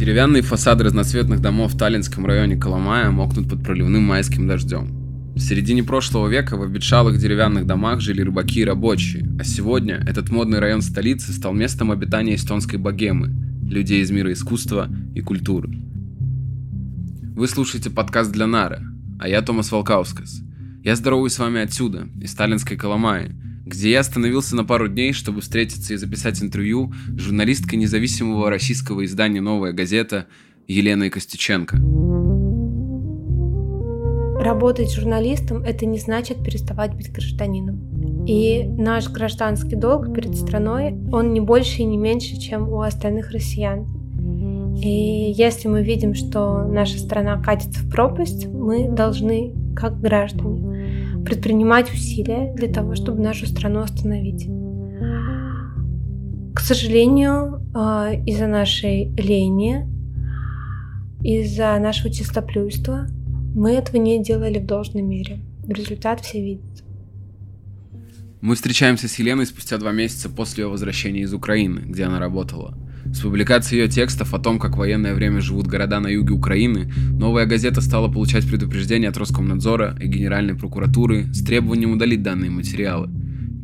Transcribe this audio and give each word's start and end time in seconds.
Деревянные 0.00 0.40
фасады 0.40 0.84
разноцветных 0.84 1.42
домов 1.42 1.74
в 1.74 1.76
Таллинском 1.76 2.24
районе 2.24 2.56
Коломая 2.56 3.10
мокнут 3.10 3.50
под 3.50 3.62
проливным 3.62 4.02
майским 4.02 4.48
дождем. 4.48 5.34
В 5.34 5.40
середине 5.40 5.84
прошлого 5.84 6.26
века 6.26 6.56
в 6.56 6.62
обветшалых 6.62 7.18
деревянных 7.18 7.66
домах 7.66 8.00
жили 8.00 8.22
рыбаки 8.22 8.60
и 8.60 8.64
рабочие, 8.64 9.28
а 9.38 9.44
сегодня 9.44 10.02
этот 10.08 10.30
модный 10.30 10.58
район 10.58 10.80
столицы 10.80 11.34
стал 11.34 11.52
местом 11.52 11.90
обитания 11.90 12.36
эстонской 12.36 12.76
богемы, 12.76 13.28
людей 13.62 14.00
из 14.00 14.10
мира 14.10 14.32
искусства 14.32 14.88
и 15.14 15.20
культуры. 15.20 15.68
Вы 17.36 17.46
слушаете 17.46 17.90
подкаст 17.90 18.32
для 18.32 18.46
Нары, 18.46 18.80
а 19.18 19.28
я 19.28 19.42
Томас 19.42 19.70
Волкаускас. 19.70 20.40
Я 20.82 20.96
здороваюсь 20.96 21.34
с 21.34 21.38
вами 21.38 21.60
отсюда, 21.60 22.08
из 22.18 22.32
Сталинской 22.32 22.78
Коломаи, 22.78 23.32
где 23.70 23.92
я 23.92 24.00
остановился 24.00 24.56
на 24.56 24.64
пару 24.64 24.88
дней, 24.88 25.12
чтобы 25.12 25.40
встретиться 25.40 25.94
и 25.94 25.96
записать 25.96 26.42
интервью 26.42 26.92
с 27.16 27.20
журналисткой 27.20 27.78
независимого 27.78 28.50
российского 28.50 29.04
издания 29.04 29.40
«Новая 29.40 29.72
газета» 29.72 30.26
Еленой 30.66 31.08
Костюченко. 31.08 31.76
Работать 34.42 34.92
журналистом– 34.92 35.62
это 35.64 35.86
не 35.86 35.98
значит 35.98 36.42
переставать 36.42 36.94
быть 36.94 37.12
гражданином. 37.12 38.24
И 38.26 38.64
наш 38.64 39.08
гражданский 39.08 39.76
долг 39.76 40.12
перед 40.14 40.34
страной, 40.34 40.94
он 41.12 41.32
не 41.32 41.40
больше 41.40 41.82
и 41.82 41.84
не 41.84 41.96
меньше, 41.96 42.38
чем 42.38 42.68
у 42.68 42.80
остальных 42.80 43.30
россиян. 43.30 43.86
И 44.82 45.32
если 45.36 45.68
мы 45.68 45.82
видим, 45.82 46.14
что 46.14 46.64
наша 46.64 46.98
страна 46.98 47.40
катится 47.40 47.80
в 47.80 47.90
пропасть, 47.90 48.46
мы 48.46 48.88
должны, 48.88 49.52
как 49.76 50.00
граждане, 50.00 50.69
предпринимать 51.24 51.92
усилия 51.92 52.52
для 52.54 52.68
того, 52.68 52.94
чтобы 52.94 53.22
нашу 53.22 53.46
страну 53.46 53.80
остановить. 53.80 54.48
К 56.54 56.60
сожалению, 56.60 57.62
а, 57.74 58.12
из-за 58.26 58.46
нашей 58.46 59.12
лени, 59.16 59.86
из-за 61.22 61.78
нашего 61.78 62.12
чистоплюйства 62.12 63.06
мы 63.54 63.72
этого 63.72 63.96
не 63.96 64.22
делали 64.22 64.58
в 64.58 64.66
должной 64.66 65.02
мере. 65.02 65.40
Результат 65.66 66.20
все 66.20 66.42
видят. 66.42 66.84
Мы 68.40 68.54
встречаемся 68.54 69.06
с 69.06 69.18
Еленой 69.18 69.46
спустя 69.46 69.76
два 69.78 69.92
месяца 69.92 70.28
после 70.28 70.64
ее 70.64 70.68
возвращения 70.68 71.20
из 71.20 71.34
Украины, 71.34 71.80
где 71.80 72.04
она 72.04 72.18
работала– 72.18 72.74
с 73.12 73.20
публикацией 73.20 73.82
ее 73.82 73.88
текстов 73.88 74.34
о 74.34 74.38
том, 74.38 74.58
как 74.58 74.74
в 74.74 74.78
военное 74.78 75.14
время 75.14 75.40
живут 75.40 75.66
города 75.66 75.98
на 76.00 76.06
юге 76.06 76.32
Украины, 76.32 76.92
новая 77.18 77.44
газета 77.44 77.80
стала 77.80 78.08
получать 78.08 78.46
предупреждения 78.46 79.08
от 79.08 79.16
Роскомнадзора 79.16 79.96
и 80.00 80.06
Генеральной 80.06 80.54
прокуратуры 80.54 81.26
с 81.34 81.42
требованием 81.42 81.92
удалить 81.92 82.22
данные 82.22 82.50
материалы. 82.50 83.10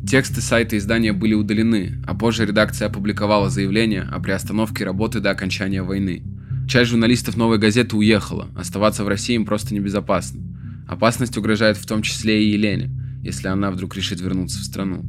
Тексты 0.07 0.41
сайта 0.41 0.77
издания 0.77 1.13
были 1.13 1.33
удалены, 1.33 2.01
а 2.05 2.13
позже 2.13 2.45
редакция 2.45 2.87
опубликовала 2.87 3.49
заявление 3.49 4.01
о 4.01 4.19
приостановке 4.19 4.83
работы 4.83 5.21
до 5.21 5.31
окончания 5.31 5.81
войны. 5.81 6.23
Часть 6.67 6.91
журналистов 6.91 7.37
«Новой 7.37 7.57
газеты» 7.57 7.95
уехала, 7.95 8.49
оставаться 8.55 9.05
в 9.05 9.07
России 9.07 9.35
им 9.35 9.45
просто 9.45 9.73
небезопасно. 9.73 10.41
Опасность 10.87 11.37
угрожает 11.37 11.77
в 11.77 11.85
том 11.85 12.01
числе 12.01 12.43
и 12.43 12.51
Елене, 12.51 12.91
если 13.23 13.47
она 13.47 13.71
вдруг 13.71 13.95
решит 13.95 14.19
вернуться 14.19 14.59
в 14.59 14.63
страну 14.63 15.05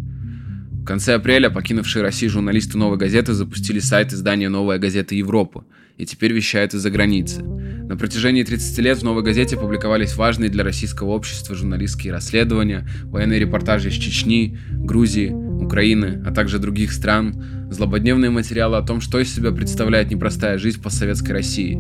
конце 0.89 1.17
апреля 1.17 1.51
покинувшие 1.51 2.03
Россию 2.03 2.31
журналисты 2.31 2.79
«Новой 2.79 2.97
газеты» 2.97 3.35
запустили 3.35 3.79
сайт 3.79 4.15
издания 4.15 4.49
«Новая 4.49 4.79
газета 4.79 5.15
Европа» 5.15 5.67
и 5.99 6.07
теперь 6.07 6.33
вещают 6.33 6.73
из-за 6.73 6.91
границы. 6.91 7.43
На 7.43 7.99
протяжении 7.99 8.43
30 8.43 8.79
лет 8.79 8.97
в 8.97 9.05
«Новой 9.05 9.23
газете» 9.23 9.59
публиковались 9.59 10.17
важные 10.17 10.49
для 10.49 10.65
российского 10.65 11.11
общества 11.11 11.55
журналистские 11.55 12.15
расследования, 12.15 12.89
военные 13.05 13.39
репортажи 13.39 13.91
из 13.91 13.97
Чечни, 13.97 14.57
Грузии, 14.71 15.29
Украины, 15.29 16.23
а 16.25 16.33
также 16.33 16.59
других 16.59 16.91
стран, 16.93 17.69
злободневные 17.71 18.31
материалы 18.31 18.79
о 18.79 18.83
том, 18.83 19.03
что 19.03 19.21
из 19.21 19.35
себя 19.35 19.53
представляет 19.53 20.11
непростая 20.11 20.57
жизнь 20.57 20.81
по 20.81 20.89
советской 20.89 21.33
России. 21.33 21.79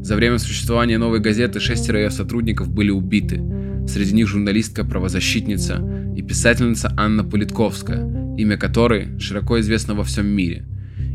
За 0.00 0.14
время 0.14 0.38
существования 0.38 0.98
«Новой 0.98 1.18
газеты» 1.18 1.58
шестеро 1.58 1.98
ее 1.98 2.10
сотрудников 2.10 2.68
были 2.68 2.90
убиты. 2.90 3.42
Среди 3.88 4.14
них 4.14 4.28
журналистка, 4.28 4.84
правозащитница 4.84 5.82
и 6.16 6.22
писательница 6.22 6.94
Анна 6.96 7.24
Политковская– 7.24 8.08
имя 8.36 8.56
которой 8.56 9.18
широко 9.18 9.60
известно 9.60 9.94
во 9.94 10.04
всем 10.04 10.26
мире. 10.26 10.64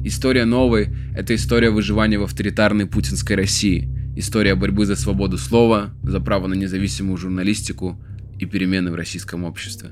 История 0.03 0.45
новой– 0.45 0.89
это 1.15 1.35
история 1.35 1.69
выживания 1.69 2.17
в 2.17 2.23
авторитарной 2.23 2.85
путинской 2.85 3.35
России, 3.35 3.89
история 4.15 4.55
борьбы 4.55 4.85
за 4.85 4.95
свободу 4.95 5.37
слова, 5.37 5.91
за 6.03 6.19
право 6.19 6.47
на 6.47 6.53
независимую 6.53 7.17
журналистику 7.17 7.97
и 8.39 8.45
перемены 8.45 8.91
в 8.91 8.95
российском 8.95 9.43
обществе. 9.43 9.89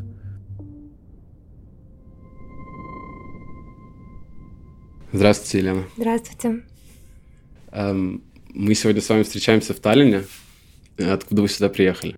Здравствуйте, 5.11 5.59
Елена. 5.59 5.83
Здравствуйте. 5.97 6.63
Эм, 7.71 8.23
мы 8.53 8.73
сегодня 8.75 9.01
с 9.01 9.09
вами 9.09 9.23
встречаемся 9.23 9.73
в 9.73 9.79
Таллине. 9.79 10.23
Откуда 10.97 11.41
вы 11.41 11.47
сюда 11.47 11.69
приехали? 11.69 12.15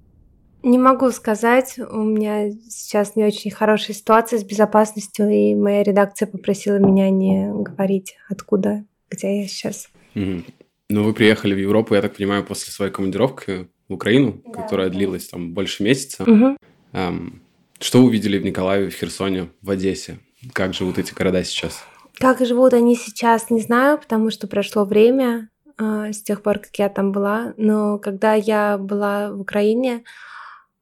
Не 0.61 0.77
могу 0.77 1.09
сказать, 1.11 1.79
у 1.79 2.03
меня 2.03 2.51
сейчас 2.69 3.15
не 3.15 3.23
очень 3.23 3.49
хорошая 3.49 3.95
ситуация 3.95 4.39
с 4.39 4.43
безопасностью, 4.43 5.29
и 5.29 5.55
моя 5.55 5.83
редакция 5.83 6.27
попросила 6.27 6.77
меня 6.77 7.09
не 7.09 7.49
говорить, 7.51 8.17
откуда, 8.29 8.83
где 9.09 9.41
я 9.41 9.47
сейчас. 9.47 9.89
Угу. 10.15 10.43
Ну, 10.89 11.03
вы 11.03 11.13
приехали 11.13 11.53
в 11.53 11.59
Европу, 11.59 11.95
я 11.95 12.01
так 12.01 12.15
понимаю, 12.15 12.43
после 12.43 12.71
своей 12.73 12.91
командировки 12.91 13.69
в 13.87 13.93
Украину, 13.93 14.41
да, 14.45 14.61
которая 14.61 14.89
да. 14.89 14.95
длилась 14.95 15.27
там 15.27 15.53
больше 15.53 15.83
месяца. 15.83 16.23
Угу. 16.23 16.57
Эм, 16.93 17.41
что 17.79 18.01
увидели 18.01 18.37
в 18.37 18.43
Николаеве, 18.43 18.89
в 18.89 18.95
Херсоне, 18.95 19.49
в 19.61 19.69
Одессе? 19.69 20.19
Как 20.51 20.73
живут 20.73 20.97
эти 20.97 21.13
города 21.13 21.43
сейчас? 21.43 21.83
Как 22.15 22.45
живут 22.45 22.73
они 22.73 22.95
сейчас, 22.95 23.49
не 23.49 23.61
знаю, 23.61 23.97
потому 23.97 24.29
что 24.29 24.47
прошло 24.47 24.83
время 24.83 25.49
э, 25.77 26.11
с 26.11 26.21
тех 26.21 26.41
пор, 26.41 26.59
как 26.59 26.75
я 26.77 26.89
там 26.89 27.13
была. 27.13 27.53
Но 27.55 27.97
когда 27.97 28.33
я 28.33 28.77
была 28.77 29.31
в 29.31 29.39
Украине, 29.39 30.03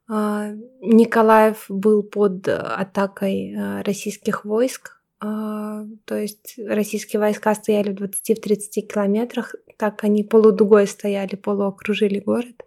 Николаев 0.09 1.65
был 1.67 2.01
под 2.01 2.47
атакой 2.47 3.53
а, 3.53 3.83
российских 3.83 4.45
войск, 4.45 5.01
а, 5.19 5.83
то 6.05 6.15
есть 6.15 6.57
российские 6.65 7.19
войска 7.19 7.53
стояли 7.55 7.91
в 7.93 8.01
20-30 8.01 8.81
километрах, 8.81 9.55
так 9.75 10.03
они 10.05 10.23
полудугой 10.23 10.87
стояли, 10.87 11.35
полуокружили 11.35 12.19
город 12.19 12.63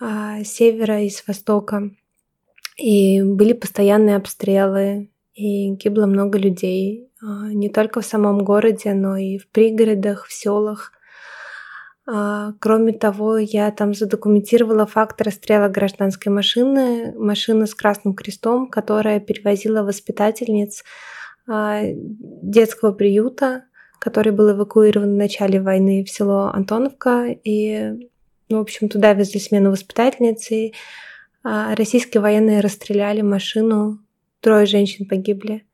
с 0.00 0.44
севера 0.44 1.02
и 1.02 1.08
с 1.08 1.26
востока. 1.26 1.90
И 2.76 3.22
были 3.22 3.52
постоянные 3.52 4.16
обстрелы, 4.16 5.08
и 5.34 5.70
гибло 5.70 6.06
много 6.06 6.36
людей, 6.36 7.08
не 7.22 7.68
только 7.68 8.00
в 8.00 8.06
самом 8.06 8.40
городе, 8.40 8.92
но 8.92 9.16
и 9.16 9.38
в 9.38 9.46
пригородах, 9.48 10.26
в 10.26 10.32
селах. 10.32 10.92
А, 12.06 12.52
кроме 12.60 12.92
того, 12.92 13.38
я 13.38 13.70
там 13.70 13.94
задокументировала 13.94 14.86
факт 14.86 15.22
расстрела 15.22 15.68
гражданской 15.68 16.30
машины, 16.30 17.14
машины 17.16 17.66
с 17.66 17.74
красным 17.74 18.14
крестом, 18.14 18.68
которая 18.68 19.20
перевозила 19.20 19.82
воспитательниц 19.82 20.84
а, 21.48 21.80
детского 21.82 22.92
приюта, 22.92 23.64
который 23.98 24.32
был 24.32 24.52
эвакуирован 24.52 25.14
в 25.14 25.16
начале 25.16 25.60
войны 25.60 26.04
в 26.04 26.10
село 26.10 26.50
Антоновка. 26.52 27.26
И, 27.42 28.08
ну, 28.50 28.58
в 28.58 28.62
общем, 28.62 28.90
туда 28.90 29.14
везли 29.14 29.40
смену 29.40 29.70
воспитательницы. 29.70 30.72
А, 31.42 31.74
российские 31.74 32.20
военные 32.20 32.60
расстреляли 32.60 33.22
машину, 33.22 33.98
трое 34.40 34.66
женщин 34.66 35.08
погибли 35.08 35.64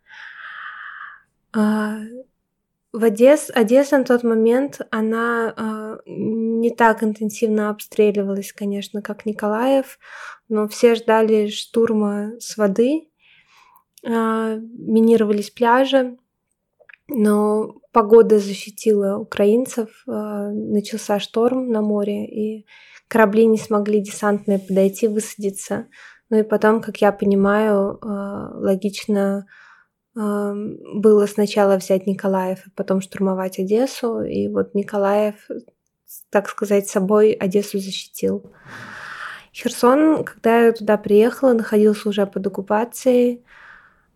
в 2.92 3.04
Одесс, 3.04 3.50
Одесса 3.54 3.98
на 3.98 4.04
тот 4.04 4.24
момент, 4.24 4.80
она 4.90 5.54
э, 5.56 5.98
не 6.06 6.70
так 6.70 7.04
интенсивно 7.04 7.70
обстреливалась, 7.70 8.52
конечно, 8.52 9.00
как 9.00 9.26
Николаев, 9.26 9.98
но 10.48 10.66
все 10.66 10.96
ждали 10.96 11.48
штурма 11.48 12.32
с 12.40 12.56
воды, 12.56 13.08
э, 14.02 14.60
минировались 14.60 15.50
пляжи, 15.50 16.16
но 17.08 17.76
погода 17.92 18.38
защитила 18.38 19.18
украинцев, 19.18 20.02
э, 20.06 20.10
начался 20.10 21.20
шторм 21.20 21.68
на 21.68 21.82
море, 21.82 22.26
и 22.26 22.66
корабли 23.06 23.46
не 23.46 23.58
смогли 23.58 24.00
десантные 24.00 24.58
подойти, 24.58 25.06
высадиться. 25.06 25.86
Ну 26.28 26.38
и 26.38 26.42
потом, 26.42 26.80
как 26.80 26.98
я 26.98 27.12
понимаю, 27.12 27.98
э, 28.00 28.06
логично 28.54 29.46
было 30.14 31.26
сначала 31.26 31.76
взять 31.76 32.06
Николаев, 32.06 32.60
а 32.66 32.70
потом 32.74 33.00
штурмовать 33.00 33.58
Одессу. 33.58 34.22
И 34.22 34.48
вот 34.48 34.74
Николаев, 34.74 35.34
так 36.30 36.48
сказать, 36.48 36.88
собой 36.88 37.32
Одессу 37.32 37.78
защитил. 37.78 38.44
Херсон, 39.52 40.24
когда 40.24 40.66
я 40.66 40.72
туда 40.72 40.96
приехала, 40.96 41.52
находился 41.52 42.08
уже 42.08 42.26
под 42.26 42.46
оккупацией. 42.46 43.44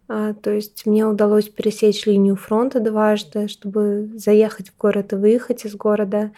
А, 0.07 0.35
то 0.35 0.51
есть 0.51 0.87
мне 0.87 1.07
удалось 1.07 1.49
пересечь 1.49 2.07
линию 2.07 2.37
фронта 2.37 2.81
дважды, 2.81 3.49
чтобы 3.49 4.11
заехать 4.15 4.71
в 4.71 4.77
город 4.77 5.13
и 5.13 5.17
выехать 5.17 5.65
из 5.65 5.75
города. 5.75 6.33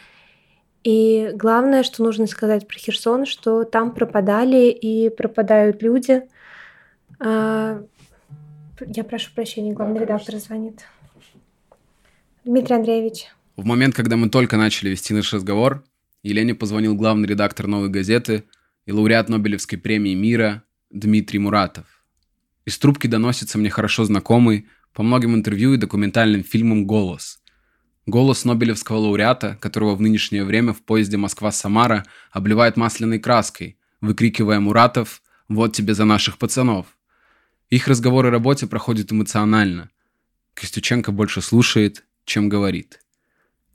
И 0.84 1.32
главное, 1.34 1.82
что 1.82 2.04
нужно 2.04 2.26
сказать 2.26 2.68
про 2.68 2.78
Херсон, 2.78 3.26
что 3.26 3.64
там 3.64 3.92
пропадали 3.92 4.68
и 4.68 5.10
пропадают 5.10 5.82
люди. 5.82 6.28
Я 8.80 9.04
прошу 9.04 9.30
прощения, 9.34 9.72
главный 9.72 10.00
редактор 10.00 10.36
звонит. 10.36 10.84
Дмитрий 12.44 12.76
Андреевич. 12.76 13.26
В 13.56 13.64
момент, 13.64 13.94
когда 13.94 14.16
мы 14.16 14.28
только 14.28 14.56
начали 14.56 14.90
вести 14.90 15.14
наш 15.14 15.32
разговор, 15.32 15.82
Елене 16.22 16.54
позвонил 16.54 16.94
главный 16.94 17.26
редактор 17.26 17.66
«Новой 17.66 17.88
газеты» 17.88 18.44
и 18.84 18.92
лауреат 18.92 19.28
Нобелевской 19.28 19.78
премии 19.78 20.14
мира 20.14 20.62
Дмитрий 20.90 21.38
Муратов. 21.38 21.86
Из 22.66 22.76
трубки 22.78 23.06
доносится 23.06 23.58
мне 23.58 23.70
хорошо 23.70 24.04
знакомый 24.04 24.66
по 24.92 25.02
многим 25.02 25.34
интервью 25.34 25.72
и 25.72 25.78
документальным 25.78 26.44
фильмам 26.44 26.86
голос. 26.86 27.40
Голос 28.06 28.44
Нобелевского 28.44 28.98
лауреата, 28.98 29.56
которого 29.60 29.94
в 29.94 30.00
нынешнее 30.00 30.44
время 30.44 30.72
в 30.72 30.82
поезде 30.82 31.16
Москва-Самара 31.16 32.04
обливает 32.30 32.76
масляной 32.76 33.18
краской, 33.18 33.78
выкрикивая 34.00 34.60
Муратов 34.60 35.22
«Вот 35.48 35.74
тебе 35.74 35.94
за 35.94 36.04
наших 36.04 36.38
пацанов!». 36.38 36.95
Их 37.68 37.88
разговор 37.88 38.26
о 38.26 38.30
работе 38.30 38.68
проходит 38.68 39.10
эмоционально. 39.10 39.90
Костюченко 40.54 41.10
больше 41.10 41.42
слушает, 41.42 42.04
чем 42.24 42.48
говорит. 42.48 43.00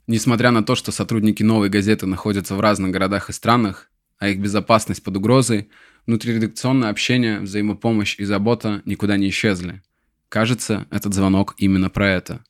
Несмотря 0.06 0.50
на 0.50 0.62
то, 0.64 0.74
что 0.74 0.92
сотрудники 0.92 1.42
новой 1.42 1.68
газеты 1.68 2.06
находятся 2.06 2.54
в 2.54 2.60
разных 2.60 2.90
городах 2.90 3.28
и 3.28 3.34
странах, 3.34 3.90
а 4.18 4.28
их 4.28 4.38
безопасность 4.38 5.02
под 5.02 5.18
угрозой, 5.18 5.68
внутриредакционное 6.06 6.88
общение, 6.88 7.40
взаимопомощь 7.40 8.18
и 8.18 8.24
забота 8.24 8.80
никуда 8.86 9.18
не 9.18 9.28
исчезли. 9.28 9.82
Кажется, 10.30 10.86
этот 10.90 11.12
звонок 11.12 11.54
именно 11.58 11.90
про 11.90 12.08
это. 12.08 12.42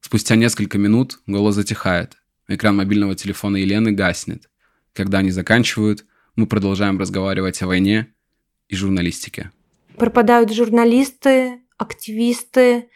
Спустя 0.00 0.34
несколько 0.34 0.78
минут 0.78 1.20
голос 1.26 1.54
затихает. 1.54 2.16
Экран 2.48 2.76
мобильного 2.76 3.14
телефона 3.14 3.56
Елены 3.58 3.92
гаснет. 3.92 4.50
Когда 4.94 5.18
они 5.18 5.30
заканчивают, 5.30 6.04
мы 6.34 6.46
продолжаем 6.46 6.98
разговаривать 6.98 7.62
о 7.62 7.68
войне 7.68 8.08
и 8.68 8.74
журналистике. 8.74 9.52
Пропадают 9.98 10.52
журналисты, 10.52 11.62
активисты, 11.76 12.90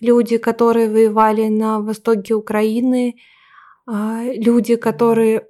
люди, 0.00 0.36
которые 0.36 0.90
воевали 0.90 1.48
на 1.48 1.80
востоке 1.80 2.34
Украины, 2.34 3.16
а, 3.86 4.22
люди, 4.24 4.76
которые, 4.76 5.48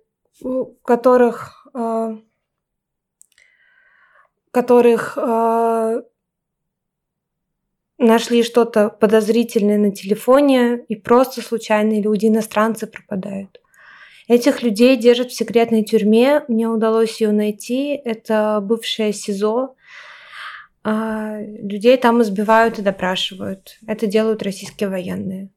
которых, 0.84 1.66
а, 1.74 2.18
которых 4.50 5.18
а, 5.18 6.02
нашли 7.98 8.42
что-то 8.42 8.88
подозрительное 8.88 9.78
на 9.78 9.90
телефоне, 9.90 10.84
и 10.88 10.96
просто 10.96 11.40
случайные 11.40 12.02
люди, 12.02 12.26
иностранцы 12.26 12.86
пропадают. 12.86 13.60
Этих 14.28 14.62
людей 14.62 14.96
держат 14.96 15.30
в 15.30 15.36
секретной 15.36 15.84
тюрьме. 15.84 16.44
Мне 16.48 16.68
удалось 16.68 17.20
ее 17.20 17.32
найти. 17.32 17.94
Это 17.94 18.60
бывшее 18.62 19.12
СИЗО. 19.12 19.74
Людей 20.84 21.96
там 21.96 22.22
избивают 22.22 22.78
и 22.78 22.82
допрашивают. 22.82 23.78
Это 23.86 24.06
делают 24.06 24.42
российские 24.42 24.88
военные. 24.88 25.50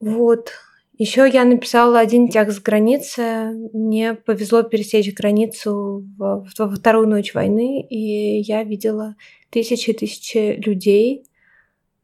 Вот. 0.00 0.52
Еще 0.98 1.30
я 1.32 1.44
написала 1.44 2.00
один 2.00 2.28
текст 2.28 2.58
с 2.58 2.60
границы. 2.60 3.52
Мне 3.72 4.14
повезло 4.14 4.62
пересечь 4.62 5.14
границу 5.14 6.04
во, 6.18 6.44
во 6.58 6.74
вторую 6.74 7.08
ночь 7.08 7.34
войны, 7.34 7.82
и 7.82 8.40
я 8.40 8.64
видела 8.64 9.14
тысячи 9.50 9.90
и 9.90 9.96
тысячи 9.96 10.56
людей, 10.56 11.24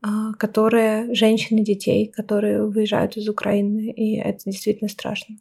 а, 0.01 0.33
которые, 0.35 1.13
женщины, 1.13 1.65
детей, 1.65 2.07
которые 2.07 2.67
выезжают 2.67 3.17
из 3.17 3.29
Украины, 3.29 3.91
и 3.91 4.17
это 4.17 4.45
действительно 4.47 4.89
страшно. 4.89 5.37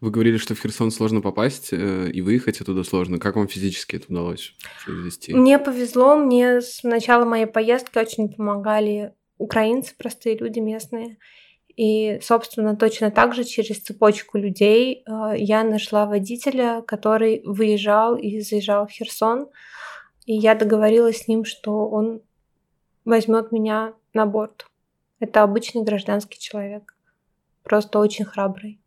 Вы 0.00 0.10
говорили, 0.10 0.36
что 0.36 0.54
в 0.54 0.60
Херсон 0.60 0.90
сложно 0.90 1.20
попасть 1.20 1.72
э, 1.72 2.10
и 2.10 2.20
выехать 2.20 2.60
оттуда 2.60 2.84
сложно. 2.84 3.18
Как 3.18 3.36
вам 3.36 3.48
физически 3.48 3.96
это 3.96 4.06
удалось 4.08 4.54
произвести? 4.84 5.32
Мне 5.32 5.58
повезло, 5.58 6.16
мне 6.16 6.60
с 6.60 6.82
начала 6.82 7.24
моей 7.24 7.46
поездки 7.46 7.98
очень 7.98 8.28
помогали 8.28 9.14
украинцы, 9.38 9.94
простые 9.96 10.36
люди 10.36 10.58
местные. 10.58 11.18
И, 11.76 12.20
собственно, 12.22 12.76
точно 12.76 13.10
так 13.10 13.34
же 13.34 13.44
через 13.44 13.80
цепочку 13.80 14.38
людей 14.38 15.02
э, 15.06 15.34
я 15.36 15.64
нашла 15.64 16.06
водителя, 16.06 16.82
который 16.86 17.42
выезжал 17.44 18.16
и 18.16 18.40
заезжал 18.40 18.86
в 18.86 18.90
Херсон. 18.90 19.48
И 20.26 20.34
я 20.34 20.54
договорилась 20.54 21.22
с 21.22 21.28
ним, 21.28 21.44
что 21.44 21.88
он 21.88 22.22
возьмет 23.04 23.52
меня 23.52 23.94
на 24.12 24.26
борт. 24.26 24.66
Это 25.18 25.42
обычный 25.42 25.82
гражданский 25.82 26.38
человек. 26.38 26.94
Просто 27.62 27.98
очень 27.98 28.24
храбрый. 28.24 28.80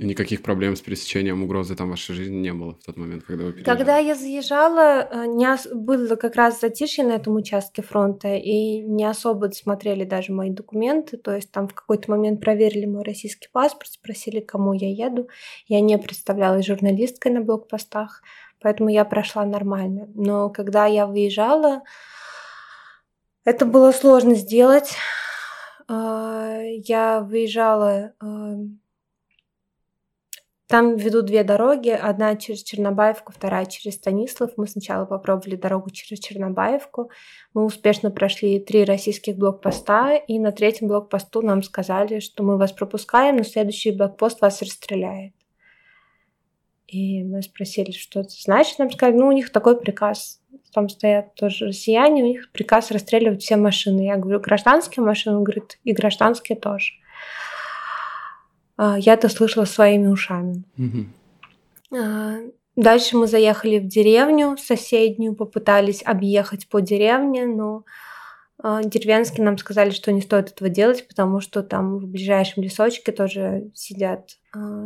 И 0.00 0.06
никаких 0.06 0.42
проблем 0.42 0.76
с 0.76 0.80
пересечением 0.80 1.42
угрозы 1.42 1.76
там 1.76 1.88
в 1.88 1.90
вашей 1.90 2.14
жизни 2.14 2.36
не 2.36 2.54
было 2.54 2.72
в 2.72 2.82
тот 2.86 2.96
момент, 2.96 3.22
когда 3.22 3.44
вы 3.44 3.52
переезжали? 3.52 3.76
Когда 3.76 3.98
я 3.98 4.14
заезжала, 4.14 5.02
э, 5.02 5.26
не 5.26 5.46
ос... 5.46 5.66
было 5.70 6.16
как 6.16 6.36
раз 6.36 6.58
затишье 6.58 7.04
на 7.04 7.12
этом 7.12 7.36
участке 7.36 7.82
фронта, 7.82 8.34
и 8.34 8.80
не 8.80 9.04
особо 9.04 9.50
смотрели 9.50 10.04
даже 10.04 10.32
мои 10.32 10.48
документы, 10.48 11.18
то 11.18 11.36
есть 11.36 11.50
там 11.50 11.68
в 11.68 11.74
какой-то 11.74 12.10
момент 12.10 12.40
проверили 12.40 12.86
мой 12.86 13.02
российский 13.02 13.48
паспорт, 13.52 13.90
спросили, 13.90 14.40
кому 14.40 14.72
я 14.72 14.88
еду. 14.88 15.28
Я 15.66 15.82
не 15.82 15.98
представлялась 15.98 16.64
журналисткой 16.64 17.32
на 17.32 17.42
блокпостах, 17.42 18.22
поэтому 18.62 18.88
я 18.88 19.04
прошла 19.04 19.44
нормально. 19.44 20.08
Но 20.14 20.48
когда 20.48 20.86
я 20.86 21.06
выезжала, 21.06 21.82
это 23.44 23.66
было 23.66 23.92
сложно 23.92 24.34
сделать. 24.34 24.94
А, 25.88 26.62
я 26.62 27.20
выезжала 27.20 28.14
там 30.70 30.96
ведут 30.96 31.26
две 31.26 31.42
дороги, 31.42 31.88
одна 31.88 32.36
через 32.36 32.62
Чернобаевку, 32.62 33.32
вторая 33.32 33.66
через 33.66 33.96
Станислав. 33.96 34.52
Мы 34.56 34.68
сначала 34.68 35.04
попробовали 35.04 35.56
дорогу 35.56 35.90
через 35.90 36.20
Чернобаевку. 36.20 37.10
Мы 37.54 37.64
успешно 37.64 38.12
прошли 38.12 38.60
три 38.60 38.84
российских 38.84 39.36
блокпоста, 39.36 40.14
и 40.14 40.38
на 40.38 40.52
третьем 40.52 40.86
блокпосту 40.86 41.42
нам 41.42 41.64
сказали, 41.64 42.20
что 42.20 42.44
мы 42.44 42.56
вас 42.56 42.70
пропускаем, 42.70 43.38
но 43.38 43.42
следующий 43.42 43.90
блокпост 43.90 44.40
вас 44.40 44.62
расстреляет. 44.62 45.34
И 46.86 47.24
мы 47.24 47.42
спросили, 47.42 47.90
что 47.90 48.20
это 48.20 48.30
значит. 48.30 48.78
Нам 48.78 48.92
сказали, 48.92 49.16
ну, 49.16 49.26
у 49.26 49.32
них 49.32 49.50
такой 49.50 49.76
приказ. 49.76 50.40
Там 50.72 50.88
стоят 50.88 51.34
тоже 51.34 51.66
россияне, 51.66 52.22
у 52.22 52.26
них 52.26 52.52
приказ 52.52 52.92
расстреливать 52.92 53.42
все 53.42 53.56
машины. 53.56 54.02
Я 54.02 54.16
говорю, 54.16 54.38
гражданские 54.38 55.04
машины? 55.04 55.38
Он 55.38 55.42
говорит, 55.42 55.80
и 55.82 55.92
гражданские 55.92 56.56
тоже. 56.56 56.92
А, 58.82 58.98
я 58.98 59.12
это 59.12 59.28
слышала 59.28 59.66
своими 59.66 60.06
ушами. 60.06 60.64
Угу. 60.78 62.52
Дальше 62.76 63.16
мы 63.18 63.26
заехали 63.26 63.78
в 63.78 63.86
деревню 63.86 64.56
соседнюю, 64.56 65.34
попытались 65.34 66.02
объехать 66.02 66.66
по 66.66 66.80
деревне, 66.80 67.44
но 67.44 67.84
а, 68.62 68.82
деревенские 68.82 69.44
нам 69.44 69.58
сказали, 69.58 69.90
что 69.90 70.12
не 70.12 70.22
стоит 70.22 70.52
этого 70.52 70.70
делать, 70.70 71.06
потому 71.06 71.40
что 71.40 71.62
там 71.62 71.98
в 71.98 72.06
ближайшем 72.06 72.62
лесочке 72.62 73.12
тоже 73.12 73.70
сидят 73.74 74.38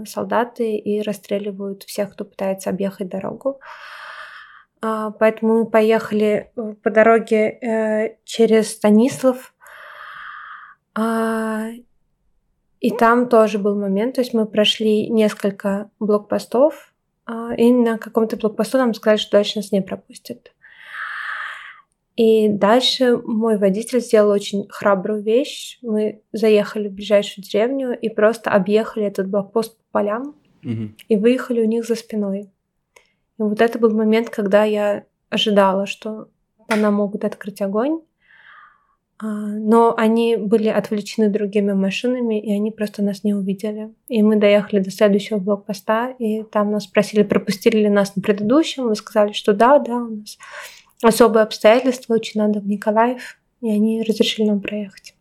солдаты 0.06 0.76
и 0.76 1.00
расстреливают 1.00 1.84
всех, 1.84 2.14
кто 2.14 2.24
пытается 2.24 2.70
объехать 2.70 3.08
дорогу. 3.08 3.60
Поэтому 4.80 5.60
мы 5.60 5.66
поехали 5.70 6.50
э, 6.54 6.74
по 6.82 6.90
дороге 6.90 7.58
э, 7.62 8.16
через 8.24 8.72
Станислав. 8.72 9.54
И 12.84 12.90
там 12.90 13.30
тоже 13.30 13.58
был 13.58 13.80
момент, 13.80 14.16
то 14.16 14.20
есть 14.20 14.34
мы 14.34 14.44
прошли 14.44 15.08
несколько 15.08 15.88
блокпостов, 16.00 16.92
а, 17.24 17.54
и 17.54 17.72
на 17.72 17.96
каком-то 17.96 18.36
блокпосту 18.36 18.76
нам 18.76 18.92
сказали, 18.92 19.16
что 19.16 19.38
дальше 19.38 19.56
нас 19.56 19.72
не 19.72 19.80
пропустят. 19.80 20.52
И 22.14 22.46
дальше 22.48 23.16
мой 23.16 23.56
водитель 23.56 24.00
сделал 24.00 24.32
очень 24.32 24.68
храбрую 24.68 25.22
вещь. 25.22 25.78
Мы 25.80 26.20
заехали 26.32 26.88
в 26.88 26.92
ближайшую 26.92 27.42
деревню 27.42 27.98
и 27.98 28.10
просто 28.10 28.50
объехали 28.50 29.06
этот 29.06 29.30
блокпост 29.30 29.78
по 29.78 29.84
полям 30.00 30.36
угу. 30.62 30.90
и 31.08 31.16
выехали 31.16 31.62
у 31.62 31.66
них 31.66 31.86
за 31.86 31.94
спиной. 31.94 32.50
И 33.38 33.42
вот 33.42 33.62
это 33.62 33.78
был 33.78 33.92
момент, 33.96 34.28
когда 34.28 34.64
я 34.64 35.06
ожидала, 35.30 35.86
что 35.86 36.28
по 36.68 36.76
нам 36.76 36.92
могут 36.96 37.24
открыть 37.24 37.62
огонь. 37.62 38.02
А, 39.24 39.26
но 39.26 39.94
они 39.96 40.36
были 40.36 40.68
отвлечены 40.68 41.30
другими 41.30 41.72
машинами, 41.72 42.38
и 42.38 42.52
они 42.52 42.70
просто 42.70 43.02
нас 43.02 43.24
не 43.24 43.32
увидели. 43.32 43.88
И 44.08 44.22
мы 44.22 44.36
доехали 44.36 44.80
до 44.80 44.90
следующего 44.90 45.38
блокпоста, 45.38 46.14
и 46.18 46.42
там 46.42 46.70
нас 46.70 46.84
спросили, 46.84 47.22
пропустили 47.22 47.78
ли 47.78 47.88
нас 47.88 48.16
на 48.16 48.22
предыдущем. 48.22 48.84
Мы 48.88 48.94
сказали, 48.96 49.32
что 49.32 49.54
да, 49.54 49.78
да, 49.78 49.96
у 49.96 50.16
нас 50.16 50.36
особые 51.02 51.44
обстоятельства, 51.44 52.14
очень 52.14 52.38
надо 52.38 52.60
в 52.60 52.66
Николаев, 52.66 53.38
и 53.62 53.70
они 53.70 54.02
разрешили 54.02 54.46
нам 54.46 54.60
проехать. 54.60 55.14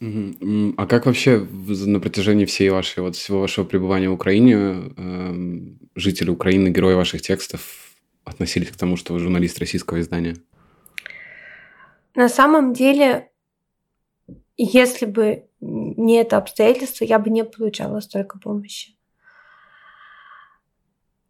А 0.00 0.86
как 0.86 1.06
вообще 1.06 1.38
на 1.40 1.98
протяжении 1.98 2.44
всей 2.44 2.68
вашей, 2.68 3.02
вот 3.02 3.16
всего 3.16 3.40
вашего 3.40 3.64
пребывания 3.64 4.10
в 4.10 4.12
Украине 4.12 4.92
э, 4.98 5.60
жители 5.94 6.28
Украины, 6.28 6.68
герои 6.68 6.92
ваших 6.92 7.22
текстов 7.22 7.94
относились 8.22 8.68
к 8.68 8.76
тому, 8.76 8.98
что 8.98 9.14
вы 9.14 9.20
журналист 9.20 9.58
российского 9.60 10.00
издания? 10.00 10.36
На 12.14 12.28
самом 12.28 12.72
деле, 12.72 13.30
если 14.56 15.06
бы 15.06 15.48
не 15.60 16.16
это 16.16 16.36
обстоятельство, 16.36 17.04
я 17.04 17.18
бы 17.18 17.30
не 17.30 17.44
получала 17.44 18.00
столько 18.00 18.38
помощи. 18.38 18.94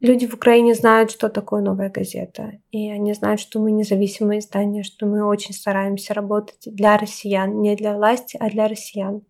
люди 0.04 0.26
в 0.26 0.34
Украине 0.34 0.74
знают, 0.74 1.10
что 1.10 1.28
такое 1.30 1.62
новая 1.62 1.88
газета. 1.88 2.58
И 2.70 2.90
они 2.90 3.14
знают, 3.14 3.40
что 3.40 3.58
мы 3.58 3.72
независимое 3.72 4.40
издание, 4.40 4.82
что 4.82 5.06
мы 5.06 5.24
очень 5.24 5.54
стараемся 5.54 6.12
работать 6.12 6.60
для 6.66 6.98
россиян, 6.98 7.62
не 7.62 7.74
для 7.74 7.94
власти, 7.94 8.36
а 8.38 8.50
для 8.50 8.68
россиян. 8.68 9.22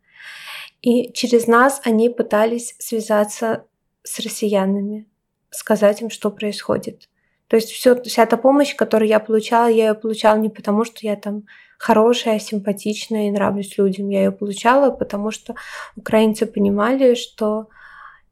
И 0.82 1.12
через 1.12 1.46
нас 1.46 1.80
они 1.84 2.11
пытались 2.11 2.75
связаться 2.78 3.66
с 4.02 4.18
россиянами, 4.18 5.06
сказать 5.50 6.02
им, 6.02 6.11
что 6.11 6.30
происходит. 6.30 7.08
То 7.48 7.56
есть 7.56 7.70
все, 7.70 8.00
вся 8.02 8.22
эта 8.22 8.36
помощь, 8.36 8.74
которую 8.74 9.08
я 9.08 9.20
получала, 9.20 9.68
я 9.68 9.88
ее 9.88 9.94
получала 9.94 10.36
не 10.38 10.48
потому, 10.48 10.84
что 10.84 10.98
я 11.02 11.16
там 11.16 11.44
хорошая, 11.78 12.38
симпатичная 12.38 13.28
и 13.28 13.30
нравлюсь 13.30 13.76
людям. 13.76 14.08
Я 14.08 14.24
ее 14.24 14.32
получала, 14.32 14.90
потому 14.90 15.30
что 15.30 15.54
украинцы 15.96 16.46
понимали, 16.46 17.14
что 17.14 17.68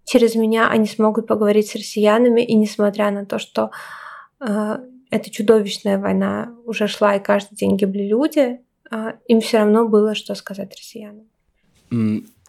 через 0.04 0.34
меня 0.34 0.68
они 0.68 0.86
смогут 0.86 1.26
поговорить 1.26 1.68
с 1.68 1.74
россиянами, 1.74 2.40
и 2.40 2.54
несмотря 2.54 3.10
на 3.10 3.26
то, 3.26 3.38
что 3.38 3.70
э, 4.40 4.78
эта 5.10 5.30
чудовищная 5.30 5.98
война 5.98 6.54
уже 6.64 6.88
шла, 6.88 7.16
и 7.16 7.22
каждый 7.22 7.54
день 7.56 7.76
гибли 7.76 8.04
люди, 8.08 8.60
э, 8.90 9.12
им 9.28 9.40
все 9.40 9.58
равно 9.58 9.86
было 9.86 10.14
что 10.14 10.34
сказать 10.34 10.74
россиянам. 10.74 11.26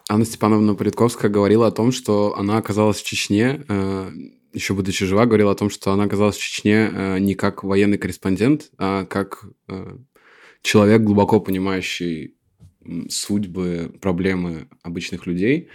Анна 0.08 0.24
Степановна 0.24 0.74
Политковская 0.74 1.30
говорила 1.30 1.66
о 1.66 1.70
том, 1.70 1.92
что 1.92 2.34
она 2.36 2.58
оказалась 2.58 3.00
в 3.00 3.04
Чечне, 3.04 3.64
э, 3.68 4.10
еще 4.54 4.74
будучи 4.74 5.04
жива, 5.04 5.26
говорила 5.26 5.52
о 5.52 5.56
том, 5.56 5.68
что 5.68 5.92
она 5.92 6.04
оказалась 6.04 6.36
в 6.36 6.40
Чечне 6.40 6.90
э, 6.92 7.18
не 7.18 7.34
как 7.34 7.64
военный 7.64 7.98
корреспондент, 7.98 8.70
а 8.78 9.04
как 9.04 9.44
э, 9.68 9.96
человек, 10.62 11.02
глубоко 11.02 11.40
понимающий 11.40 12.34
судьбы, 13.08 13.92
проблемы 14.00 14.68
обычных 14.82 15.26
людей. 15.26 15.68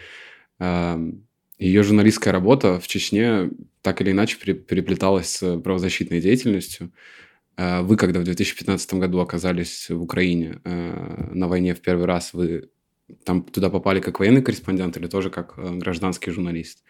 Эм, 0.59 1.27
ее 1.57 1.83
журналистская 1.83 2.31
работа 2.31 2.79
в 2.79 2.88
Чечне 2.88 3.50
так 3.81 4.01
или 4.01 4.12
иначе 4.12 4.38
переплеталась 4.38 5.29
с 5.29 5.59
правозащитной 5.59 6.21
деятельностью. 6.21 6.91
Э, 7.57 7.81
вы, 7.81 7.98
когда 7.98 8.19
в 8.19 8.24
2015 8.24 8.93
году 8.95 9.19
оказались 9.19 9.89
в 9.89 10.01
Украине 10.01 10.62
на 10.63 11.48
войне 11.48 11.75
в 11.75 11.81
первый 11.81 12.05
раз, 12.05 12.33
вы 12.33 12.69
там 13.25 13.43
туда 13.43 13.69
попали 13.69 14.00
как 14.00 14.19
военный 14.19 14.43
корреспондент 14.43 14.95
или 14.98 15.07
тоже 15.07 15.29
как 15.29 15.55
гражданский 15.79 16.31
журналист? 16.31 16.83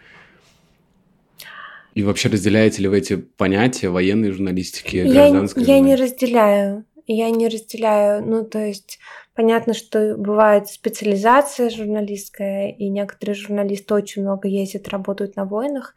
И 2.00 2.04
вообще 2.04 2.30
разделяете 2.30 2.82
ли 2.82 2.88
вы 2.88 3.00
эти 3.00 3.16
понятия 3.16 3.90
военной 3.90 4.32
журналистики 4.32 5.04
гражданской? 5.04 5.64
Я, 5.64 5.76
я 5.76 5.80
не 5.82 5.96
разделяю. 5.96 6.86
Я 7.08 7.30
не 7.30 7.48
разделяю. 7.48 8.26
Ну, 8.26 8.46
то 8.46 8.60
есть 8.60 9.00
Понятно, 9.40 9.74
что 9.74 10.18
бывает 10.18 10.68
специализация 10.68 11.70
журналистская, 11.70 12.72
и 12.72 12.90
некоторые 12.90 13.36
журналисты 13.36 13.94
очень 13.94 14.24
много 14.24 14.50
ездят, 14.50 14.90
работают 14.90 15.38
на 15.38 15.46
войнах, 15.46 15.96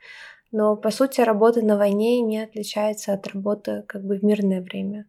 но 0.53 0.77
по 0.77 0.93
сути 0.93 1.23
работа 1.23 1.61
на 1.61 1.77
войне 1.77 2.21
не 2.21 2.39
отличается 2.39 3.13
от 3.13 3.27
работы 3.27 3.83
как 3.89 4.05
бы 4.05 4.17
в 4.17 4.23
мирное 4.23 4.61
время. 4.61 5.07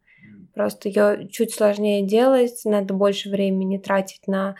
Просто 0.55 0.89
ее 0.89 1.29
чуть 1.29 1.53
сложнее 1.53 2.01
делать, 2.01 2.59
надо 2.65 2.95
больше 2.95 3.29
времени 3.29 3.77
тратить 3.77 4.25
на 4.25 4.55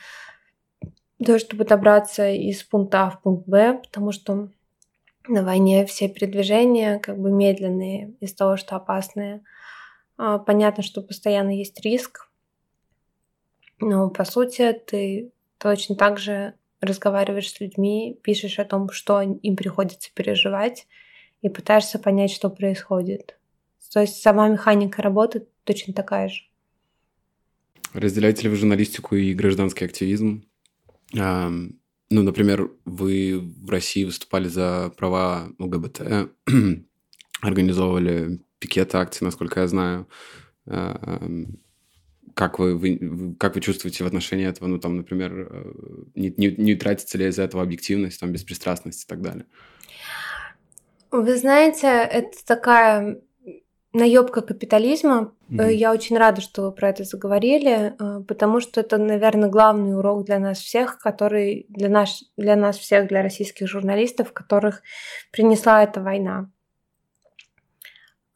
то, 1.25 1.39
чтобы 1.39 1.65
добраться 1.65 2.29
из 2.29 2.61
пункта 2.61 3.05
А 3.05 3.09
в 3.09 3.23
пункт 3.23 3.47
Б, 3.47 3.81
потому 3.83 4.11
что 4.11 4.49
на 5.27 5.43
войне 5.43 5.85
все 5.85 6.09
передвижения 6.09 6.99
как 6.99 7.17
бы 7.17 7.31
медленные 7.31 8.13
из 8.19 8.33
того, 8.33 8.57
что 8.57 8.75
опасные. 8.75 9.43
А, 10.17 10.37
понятно, 10.39 10.83
что 10.83 11.01
постоянно 11.01 11.55
есть 11.55 11.79
риск, 11.81 12.29
но 13.79 14.09
по 14.09 14.25
сути 14.25 14.73
ты 14.73 15.31
точно 15.57 15.95
так 15.95 16.19
же 16.19 16.53
разговариваешь 16.81 17.49
с 17.49 17.59
людьми, 17.59 18.19
пишешь 18.23 18.59
о 18.59 18.65
том, 18.65 18.89
что 18.91 19.21
им 19.21 19.55
приходится 19.55 20.11
переживать, 20.13 20.87
и 21.41 21.49
пытаешься 21.49 21.99
понять, 21.99 22.31
что 22.31 22.49
происходит. 22.49 23.37
То 23.91 24.01
есть 24.01 24.21
сама 24.21 24.47
механика 24.47 25.01
работы 25.01 25.45
точно 25.65 25.93
такая 25.93 26.29
же. 26.29 26.43
Разделяете 27.93 28.43
ли 28.43 28.49
вы 28.49 28.55
журналистику 28.55 29.15
и 29.15 29.33
гражданский 29.33 29.85
активизм? 29.85 30.45
Ну, 32.13 32.21
например, 32.21 32.69
вы 32.85 33.39
в 33.39 33.71
России 33.71 34.03
выступали 34.03 34.47
за 34.47 34.93
права 34.95 35.49
ЛГБТ, 35.57 36.29
организовывали 37.41 38.39
пикеты 38.59 38.97
акции, 38.99 39.25
насколько 39.25 39.61
я 39.61 39.67
знаю. 39.67 40.07
А, 40.67 41.19
как 42.35 42.59
вы, 42.59 42.77
вы, 42.77 43.35
как 43.39 43.55
вы 43.55 43.61
чувствуете 43.61 44.03
в 44.03 44.07
отношении 44.07 44.47
этого, 44.47 44.67
ну, 44.67 44.77
там, 44.77 44.95
например, 44.95 45.47
э, 45.49 45.73
не, 46.13 46.31
не, 46.37 46.51
не 46.55 46.75
тратится 46.75 47.17
ли 47.17 47.25
из-за 47.25 47.41
этого 47.41 47.63
объективность, 47.63 48.19
там, 48.19 48.31
беспристрастность 48.31 49.05
и 49.05 49.07
так 49.07 49.21
далее? 49.23 49.47
Вы 51.09 51.35
знаете, 51.35 51.87
это 51.87 52.37
такая 52.45 53.21
наебка 53.93 54.41
капитализма. 54.41 55.33
Mm-hmm. 55.49 55.73
Я 55.73 55.91
очень 55.91 56.17
рада, 56.17 56.41
что 56.41 56.63
вы 56.63 56.71
про 56.71 56.89
это 56.89 57.03
заговорили, 57.03 57.93
э, 57.97 58.23
потому 58.27 58.59
что 58.59 58.81
это, 58.81 58.97
наверное, 58.97 59.49
главный 59.49 59.95
урок 59.95 60.25
для 60.25 60.39
нас 60.39 60.57
всех, 60.57 60.97
который 60.97 61.67
для 61.69 61.89
нас, 61.89 62.23
для 62.35 62.55
нас 62.55 62.77
всех, 62.77 63.07
для 63.07 63.21
российских 63.21 63.67
журналистов, 63.67 64.33
которых 64.33 64.81
принесла 65.31 65.83
эта 65.83 66.01
война. 66.01 66.49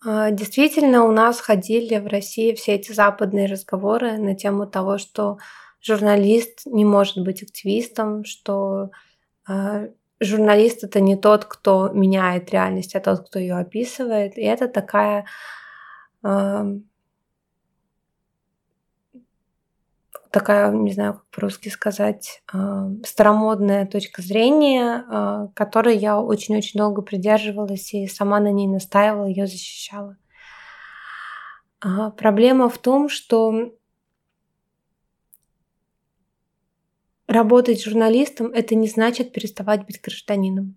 А, 0.06 0.30
действительно, 0.30 1.06
у 1.06 1.12
нас 1.12 1.40
ходили 1.40 1.98
в 1.98 2.08
России 2.08 2.54
все 2.54 2.76
эти 2.76 2.92
западные 2.92 3.48
разговоры 3.48 4.18
на 4.18 4.36
тему 4.36 4.68
того, 4.68 5.00
что 5.00 5.40
журналист 5.82 6.68
не 6.68 6.86
может 6.86 7.24
быть 7.24 7.42
активистом, 7.42 8.24
что 8.26 8.92
журналист 10.20 10.84
это 10.84 11.00
не 11.00 11.16
тот, 11.16 11.46
кто 11.46 11.90
меняет 11.90 12.52
реальность, 12.52 12.96
а 12.96 13.00
тот, 13.00 13.28
кто 13.28 13.40
ее 13.40 13.56
описывает. 13.56 14.38
И 14.38 14.42
это 14.42 14.68
такая 14.68 15.26
такая, 20.38 20.72
не 20.72 20.92
знаю, 20.92 21.16
как 21.16 21.26
по-русски 21.28 21.70
сказать, 21.70 22.42
а, 22.52 22.90
старомодная 23.04 23.86
точка 23.86 24.22
зрения, 24.22 25.04
а, 25.10 25.48
которой 25.54 25.98
я 25.98 26.20
очень-очень 26.20 26.80
долго 26.80 27.02
придерживалась 27.02 27.94
и 27.94 28.08
сама 28.08 28.40
на 28.40 28.52
ней 28.52 28.68
настаивала, 28.68 29.26
ее 29.26 29.48
защищала. 29.48 30.18
А, 31.80 32.12
проблема 32.12 32.70
в 32.70 32.78
том, 32.78 33.10
что 33.10 33.72
работать 37.28 37.84
журналистом 37.84 38.48
это 38.48 38.76
не 38.76 38.88
значит 38.88 39.32
переставать 39.32 39.86
быть 39.86 40.02
гражданином. 40.02 40.76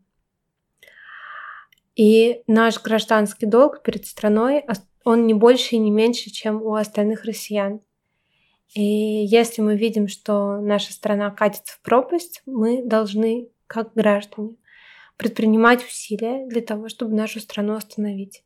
И 1.97 2.43
наш 2.47 2.81
гражданский 2.83 3.47
долг 3.47 3.83
перед 3.83 4.07
страной, 4.07 4.65
он 5.05 5.27
не 5.27 5.35
больше 5.35 5.77
и 5.77 5.79
не 5.79 5.91
меньше, 5.91 6.31
чем 6.31 6.63
у 6.63 6.75
остальных 6.75 7.25
россиян. 7.25 7.81
И 8.75 8.83
если 8.83 9.63
мы 9.63 9.77
видим, 9.77 10.07
что 10.07 10.61
наша 10.61 10.93
страна 10.93 11.31
катится 11.31 11.75
в 11.75 11.81
пропасть, 11.81 12.43
мы 12.47 12.85
должны, 12.85 13.49
как 13.67 13.95
граждане, 13.95 14.57
предпринимать 15.17 15.85
усилия 15.85 16.47
для 16.47 16.63
того, 16.63 16.89
чтобы 16.89 17.15
нашу 17.15 17.41
страну 17.41 17.75
остановить. 17.75 18.45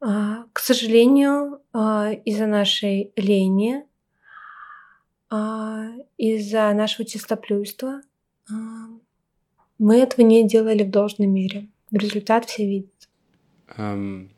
А, 0.00 0.44
к 0.52 0.60
сожалению, 0.60 1.62
а, 1.72 2.12
из-за 2.12 2.46
нашей 2.46 3.12
лени, 3.16 3.84
из-за 5.30 6.72
нашего 6.72 7.06
чистоплюйства 7.06 8.00
мы 9.78 9.96
этого 9.96 10.24
не 10.24 10.46
делали 10.46 10.82
в 10.82 10.90
должной 10.90 11.26
мере. 11.26 11.68
Результат 11.90 12.46
все 12.46 12.66
видят. 12.66 13.08
Um, 13.76 14.30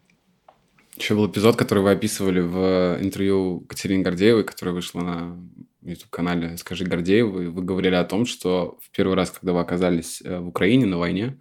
еще 0.97 1.14
был 1.14 1.28
эпизод, 1.28 1.57
который 1.57 1.83
вы 1.83 1.92
описывали 1.92 2.40
в 2.40 2.99
интервью 3.00 3.61
Катерине 3.68 4.02
Гордеевой, 4.02 4.45
которая 4.45 4.75
вышла 4.75 5.00
на 5.00 5.38
YouTube-канале 5.83 6.57
«Скажи 6.57 6.85
Гордеевой». 6.85 7.49
Вы 7.49 7.62
говорили 7.62 7.95
о 7.95 8.04
том, 8.04 8.26
что 8.26 8.78
в 8.83 8.90
первый 8.90 9.14
раз, 9.14 9.30
когда 9.30 9.52
вы 9.52 9.61
оказались 9.61 10.21
э, 10.23 10.40
в 10.40 10.49
Украине 10.49 10.87
на 10.87 10.99
войне, 10.99 11.38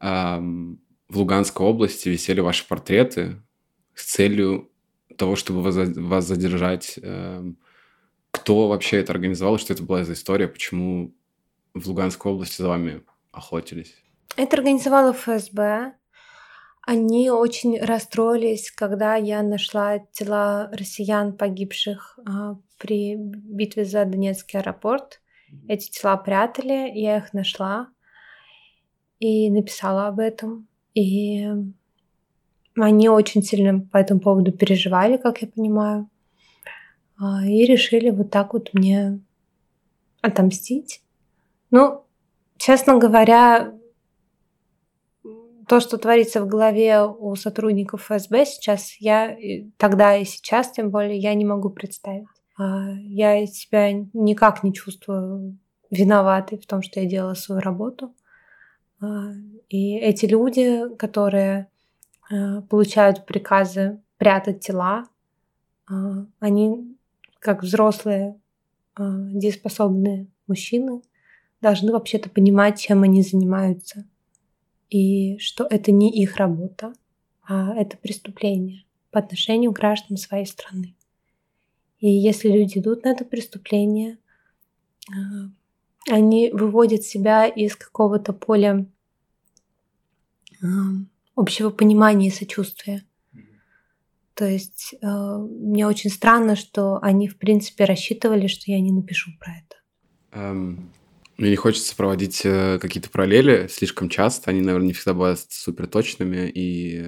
в 0.00 1.18
Луганской 1.18 1.64
области 1.64 2.08
висели 2.08 2.40
ваши 2.40 2.66
портреты 2.66 3.36
с 3.94 4.04
целью 4.04 4.68
того, 5.16 5.36
чтобы 5.36 5.60
вас 5.60 6.26
задержать. 6.26 6.98
Эм, 7.00 7.56
кто 8.32 8.68
вообще 8.68 8.98
это 8.98 9.12
организовал, 9.12 9.58
что 9.58 9.72
это 9.72 9.82
была 9.82 10.04
за 10.04 10.14
история, 10.14 10.48
почему 10.48 11.14
в 11.74 11.86
Луганской 11.86 12.32
области 12.32 12.60
за 12.60 12.68
вами 12.68 13.02
охотились? 13.30 13.94
Это 14.36 14.56
организовала 14.56 15.12
ФСБ. 15.12 15.92
Они 16.84 17.30
очень 17.30 17.78
расстроились, 17.80 18.72
когда 18.72 19.14
я 19.14 19.42
нашла 19.42 20.00
тела 20.10 20.68
россиян, 20.72 21.36
погибших 21.36 22.18
а, 22.26 22.56
при 22.78 23.14
битве 23.16 23.84
за 23.84 24.04
Донецкий 24.04 24.58
аэропорт. 24.58 25.20
Эти 25.68 25.90
тела 25.90 26.16
прятали, 26.16 26.90
я 26.98 27.18
их 27.18 27.32
нашла 27.34 27.88
и 29.20 29.50
написала 29.50 30.08
об 30.08 30.18
этом. 30.18 30.66
И 30.94 31.46
они 32.76 33.08
очень 33.08 33.42
сильно 33.42 33.80
по 33.80 33.98
этому 33.98 34.20
поводу 34.20 34.50
переживали, 34.50 35.18
как 35.18 35.42
я 35.42 35.48
понимаю, 35.48 36.08
и 37.44 37.64
решили 37.64 38.10
вот 38.10 38.30
так 38.30 38.52
вот 38.52 38.70
мне 38.72 39.20
отомстить. 40.22 41.02
Ну, 41.70 42.04
честно 42.56 42.98
говоря, 42.98 43.72
то, 45.68 45.80
что 45.80 45.96
творится 45.98 46.42
в 46.42 46.48
голове 46.48 47.02
у 47.02 47.34
сотрудников 47.34 48.02
ФСБ 48.02 48.44
сейчас, 48.46 48.96
я 48.98 49.36
тогда 49.76 50.16
и 50.16 50.24
сейчас, 50.24 50.70
тем 50.72 50.90
более, 50.90 51.18
я 51.18 51.34
не 51.34 51.44
могу 51.44 51.70
представить. 51.70 52.26
А, 52.58 52.92
я 52.94 53.46
себя 53.46 53.92
никак 54.12 54.62
не 54.62 54.72
чувствую 54.72 55.58
виноватой 55.90 56.58
в 56.58 56.66
том, 56.66 56.82
что 56.82 57.00
я 57.00 57.06
делала 57.06 57.34
свою 57.34 57.60
работу. 57.60 58.14
А, 59.00 59.30
и 59.68 59.96
эти 59.96 60.26
люди, 60.26 60.94
которые 60.96 61.68
а, 62.30 62.62
получают 62.62 63.26
приказы 63.26 64.00
прятать 64.18 64.60
тела, 64.60 65.06
они, 66.38 66.96
как 67.42 67.62
взрослые, 67.64 68.40
дееспособные 68.96 70.28
мужчины, 70.46 71.02
должны 71.60 71.92
вообще-то 71.92 72.30
понимать, 72.30 72.80
чем 72.80 73.02
они 73.02 73.22
занимаются. 73.22 74.06
И 74.90 75.38
что 75.38 75.66
это 75.68 75.90
не 75.90 76.10
их 76.10 76.36
работа, 76.36 76.92
а 77.42 77.74
это 77.74 77.96
преступление 77.96 78.84
по 79.10 79.18
отношению 79.18 79.72
к 79.72 79.76
гражданам 79.76 80.16
своей 80.16 80.46
страны. 80.46 80.94
И 81.98 82.08
если 82.08 82.48
люди 82.48 82.78
идут 82.78 83.04
на 83.04 83.10
это 83.10 83.24
преступление, 83.24 84.18
а, 85.10 85.50
они 86.08 86.50
выводят 86.52 87.04
себя 87.04 87.46
из 87.46 87.76
какого-то 87.76 88.32
поля 88.32 88.86
а, 90.62 90.66
общего 91.36 91.70
понимания 91.70 92.28
и 92.28 92.32
сочувствия. 92.32 93.04
То 94.34 94.46
есть 94.46 94.94
э, 95.00 95.06
мне 95.06 95.86
очень 95.86 96.10
странно, 96.10 96.56
что 96.56 96.98
они, 97.02 97.28
в 97.28 97.36
принципе, 97.36 97.84
рассчитывали, 97.84 98.46
что 98.46 98.70
я 98.70 98.80
не 98.80 98.92
напишу 98.92 99.30
про 99.38 99.52
это. 99.52 99.76
Um, 100.32 100.78
мне 101.36 101.50
не 101.50 101.56
хочется 101.56 101.96
проводить 101.96 102.42
э, 102.44 102.78
какие-то 102.78 103.10
параллели 103.10 103.66
слишком 103.68 104.08
часто. 104.08 104.50
Они, 104.50 104.60
наверное, 104.60 104.88
не 104.88 104.92
всегда 104.92 105.14
бывают 105.14 105.40
супер 105.48 105.86
точными 105.86 106.50
и 106.54 107.04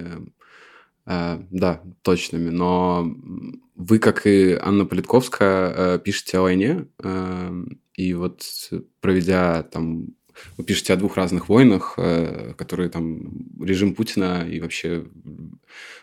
э, 1.05 1.39
да, 1.51 1.81
точными. 2.01 2.49
Но 2.49 3.07
вы, 3.75 3.99
как 3.99 4.27
и 4.27 4.57
Анна 4.61 4.85
Политковская, 4.85 5.73
э, 5.95 5.99
пишете 5.99 6.39
о 6.39 6.41
войне. 6.41 6.87
Э, 7.03 7.51
и 7.95 8.13
вот 8.13 8.43
проведя 8.99 9.63
там 9.63 10.07
вы 10.57 10.63
пишете 10.63 10.93
о 10.93 10.95
двух 10.95 11.17
разных 11.17 11.49
войнах, 11.49 11.95
э, 11.97 12.53
которые 12.57 12.89
там 12.89 13.31
режим 13.61 13.95
Путина 13.95 14.47
и 14.49 14.59
вообще 14.59 15.05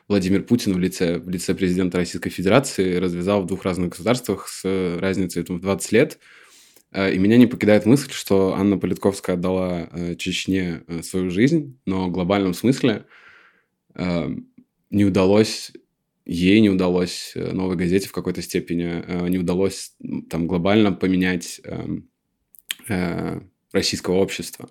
Владимир 0.09 0.43
Путин 0.43 0.75
в 0.75 0.79
лице, 0.79 1.19
в 1.19 1.29
лице 1.29 1.55
президента 1.55 1.99
Российской 1.99 2.31
Федерации 2.31 2.97
развязал 2.97 3.43
в 3.43 3.47
двух 3.47 3.65
разных 3.65 3.91
государствах 3.91 4.49
с 4.49 4.65
разницей 4.99 5.43
там, 5.43 5.59
в 5.59 5.61
20 5.61 5.93
лет. 5.93 6.19
Э, 6.93 7.13
и 7.13 7.19
меня 7.19 7.37
не 7.37 7.47
покидает 7.47 7.87
мысль, 7.87 8.11
что 8.13 8.55
Анна 8.55 8.79
Политковская 8.79 9.37
отдала 9.37 9.89
э, 9.93 10.15
Чечне 10.17 10.83
свою 11.03 11.31
жизнь, 11.31 11.79
но 11.87 12.09
в 12.09 12.13
глобальном 12.13 12.55
смысле 12.55 13.05
не 13.95 15.05
удалось 15.05 15.71
ей 16.25 16.61
не 16.61 16.71
удалось 16.71 17.35
новой 17.35 17.77
газете 17.77 18.09
в 18.09 18.13
какой-то 18.13 18.41
степени 18.41 19.29
не 19.29 19.37
удалось 19.37 19.93
там 20.31 20.47
глобально 20.47 20.93
поменять 20.93 21.61
эм, 21.65 22.09
российского 23.73 24.17
общества. 24.17 24.69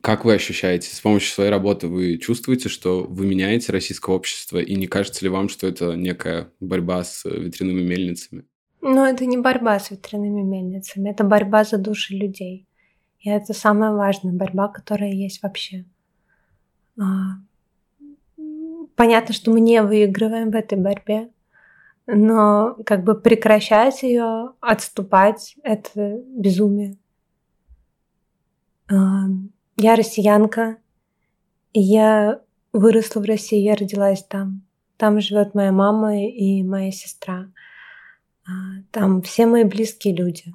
Как 0.00 0.24
вы 0.24 0.34
ощущаете, 0.34 0.94
с 0.94 1.00
помощью 1.00 1.32
своей 1.32 1.50
работы 1.50 1.88
вы 1.88 2.18
чувствуете, 2.18 2.68
что 2.68 3.04
вы 3.04 3.26
меняете 3.26 3.72
российское 3.72 4.14
общество, 4.14 4.58
и 4.58 4.76
не 4.76 4.86
кажется 4.86 5.24
ли 5.24 5.28
вам, 5.28 5.48
что 5.48 5.66
это 5.66 5.94
некая 5.94 6.52
борьба 6.60 7.02
с 7.02 7.24
ветряными 7.24 7.82
мельницами? 7.82 8.44
Ну, 8.80 9.04
это 9.04 9.26
не 9.26 9.36
борьба 9.36 9.80
с 9.80 9.90
ветряными 9.90 10.42
мельницами, 10.42 11.10
это 11.10 11.24
борьба 11.24 11.64
за 11.64 11.78
души 11.78 12.14
людей. 12.14 12.68
И 13.18 13.28
это 13.28 13.52
самая 13.52 13.90
важная 13.90 14.32
борьба, 14.32 14.68
которая 14.68 15.10
есть 15.10 15.42
вообще. 15.42 15.84
А, 17.00 17.38
понятно, 18.94 19.34
что 19.34 19.50
мы 19.50 19.58
не 19.58 19.82
выигрываем 19.82 20.52
в 20.52 20.54
этой 20.54 20.78
борьбе, 20.78 21.30
но 22.06 22.76
как 22.86 23.04
бы 23.04 23.20
прекращать 23.20 24.02
ее, 24.02 24.52
отступать— 24.60 25.56
это 25.62 26.22
безумие. 26.26 26.96
Я 28.88 29.96
россиянка, 29.96 30.78
я 31.72 32.40
выросла 32.72 33.20
в 33.20 33.24
России, 33.24 33.58
я 33.58 33.74
родилась 33.74 34.22
там. 34.24 34.62
Там 34.96 35.20
живет 35.20 35.54
моя 35.54 35.72
мама 35.72 36.24
и 36.24 36.62
моя 36.62 36.90
сестра. 36.90 37.52
А, 38.46 38.50
там 38.92 39.20
все 39.22 39.44
мои 39.44 39.64
близкие 39.64 40.14
люди. 40.14 40.54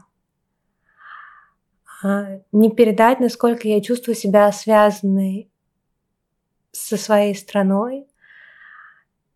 А, 2.04 2.40
не 2.52 2.72
передать, 2.72 3.20
насколько 3.20 3.68
я 3.68 3.82
чувствую 3.82 4.16
себя 4.16 4.52
связанной 4.52 5.52
со 6.72 6.98
своей 6.98 7.36
страной 7.36 8.08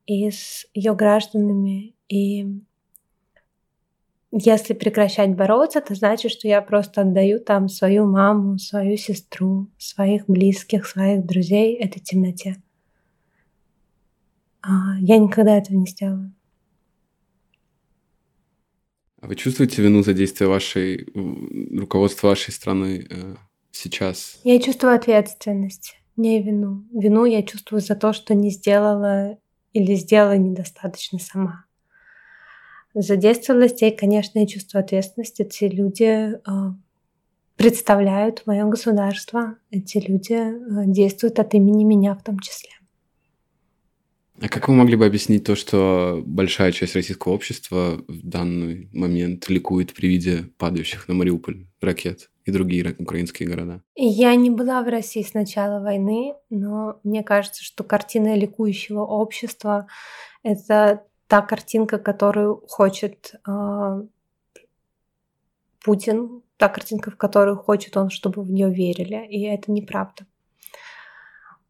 и 0.05 0.31
с 0.31 0.65
ее 0.73 0.95
гражданами 0.95 1.94
и 2.09 2.61
если 4.37 4.73
прекращать 4.73 5.33
бороться, 5.33 5.79
это 5.79 5.95
значит, 5.95 6.29
что 6.29 6.47
я 6.47 6.61
просто 6.61 7.01
отдаю 7.01 7.39
там 7.39 7.69
свою 7.69 8.05
маму, 8.05 8.59
свою 8.59 8.97
сестру, 8.97 9.67
своих 9.77 10.27
близких, 10.27 10.85
своих 10.85 11.25
друзей 11.25 11.75
этой 11.75 12.01
темноте. 12.01 12.61
А 14.61 14.97
я 14.99 15.19
никогда 15.19 15.57
этого 15.57 15.77
не 15.77 15.85
сделаю. 15.85 16.33
А 19.21 19.27
вы 19.27 19.35
чувствуете 19.35 19.81
вину 19.81 20.03
за 20.03 20.13
действия 20.13 20.47
вашей 20.47 21.07
руководства 21.13 22.27
вашей 22.27 22.51
страны 22.51 23.07
э, 23.09 23.35
сейчас? 23.71 24.41
Я 24.43 24.59
чувствую 24.59 24.95
ответственность, 24.95 25.95
не 26.17 26.43
вину. 26.43 26.83
Вину 26.91 27.23
я 27.23 27.41
чувствую 27.41 27.79
за 27.79 27.95
то, 27.95 28.11
что 28.11 28.33
не 28.33 28.49
сделала 28.49 29.37
или 29.71 29.95
сделала 29.95 30.37
недостаточно 30.37 31.19
сама. 31.19 31.65
За 32.97 33.17
действия 33.17 33.55
властей, 33.55 33.91
конечно, 33.91 34.39
я 34.39 34.47
чувствую 34.47 34.81
ответственность. 34.81 35.41
Эти 35.41 35.65
люди 35.65 36.31
э, 36.31 36.39
представляют 37.57 38.43
мое 38.45 38.63
государство. 38.63 39.57
Эти 39.69 39.97
люди 39.97 40.31
э, 40.31 40.85
действуют 40.85 41.37
от 41.39 41.53
имени 41.53 41.83
меня 41.83 42.15
в 42.15 42.23
том 42.23 42.39
числе. 42.39 42.69
А 44.41 44.47
как 44.47 44.69
вы 44.69 44.75
могли 44.75 44.95
бы 44.95 45.05
объяснить 45.05 45.43
то, 45.43 45.55
что 45.57 46.23
большая 46.25 46.71
часть 46.71 46.95
российского 46.95 47.33
общества 47.33 48.01
в 48.07 48.25
данный 48.25 48.89
момент 48.93 49.49
ликует 49.49 49.93
при 49.93 50.07
виде 50.07 50.49
падающих 50.57 51.09
на 51.09 51.15
Мариуполь 51.15 51.67
ракет 51.81 52.29
и 52.45 52.51
другие 52.51 52.95
украинские 52.97 53.49
города? 53.49 53.81
Я 53.95 54.33
не 54.35 54.49
была 54.49 54.81
в 54.83 54.87
России 54.87 55.21
с 55.21 55.33
начала 55.33 55.81
войны, 55.81 56.33
но 56.49 57.01
мне 57.03 57.23
кажется, 57.23 57.61
что 57.61 57.83
картина 57.83 58.35
ликующего 58.35 59.01
общества— 59.01 59.87
это 60.43 61.03
та 61.27 61.41
картинка, 61.41 61.97
которую 61.97 62.61
хочет 62.67 63.35
э, 63.47 64.01
Путин, 65.83 66.41
та 66.57 66.69
картинка, 66.69 67.11
в 67.11 67.17
которую 67.17 67.57
хочет 67.57 67.97
он, 67.97 68.09
чтобы 68.09 68.43
в 68.43 68.51
нее 68.51 68.69
верили, 68.73 69.25
и 69.27 69.43
это 69.43 69.71
неправда. 69.71 70.25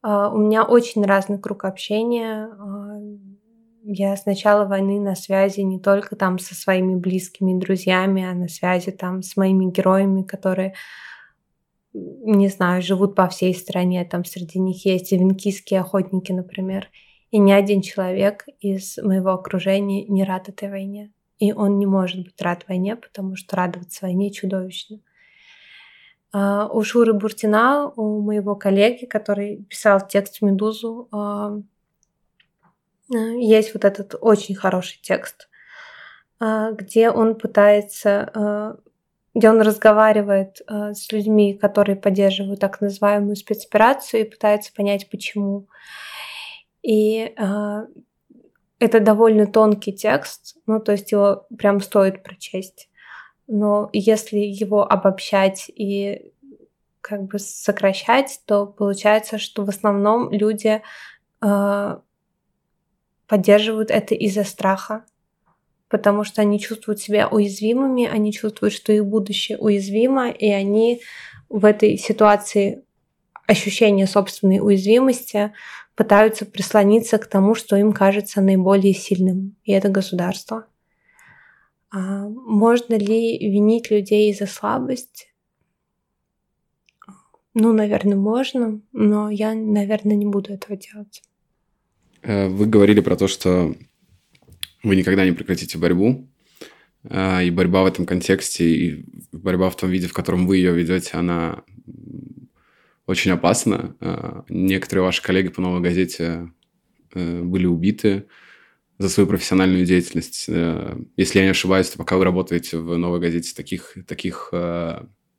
Э, 0.04 0.30
у 0.34 0.38
меня 0.38 0.64
очень 0.64 1.06
разный 1.06 1.40
круг 1.40 1.66
общения. 1.66 2.48
Э, 2.48 3.18
я 3.84 4.18
с 4.18 4.26
начала 4.26 4.66
войны 4.66 5.00
на 5.00 5.16
связи 5.16 5.62
не 5.62 5.80
только 5.80 6.16
там 6.16 6.40
со 6.40 6.56
своими 6.56 6.96
близкими 6.96 7.60
друзьями, 7.60 8.26
а 8.26 8.34
на 8.34 8.48
связи 8.48 8.92
там 8.92 9.22
с 9.22 9.38
моими 9.38 9.72
героями, 9.72 10.24
которые 10.24 10.74
не 11.94 12.50
знаю, 12.50 12.82
живут 12.82 13.16
по 13.16 13.30
всей 13.30 13.54
стране, 13.54 14.04
там 14.04 14.26
среди 14.26 14.60
них 14.60 14.86
есть 14.86 15.14
и 15.14 15.18
венкийские 15.18 15.80
охотники, 15.80 16.32
например, 16.32 16.90
и 17.32 17.38
ни 17.38 17.52
один 17.52 17.82
человек 17.82 18.46
из 18.60 18.98
моего 18.98 19.32
окружения 19.32 20.06
не 20.06 20.24
рад 20.24 20.50
этой 20.50 20.70
войне. 20.70 21.12
И 21.38 21.52
он 21.52 21.80
не 21.80 21.86
может 21.86 22.24
быть 22.24 22.42
рад 22.42 22.66
войне, 22.68 22.96
потому 22.96 23.36
что 23.36 23.56
радоваться 23.56 24.06
войне 24.06 24.32
чудовищно. 24.32 25.00
Uh, 26.34 26.68
у 26.70 26.84
Шуры 26.84 27.14
Буртина, 27.14 27.90
у 27.96 28.20
моего 28.22 28.56
коллеги, 28.58 29.06
который 29.06 29.64
писал 29.70 30.06
текст 30.06 30.40
в 30.40 30.42
«Медузу», 30.42 31.08
uh, 31.12 31.64
есть 33.10 33.74
вот 33.74 33.86
этот 33.86 34.16
очень 34.20 34.54
хороший 34.54 35.00
текст, 35.02 35.48
uh, 36.42 36.76
где 36.76 37.10
он 37.10 37.36
пытается, 37.36 38.78
где 39.34 39.50
он 39.50 39.62
разговаривает 39.62 40.62
с 40.68 41.10
людьми, 41.12 41.54
которые 41.54 41.96
поддерживают 41.96 42.60
так 42.60 42.82
называемую 42.82 43.38
спецоперацию 43.38 44.22
и 44.22 44.30
пытается 44.30 44.74
понять, 44.74 45.10
почему. 45.10 45.68
И 46.86 47.34
э, 47.36 47.88
это 48.78 49.00
довольно 49.00 49.48
тонкий 49.48 49.92
текст, 49.92 50.56
ну, 50.68 50.80
то 50.80 50.92
есть 50.92 51.12
его 51.12 51.48
прям 51.58 51.82
стоит 51.82 52.22
прочесть. 52.22 52.90
Но 53.48 53.90
если 53.92 54.38
его 54.38 54.84
обобщать 54.84 55.72
и 55.76 56.32
как 57.02 57.24
бы 57.24 57.40
сокращать, 57.40 58.40
то 58.46 58.68
получается, 58.68 59.40
что 59.40 59.66
в 59.66 59.70
основном 59.70 60.32
люди 60.32 60.84
э, 61.42 61.98
поддерживают 63.28 63.90
это 63.90 64.14
из-за 64.14 64.44
страха, 64.44 65.06
потому 65.90 66.24
что 66.24 66.44
они 66.44 66.60
чувствуют 66.60 67.00
себя 67.00 67.28
уязвимыми, 67.28 68.06
они 68.06 68.32
чувствуют, 68.32 68.76
что 68.76 68.94
их 68.94 69.08
будущее 69.08 69.58
уязвимо, 69.58 70.30
и 70.30 70.50
они 70.50 71.02
в 71.50 71.66
этой 71.66 71.98
ситуации 71.98 72.84
ощущения 73.48 74.06
собственной 74.06 74.60
уязвимости 74.60 75.52
пытаются 75.96 76.46
прислониться 76.46 77.18
к 77.18 77.28
тому, 77.28 77.56
что 77.56 77.76
им 77.76 77.94
кажется 77.94 78.42
наиболее 78.42 78.94
сильным, 78.94 79.56
и 79.64 79.72
это 79.72 79.90
государство. 79.90 80.68
А 81.92 82.28
можно 82.28 82.96
ли 82.96 83.38
винить 83.38 83.90
людей 83.90 84.34
за 84.34 84.46
слабость? 84.46 85.34
Ну, 87.54 87.72
наверное, 87.72 88.18
можно, 88.18 88.82
но 88.92 89.30
я, 89.30 89.54
наверное, 89.54 90.18
не 90.18 90.26
буду 90.26 90.52
этого 90.52 90.76
делать. 90.76 91.24
Э, 92.22 92.50
вы 92.50 92.66
говорили 92.66 93.00
про 93.00 93.16
то, 93.16 93.28
что 93.28 93.74
вы 94.84 94.96
никогда 94.98 95.24
не 95.24 95.32
прекратите 95.32 95.78
борьбу, 95.78 96.28
а, 97.08 97.42
и 97.42 97.52
борьба 97.52 97.84
в 97.84 97.86
этом 97.86 98.06
контексте, 98.06 98.70
и 98.70 99.06
борьба 99.32 99.70
в 99.70 99.78
том 99.78 99.90
виде, 99.90 100.08
в 100.08 100.14
котором 100.14 100.48
вы 100.48 100.58
ее 100.58 100.74
ведете, 100.74 101.12
она 101.14 101.64
очень 103.06 103.32
опасна. 103.32 103.96
А, 104.00 104.44
некоторые 104.50 105.06
ваши 105.06 105.22
коллеги 105.22 105.50
по 105.50 105.62
«Новой 105.62 105.82
газете» 105.82 106.52
э, 107.14 107.42
были 107.42 107.66
убиты 107.66 108.28
за 108.98 109.10
свою 109.10 109.28
профессиональную 109.28 109.86
деятельность. 109.86 110.46
Э, 110.48 110.98
если 111.18 111.40
я 111.40 111.46
не 111.46 111.52
ошибаюсь, 111.52 111.90
то 111.90 111.98
пока 111.98 112.18
вы 112.18 112.24
работаете 112.24 112.78
в 112.78 112.98
«Новой 112.98 113.20
газете», 113.20 113.54
таких, 113.56 113.96
таких 114.08 114.52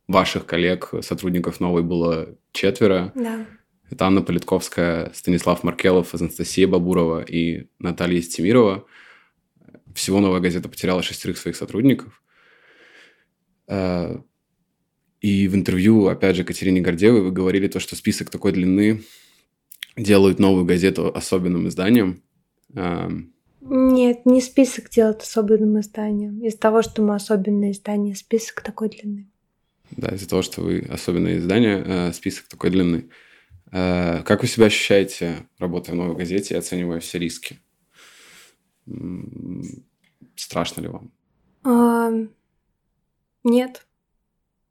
ваших 0.08 0.46
коллег, 0.46 0.90
сотрудников 1.00 1.58
новой 1.58 1.82
было 1.82 2.36
четверо. 2.52 3.12
Да. 3.14 3.44
Это 3.90 4.06
Анна 4.06 4.22
Политковская, 4.22 5.12
Станислав 5.14 5.62
Маркелов, 5.62 6.14
Анастасия 6.14 6.66
Бабурова 6.66 7.22
и 7.22 7.68
Наталья 7.78 8.20
Стемирова. 8.20 8.84
Всего 9.94 10.20
«Новая 10.20 10.40
газета» 10.40 10.68
потеряла 10.68 11.02
шестерых 11.02 11.38
своих 11.38 11.56
сотрудников. 11.56 12.22
И 15.26 15.48
в 15.48 15.56
интервью, 15.56 16.06
опять 16.06 16.36
же, 16.36 16.44
Катерине 16.44 16.80
Гордеевой 16.80 17.20
вы 17.20 17.32
говорили 17.32 17.66
то, 17.66 17.80
что 17.80 17.96
список 17.96 18.30
такой 18.30 18.52
длины 18.52 19.02
делают 19.96 20.38
новую 20.38 20.64
газету 20.64 21.12
особенным 21.12 21.66
изданием. 21.66 22.22
Нет, 23.60 24.24
не 24.24 24.40
список 24.40 24.88
делает 24.88 25.22
особенным 25.22 25.80
изданием. 25.80 26.44
Из 26.44 26.54
того, 26.54 26.82
что 26.82 27.02
мы 27.02 27.16
особенное 27.16 27.72
издание, 27.72 28.14
список 28.14 28.60
такой 28.60 28.88
длины. 28.88 29.28
Да, 29.90 30.14
из-за 30.14 30.28
того, 30.28 30.42
что 30.42 30.60
вы 30.60 30.86
особенное 30.88 31.38
издание, 31.38 31.82
э, 31.84 32.12
список 32.12 32.46
такой 32.46 32.70
длины. 32.70 33.10
Э, 33.72 34.22
как 34.22 34.42
вы 34.42 34.46
себя 34.46 34.66
ощущаете, 34.66 35.38
работая 35.58 35.90
в 35.90 35.96
новой 35.96 36.14
газете 36.14 36.54
и 36.54 36.58
оценивая 36.58 37.00
все 37.00 37.18
риски? 37.18 37.58
Страшно 40.36 40.82
ли 40.82 40.86
вам? 40.86 41.10
А, 41.64 42.12
нет. 43.42 43.86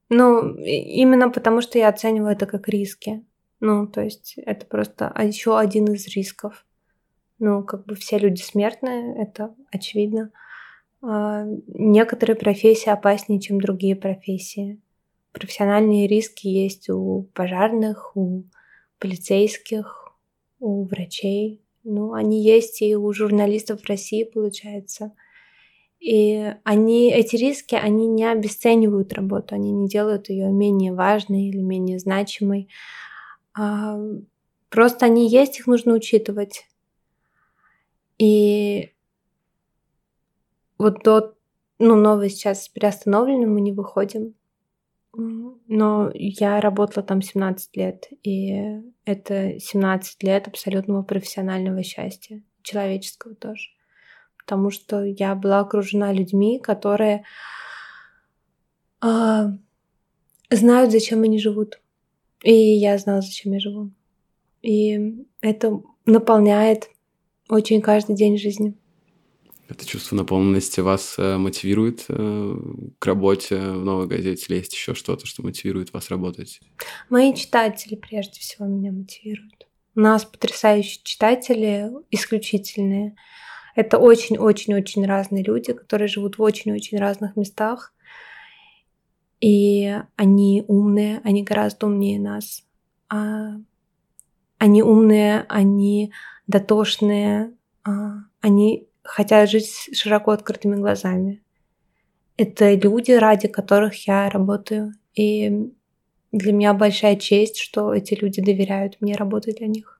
Ну, 0.09 0.55
именно 0.57 1.29
потому, 1.29 1.61
что 1.61 1.77
я 1.77 1.89
оцениваю 1.89 2.33
это 2.33 2.45
как 2.45 2.69
риски. 2.69 3.25
Ну, 3.59 3.87
то 3.87 4.01
есть 4.01 4.35
это 4.37 4.65
просто 4.65 5.13
еще 5.21 5.57
один 5.57 5.85
из 5.93 6.07
рисков. 6.07 6.65
Ну, 7.39 7.63
как 7.63 7.85
бы 7.85 7.95
все 7.95 8.17
люди 8.17 8.41
смертные, 8.41 9.21
это 9.21 9.55
очевидно. 9.71 10.31
А, 11.01 11.45
некоторые 11.67 12.35
профессии 12.35 12.89
опаснее, 12.89 13.41
чем 13.41 13.59
другие 13.59 13.95
профессии 13.95 14.79
профессиональные 15.35 16.07
риски 16.07 16.47
есть 16.47 16.89
у 16.89 17.29
пожарных, 17.33 18.15
у 18.15 18.45
полицейских, 18.99 20.13
у 20.59 20.85
врачей. 20.85 21.61
Ну, 21.83 22.13
они 22.13 22.41
есть 22.41 22.81
и 22.81 22.95
у 22.95 23.13
журналистов 23.13 23.81
в 23.81 23.89
России, 23.89 24.23
получается. 24.23 25.11
И 25.99 26.53
они, 26.63 27.11
эти 27.11 27.35
риски, 27.35 27.75
они 27.75 28.07
не 28.07 28.25
обесценивают 28.25 29.13
работу, 29.13 29.55
они 29.55 29.71
не 29.71 29.87
делают 29.87 30.29
ее 30.29 30.51
менее 30.51 30.93
важной 30.93 31.47
или 31.47 31.59
менее 31.59 31.99
значимой. 31.99 32.69
А 33.57 33.97
просто 34.69 35.05
они 35.05 35.27
есть, 35.27 35.59
их 35.59 35.67
нужно 35.67 35.93
учитывать. 35.93 36.67
И 38.17 38.91
вот 40.77 41.03
до 41.03 41.35
ну, 41.79 41.95
новый 41.95 42.29
сейчас 42.29 42.69
приостановлены, 42.69 43.47
мы 43.47 43.61
не 43.61 43.71
выходим. 43.71 44.35
Но 45.13 46.11
я 46.13 46.59
работала 46.59 47.05
там 47.05 47.21
17 47.21 47.77
лет, 47.77 48.09
и 48.23 48.81
это 49.05 49.59
17 49.59 50.23
лет 50.23 50.47
абсолютного 50.47 51.03
профессионального 51.03 51.83
счастья, 51.83 52.43
человеческого 52.63 53.33
тоже. 53.33 53.69
Потому 54.45 54.69
что 54.69 55.03
я 55.03 55.33
была 55.33 55.61
окружена 55.61 56.13
людьми, 56.13 56.59
которые 56.59 57.23
э, 59.01 59.47
знают, 60.51 60.91
зачем 60.91 61.23
они 61.23 61.39
живут. 61.39 61.79
И 62.43 62.53
я 62.53 62.97
знала, 62.99 63.21
зачем 63.21 63.53
я 63.53 63.59
живу. 63.59 63.91
И 64.61 65.25
это 65.41 65.81
наполняет 66.05 66.89
очень 67.49 67.81
каждый 67.81 68.15
день 68.15 68.37
жизни. 68.37 68.75
Это 69.67 69.83
чувство 69.85 70.15
наполненности 70.15 70.79
вас 70.79 71.15
э, 71.17 71.37
мотивирует 71.37 72.05
э, 72.07 72.55
к 72.99 73.05
работе 73.05 73.57
в 73.57 73.83
новой 73.83 74.05
газете 74.05 74.45
или 74.47 74.57
есть 74.57 74.73
еще 74.73 74.93
что-то, 74.93 75.25
что 75.25 75.41
мотивирует 75.41 75.91
вас 75.91 76.11
работать? 76.11 76.59
Мои 77.09 77.33
читатели 77.33 77.95
прежде 77.95 78.39
всего 78.39 78.67
меня 78.67 78.91
мотивируют. 78.91 79.65
У 79.95 80.01
нас 80.01 80.23
потрясающие 80.23 81.01
читатели, 81.03 81.89
исключительные. 82.11 83.15
Это 83.75 83.97
очень-очень-очень 83.97 85.05
разные 85.05 85.43
люди, 85.43 85.73
которые 85.73 86.07
живут 86.07 86.37
в 86.37 86.41
очень-очень 86.41 86.97
разных 86.97 87.35
местах. 87.35 87.93
И 89.41 89.93
они 90.15 90.63
умные, 90.67 91.19
они 91.23 91.43
гораздо 91.43 91.87
умнее 91.87 92.19
нас. 92.19 92.63
А 93.09 93.57
они 94.57 94.81
умные, 94.81 95.45
они 95.49 96.13
дотошные, 96.47 97.53
а 97.83 98.23
они 98.39 98.87
хотят 99.03 99.49
жить 99.49 99.89
широко 99.93 100.31
открытыми 100.31 100.77
глазами. 100.77 101.43
Это 102.37 102.73
люди, 102.73 103.11
ради 103.11 103.47
которых 103.47 104.07
я 104.07 104.29
работаю. 104.29 104.93
И 105.13 105.71
для 106.31 106.53
меня 106.53 106.73
большая 106.73 107.17
честь, 107.17 107.57
что 107.57 107.93
эти 107.93 108.13
люди 108.13 108.41
доверяют 108.41 108.97
мне 109.01 109.15
работать 109.15 109.57
для 109.57 109.67
них. 109.67 109.94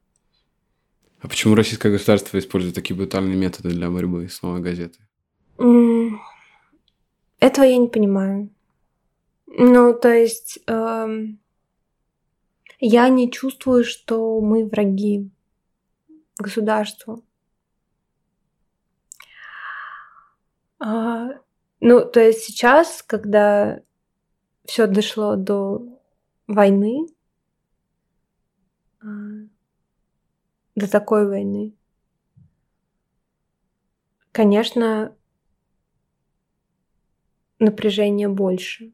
А 1.26 1.28
почему 1.28 1.56
российское 1.56 1.92
государство 1.92 2.38
использует 2.38 2.76
такие 2.76 2.96
брутальные 2.96 3.36
методы 3.36 3.70
для 3.70 3.90
борьбы 3.90 4.30
с 4.30 4.44
новой 4.44 4.62
газетой? 4.62 5.02
Этого 7.40 7.66
я 7.66 7.78
не 7.78 7.88
понимаю. 7.88 8.54
Ну, 9.48 9.98
то 9.98 10.14
есть 10.14 10.60
эм, 10.68 11.40
я 12.80 13.10
не 13.10 13.32
чувствую, 13.32 13.86
что 13.86 14.40
мы 14.40 14.68
враги 14.68 15.32
государству. 16.38 17.26
А, 20.78 21.30
ну, 21.80 22.06
то 22.06 22.20
есть 22.20 22.42
сейчас, 22.42 23.02
когда 23.02 23.82
все 24.64 24.86
дошло 24.86 25.36
до 25.36 26.00
войны, 26.46 27.08
а, 29.02 29.08
до 30.76 30.90
такой 30.90 31.28
войны, 31.28 31.74
конечно, 34.32 35.16
напряжение 37.60 38.28
больше 38.28 38.94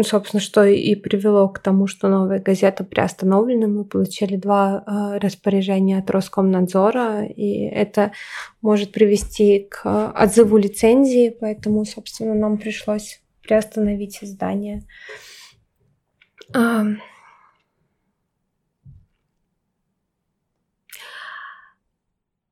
ну, 0.00 0.04
собственно, 0.04 0.40
что 0.40 0.64
и 0.64 0.94
привело 0.94 1.48
к 1.48 1.58
тому, 1.58 1.86
что 1.86 2.08
новая 2.08 2.38
газета 2.38 2.84
приостановлена. 2.84 3.66
Мы 3.66 3.84
получили 3.84 4.36
два 4.36 4.82
э, 4.86 5.18
распоряжения 5.18 5.98
от 5.98 6.10
Роскомнадзора, 6.10 7.26
и 7.26 7.64
это 7.64 8.12
может 8.62 8.92
привести 8.92 9.66
к 9.70 10.12
отзыву 10.12 10.56
лицензии, 10.58 11.36
поэтому, 11.38 11.84
собственно, 11.84 12.34
нам 12.34 12.56
пришлось 12.56 13.20
приостановить 13.42 14.22
издание. 14.22 14.84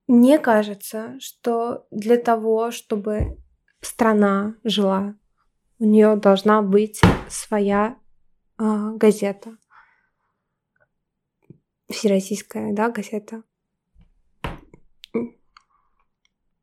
Мне 0.09 0.39
кажется, 0.39 1.17
что 1.21 1.87
для 1.91 2.17
того, 2.17 2.71
чтобы 2.71 3.37
страна 3.83 4.57
жила 4.65 5.15
у 5.79 5.85
нее 5.85 6.17
должна 6.17 6.63
быть 6.63 7.01
своя 7.29 7.99
э, 8.59 8.93
газета. 8.97 9.57
Всероссийская, 11.89 12.73
да, 12.73 12.91
газета. 12.91 13.43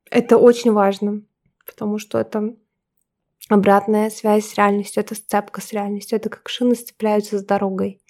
Это 0.09 0.37
очень 0.37 0.71
важно, 0.71 1.21
потому 1.65 1.97
что 1.99 2.19
это 2.19 2.55
обратная 3.47 4.09
связь 4.09 4.47
с 4.47 4.55
реальностью, 4.55 5.01
это 5.01 5.15
сцепка 5.15 5.61
с 5.61 5.71
реальностью, 5.71 6.17
это 6.17 6.29
как 6.29 6.49
шины 6.49 6.75
сцепляются 6.75 7.37
с 7.37 7.45
дорогой. 7.45 8.01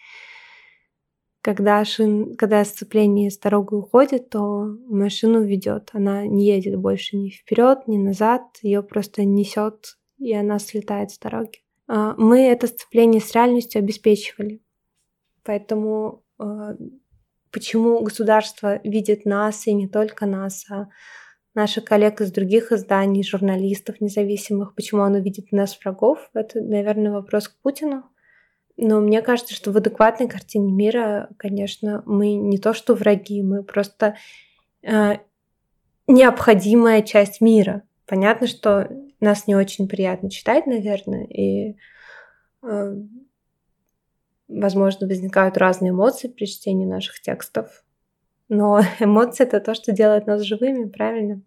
Когда, 1.45 1.85
шин, 1.85 2.35
когда 2.37 2.65
сцепление 2.65 3.29
с 3.29 3.37
дорогой 3.37 3.77
уходит, 3.77 4.31
то 4.31 4.65
машину 4.87 5.43
ведет. 5.43 5.91
Она 5.93 6.25
не 6.25 6.47
едет 6.47 6.75
больше 6.79 7.17
ни 7.17 7.29
вперед, 7.29 7.87
ни 7.87 7.97
назад, 7.97 8.41
ее 8.63 8.81
просто 8.81 9.25
несет 9.25 9.95
и 10.17 10.33
она 10.33 10.57
слетает 10.57 11.11
с 11.11 11.19
дороги. 11.19 11.59
а, 11.87 12.15
мы 12.17 12.47
это 12.47 12.65
сцепление 12.65 13.21
с 13.21 13.31
реальностью 13.35 13.77
обеспечивали. 13.77 14.59
Поэтому 15.43 16.23
а, 16.39 16.73
почему 17.51 18.01
государство 18.01 18.81
видит 18.83 19.25
нас 19.25 19.67
и 19.67 19.73
не 19.75 19.87
только 19.87 20.25
нас, 20.25 20.65
а 20.71 20.89
наших 21.53 21.85
коллег 21.85 22.21
из 22.21 22.31
других 22.31 22.71
изданий, 22.71 23.23
журналистов 23.23 24.01
независимых, 24.01 24.73
почему 24.73 25.03
оно 25.03 25.19
видит 25.19 25.51
нас 25.51 25.79
врагов, 25.79 26.27
это, 26.33 26.59
наверное, 26.59 27.11
вопрос 27.11 27.49
к 27.49 27.61
Путину. 27.61 28.05
Но 28.77 28.99
мне 28.99 29.21
кажется, 29.21 29.53
что 29.53 29.71
в 29.71 29.77
адекватной 29.77 30.27
картине 30.27 30.71
мира, 30.71 31.29
конечно, 31.37 32.03
мы 32.05 32.33
не 32.33 32.57
то 32.57 32.73
что 32.73 32.93
враги, 32.93 33.41
мы 33.41 33.63
просто 33.63 34.15
э, 34.83 35.17
необходимая 36.07 37.01
часть 37.01 37.39
мира. 37.39 37.83
Понятно, 38.05 38.47
что 38.47 38.89
нас 39.21 39.47
не 39.47 39.55
очень 39.55 39.87
приятно 39.87 40.29
читать, 40.29 40.67
наверное, 40.67 41.25
и, 41.25 41.77
э, 42.63 42.95
возможно, 44.49 45.07
возникают 45.07 45.57
разные 45.57 45.91
эмоции 45.91 46.27
при 46.27 46.45
чтении 46.45 46.85
наших 46.85 47.21
текстов. 47.21 47.85
Но 48.49 48.81
эмоции 48.99 49.43
это 49.43 49.61
то, 49.61 49.73
что 49.73 49.93
делает 49.93 50.27
нас 50.27 50.41
живыми, 50.41 50.89
правильно? 50.89 51.41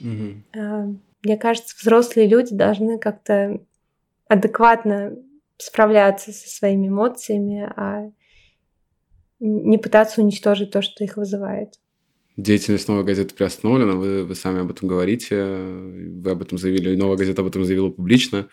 Угу. 0.00 1.00
Мне 1.22 1.38
кажется, 1.38 1.74
взрослые 1.80 2.28
люди 2.28 2.54
должны 2.54 2.98
как-то 2.98 3.60
адекватно 4.28 5.16
справляться 5.58 6.32
со 6.32 6.48
своими 6.48 6.88
эмоциями, 6.88 7.70
а 7.76 8.10
не 9.38 9.78
пытаться 9.78 10.22
уничтожить 10.22 10.70
то, 10.70 10.82
что 10.82 11.04
их 11.04 11.16
вызывает. 11.16 11.74
Деятельность 12.36 12.88
«Новой 12.88 13.04
газеты» 13.04 13.34
приостановлена, 13.34 13.92
вы, 13.92 14.24
вы 14.24 14.34
сами 14.34 14.60
об 14.60 14.70
этом 14.70 14.88
говорите, 14.88 15.42
вы 15.42 16.30
об 16.30 16.42
этом 16.42 16.58
заявили, 16.58 16.92
и 16.92 16.96
«Новая 16.96 17.16
газета» 17.16 17.42
об 17.42 17.48
этом 17.48 17.64
заявила 17.64 17.90
публично. 17.90 18.48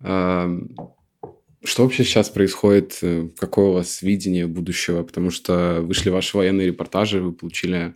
Что 0.00 1.84
вообще 1.84 2.04
сейчас 2.04 2.28
происходит? 2.28 3.00
Какое 3.38 3.66
у 3.66 3.72
вас 3.72 4.02
видение 4.02 4.46
будущего? 4.46 5.02
Потому 5.02 5.30
что 5.30 5.78
вышли 5.80 6.10
ваши 6.10 6.36
военные 6.36 6.66
репортажи, 6.66 7.22
вы 7.22 7.32
получили 7.32 7.94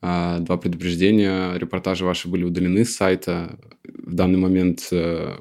а, 0.00 0.38
два 0.40 0.56
предупреждения. 0.56 1.54
Репортажи 1.56 2.04
ваши 2.04 2.28
были 2.28 2.44
удалены 2.44 2.84
с 2.84 2.96
сайта. 2.96 3.58
В 3.84 4.14
данный 4.14 4.38
момент 4.38 4.88
э, 4.90 5.36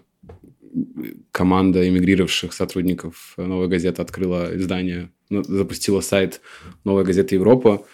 команда 1.31 1.87
эмигрировавших 1.87 2.53
сотрудников 2.53 3.33
«Новой 3.37 3.67
газеты» 3.67 4.01
открыла 4.01 4.55
издание, 4.55 5.11
ну, 5.29 5.43
запустила 5.43 6.01
сайт 6.01 6.41
«Новая 6.83 7.03
газета 7.03 7.35
Европа», 7.35 7.85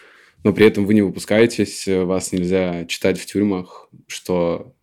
но 0.44 0.54
при 0.54 0.66
этом 0.66 0.86
вы 0.86 0.94
не 0.94 1.02
выпускаетесь, 1.02 1.88
вас 1.88 2.32
нельзя 2.32 2.86
читать 2.86 3.20
в 3.20 3.26
тюрьмах, 3.26 3.90
что 4.08 4.74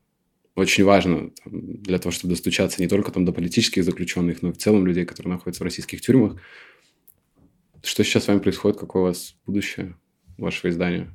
очень 0.54 0.84
важно 0.84 1.30
для 1.44 1.98
того, 1.98 2.12
чтобы 2.12 2.34
достучаться 2.34 2.80
не 2.80 2.88
только 2.88 3.12
там, 3.12 3.24
до 3.24 3.32
политических 3.32 3.84
заключенных, 3.84 4.42
но 4.42 4.50
и 4.50 4.52
в 4.52 4.58
целом 4.58 4.86
людей, 4.86 5.04
которые 5.04 5.34
находятся 5.34 5.62
в 5.62 5.64
российских 5.64 6.00
тюрьмах. 6.00 6.36
Что 7.82 8.04
сейчас 8.04 8.24
с 8.24 8.28
вами 8.28 8.38
происходит? 8.40 8.78
Какое 8.78 9.02
у 9.02 9.06
вас 9.06 9.36
будущее 9.46 9.96
вашего 10.38 10.70
издания? 10.70 11.14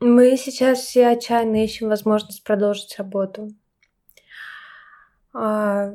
Мы 0.00 0.36
сейчас 0.36 0.80
все 0.80 1.08
отчаянно 1.08 1.64
ищем 1.64 1.88
возможность 1.88 2.42
продолжить 2.44 2.96
работу. 2.98 3.54
А, 5.38 5.92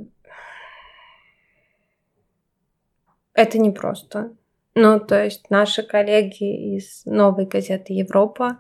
это 3.34 3.58
непросто. 3.58 4.36
Ну, 4.76 5.00
то 5.00 5.24
есть 5.24 5.50
наши 5.50 5.82
коллеги 5.82 6.76
из 6.78 7.04
новой 7.06 7.48
газеты 7.48 7.94
Европа, 7.94 8.60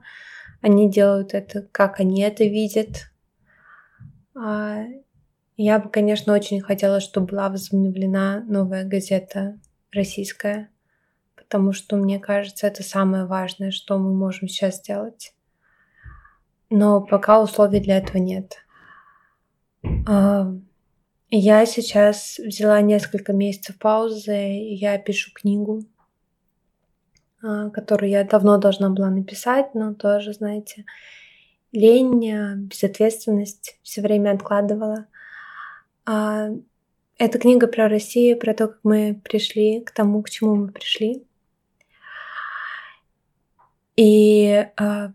они 0.61 0.89
делают 0.89 1.35
это, 1.35 1.67
как 1.71 1.99
они 1.99 2.21
это 2.21 2.45
видят. 2.45 3.11
А, 4.35 4.85
я 5.55 5.77
бы, 5.77 5.89
конечно, 5.89 6.33
очень 6.33 6.61
хотела, 6.61 6.99
чтобы 6.99 7.27
была 7.27 7.49
возобновлена 7.49 8.43
новая 8.47 8.83
газета 8.83 9.59
российская, 9.91 10.71
потому 11.35 11.73
что, 11.73 11.95
мне 11.95 12.19
кажется, 12.19 12.65
это 12.65 12.81
самое 12.81 13.25
важное, 13.25 13.69
что 13.69 13.99
мы 13.99 14.13
можем 14.15 14.47
сейчас 14.47 14.77
сделать. 14.77 15.35
Но 16.71 17.01
пока 17.01 17.39
условий 17.39 17.81
для 17.81 17.97
этого 17.99 18.17
нет. 18.17 18.57
Я 21.33 21.65
сейчас 21.65 22.39
взяла 22.39 22.81
несколько 22.81 23.31
месяцев 23.31 23.77
паузы, 23.79 24.33
я 24.33 24.97
пишу 24.97 25.31
книгу, 25.33 25.85
а, 27.41 27.69
которую 27.69 28.09
я 28.09 28.25
давно 28.25 28.57
должна 28.57 28.89
была 28.89 29.09
написать, 29.09 29.73
но 29.73 29.93
тоже, 29.93 30.33
знаете, 30.33 30.83
лень, 31.71 32.67
безответственность 32.67 33.79
все 33.81 34.01
время 34.01 34.31
откладывала. 34.31 35.07
А, 36.05 36.49
эта 37.17 37.39
книга 37.39 37.67
про 37.67 37.87
Россию, 37.87 38.37
про 38.37 38.53
то, 38.53 38.67
как 38.67 38.79
мы 38.83 39.21
пришли 39.23 39.79
к 39.79 39.91
тому, 39.91 40.21
к 40.23 40.29
чему 40.29 40.55
мы 40.55 40.67
пришли. 40.67 41.23
И 43.95 44.67
в 44.75 45.13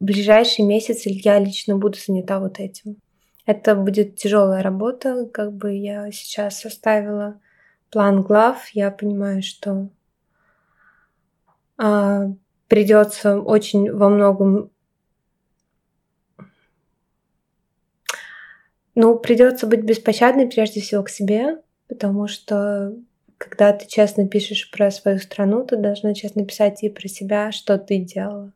ближайшие 0.00 0.66
месяцы 0.66 1.10
я 1.10 1.38
лично 1.38 1.76
буду 1.76 1.96
занята 1.96 2.40
вот 2.40 2.58
этим. 2.58 2.96
Это 3.48 3.74
будет 3.74 4.16
тяжелая 4.16 4.62
работа, 4.62 5.24
как 5.24 5.54
бы 5.54 5.74
я 5.74 6.12
сейчас 6.12 6.60
составила 6.60 7.40
план 7.90 8.20
глав, 8.20 8.68
я 8.74 8.90
понимаю, 8.90 9.42
что 9.42 9.88
а, 11.78 12.26
придется 12.68 13.40
очень 13.40 13.90
во 13.90 14.10
многом 14.10 14.70
Ну, 18.94 19.18
придется 19.18 19.66
быть 19.66 19.80
беспощадной 19.80 20.46
прежде 20.46 20.82
всего 20.82 21.02
к 21.02 21.08
себе, 21.08 21.62
потому 21.88 22.28
что 22.28 22.94
когда 23.38 23.72
ты 23.72 23.86
честно 23.86 24.28
пишешь 24.28 24.70
про 24.70 24.90
свою 24.90 25.20
страну, 25.20 25.64
ты 25.64 25.76
должна 25.78 26.12
честно 26.12 26.44
писать 26.44 26.82
и 26.82 26.90
про 26.90 27.08
себя, 27.08 27.50
что 27.50 27.78
ты 27.78 27.96
делала, 27.98 28.52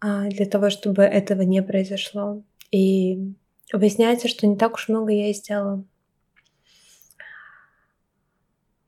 а, 0.00 0.28
для 0.28 0.44
того, 0.44 0.68
чтобы 0.68 1.02
этого 1.04 1.40
не 1.42 1.62
произошло. 1.62 2.42
И 2.70 3.34
выясняется, 3.72 4.28
что 4.28 4.46
не 4.46 4.56
так 4.56 4.74
уж 4.74 4.88
много 4.88 5.12
я 5.12 5.30
и 5.30 5.34
сделала. 5.34 5.84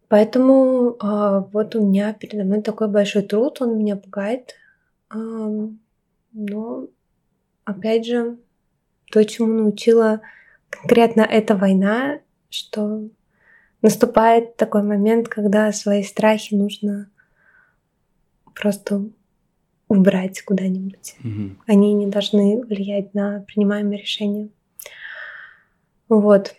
Поэтому 0.08 0.96
а, 1.00 1.40
вот 1.40 1.74
у 1.74 1.84
меня 1.84 2.12
передо 2.12 2.44
мной 2.44 2.62
такой 2.62 2.88
большой 2.88 3.22
труд, 3.22 3.60
он 3.60 3.76
меня 3.76 3.96
пугает. 3.96 4.54
А, 5.08 5.18
но, 6.32 6.88
опять 7.64 8.06
же, 8.06 8.38
то, 9.10 9.24
чему 9.24 9.48
научила 9.48 10.20
конкретно 10.70 11.22
эта 11.22 11.56
война, 11.56 12.20
что 12.50 13.08
наступает 13.82 14.56
такой 14.56 14.82
момент, 14.82 15.28
когда 15.28 15.72
свои 15.72 16.02
страхи 16.02 16.54
нужно 16.54 17.10
просто 18.54 19.10
убрать 19.88 20.42
куда-нибудь. 20.42 21.16
Угу. 21.20 21.56
Они 21.66 21.94
не 21.94 22.06
должны 22.06 22.62
влиять 22.64 23.14
на 23.14 23.40
принимаемые 23.46 24.00
решения. 24.00 24.48
Вот. 26.08 26.54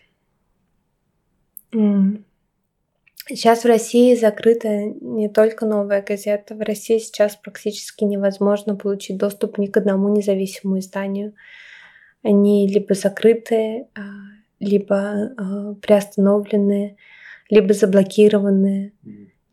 Сейчас 3.29 3.63
в 3.63 3.67
России 3.67 4.15
закрыта 4.15 4.69
не 4.69 5.27
только 5.29 5.65
новая 5.65 6.01
газета. 6.01 6.55
В 6.55 6.61
России 6.61 6.97
сейчас 6.97 7.35
практически 7.35 8.03
невозможно 8.05 8.75
получить 8.75 9.17
доступ 9.17 9.57
ни 9.57 9.67
к 9.67 9.77
одному 9.77 10.09
независимому 10.09 10.79
изданию 10.79 11.33
они 12.23 12.67
либо 12.67 12.93
закрыты, 12.93 13.87
а, 13.95 14.01
либо 14.59 15.31
а, 15.37 15.73
приостановлены, 15.75 16.97
либо 17.49 17.73
заблокированы, 17.73 18.93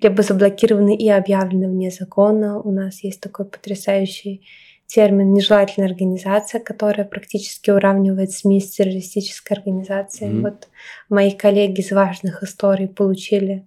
либо 0.01 0.23
заблокированы 0.23 0.97
и 0.97 1.09
объявлены 1.09 1.69
вне 1.69 1.91
закона. 1.91 2.61
У 2.61 2.73
нас 2.73 3.05
есть 3.05 3.21
такой 3.21 3.47
потрясающий 3.47 4.47
термин 4.95 5.33
«нежелательная 5.33 5.89
организация», 5.89 6.61
которая 6.61 7.05
практически 7.05 7.71
уравнивает 7.71 8.31
СМИ 8.31 8.61
с 8.61 8.71
террористической 8.71 9.57
организацией. 9.57 10.31
Mm-hmm. 10.31 10.43
Вот 10.43 10.69
мои 11.09 11.33
коллеги 11.33 11.81
из 11.81 11.91
важных 11.91 12.45
историй 12.45 12.87
получили 12.87 13.67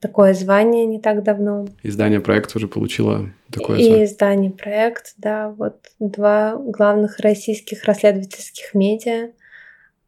такое 0.00 0.34
звание 0.34 0.84
не 0.84 1.00
так 1.00 1.22
давно. 1.22 1.68
Издание 1.84 2.18
«Проект» 2.18 2.56
уже 2.56 2.66
получило 2.66 3.30
такое 3.52 3.78
И 3.78 3.84
звание. 3.84 4.04
издание 4.04 4.50
«Проект», 4.50 5.14
да, 5.16 5.50
вот 5.50 5.78
два 6.00 6.56
главных 6.56 7.20
российских 7.20 7.84
расследовательских 7.84 8.74
медиа, 8.74 9.30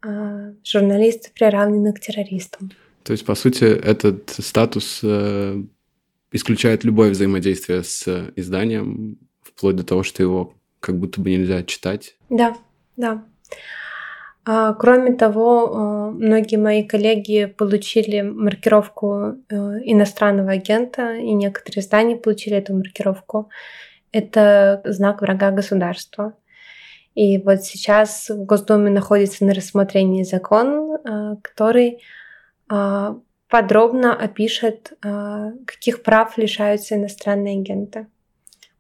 а, 0.05 0.53
журналисты 0.65 1.31
приравнены 1.33 1.93
к 1.93 2.01
террористам. 2.01 2.73
То 3.05 3.12
есть, 3.12 3.25
по 3.25 3.37
сути, 3.37 3.65
этот 3.65 4.31
статус 4.31 4.99
э, 5.05 5.62
исключает 6.33 6.83
любое 6.83 7.11
взаимодействие 7.11 7.85
с 7.85 8.33
изданием, 8.35 9.19
вплоть 9.62 9.77
до 9.77 9.85
того, 9.85 10.03
что 10.03 10.25
его 10.25 10.55
как 10.81 10.98
будто 10.98 11.20
бы 11.20 11.31
нельзя 11.31 11.62
читать. 11.62 12.16
Да, 12.29 12.57
да. 12.96 13.22
А, 14.44 14.75
кроме 14.75 15.12
того, 15.12 15.70
а, 15.72 16.11
многие 16.11 16.57
мои 16.57 16.83
коллеги 16.83 17.44
получили 17.44 18.22
маркировку 18.22 19.37
э, 19.48 19.55
иностранного 19.85 20.51
агента, 20.51 21.14
и 21.14 21.33
некоторые 21.33 21.85
издания 21.85 22.16
получили 22.16 22.57
эту 22.57 22.75
маркировку. 22.75 23.51
Это 24.11 24.83
знак 24.85 25.20
врага 25.20 25.53
государства. 25.53 26.35
И 27.14 27.38
вот 27.38 27.62
сейчас 27.62 28.31
в 28.31 28.44
Госдуме 28.44 28.90
находится 28.90 29.44
на 29.44 29.55
рассмотрении 29.55 30.25
закон, 30.25 30.96
э, 30.96 31.37
который 31.40 32.01
э, 32.68 33.14
подробно 33.48 34.12
опишет, 34.12 34.92
э, 35.05 35.53
каких 35.66 36.03
прав 36.03 36.37
лишаются 36.37 36.96
иностранные 36.96 37.61
агенты. 37.61 38.09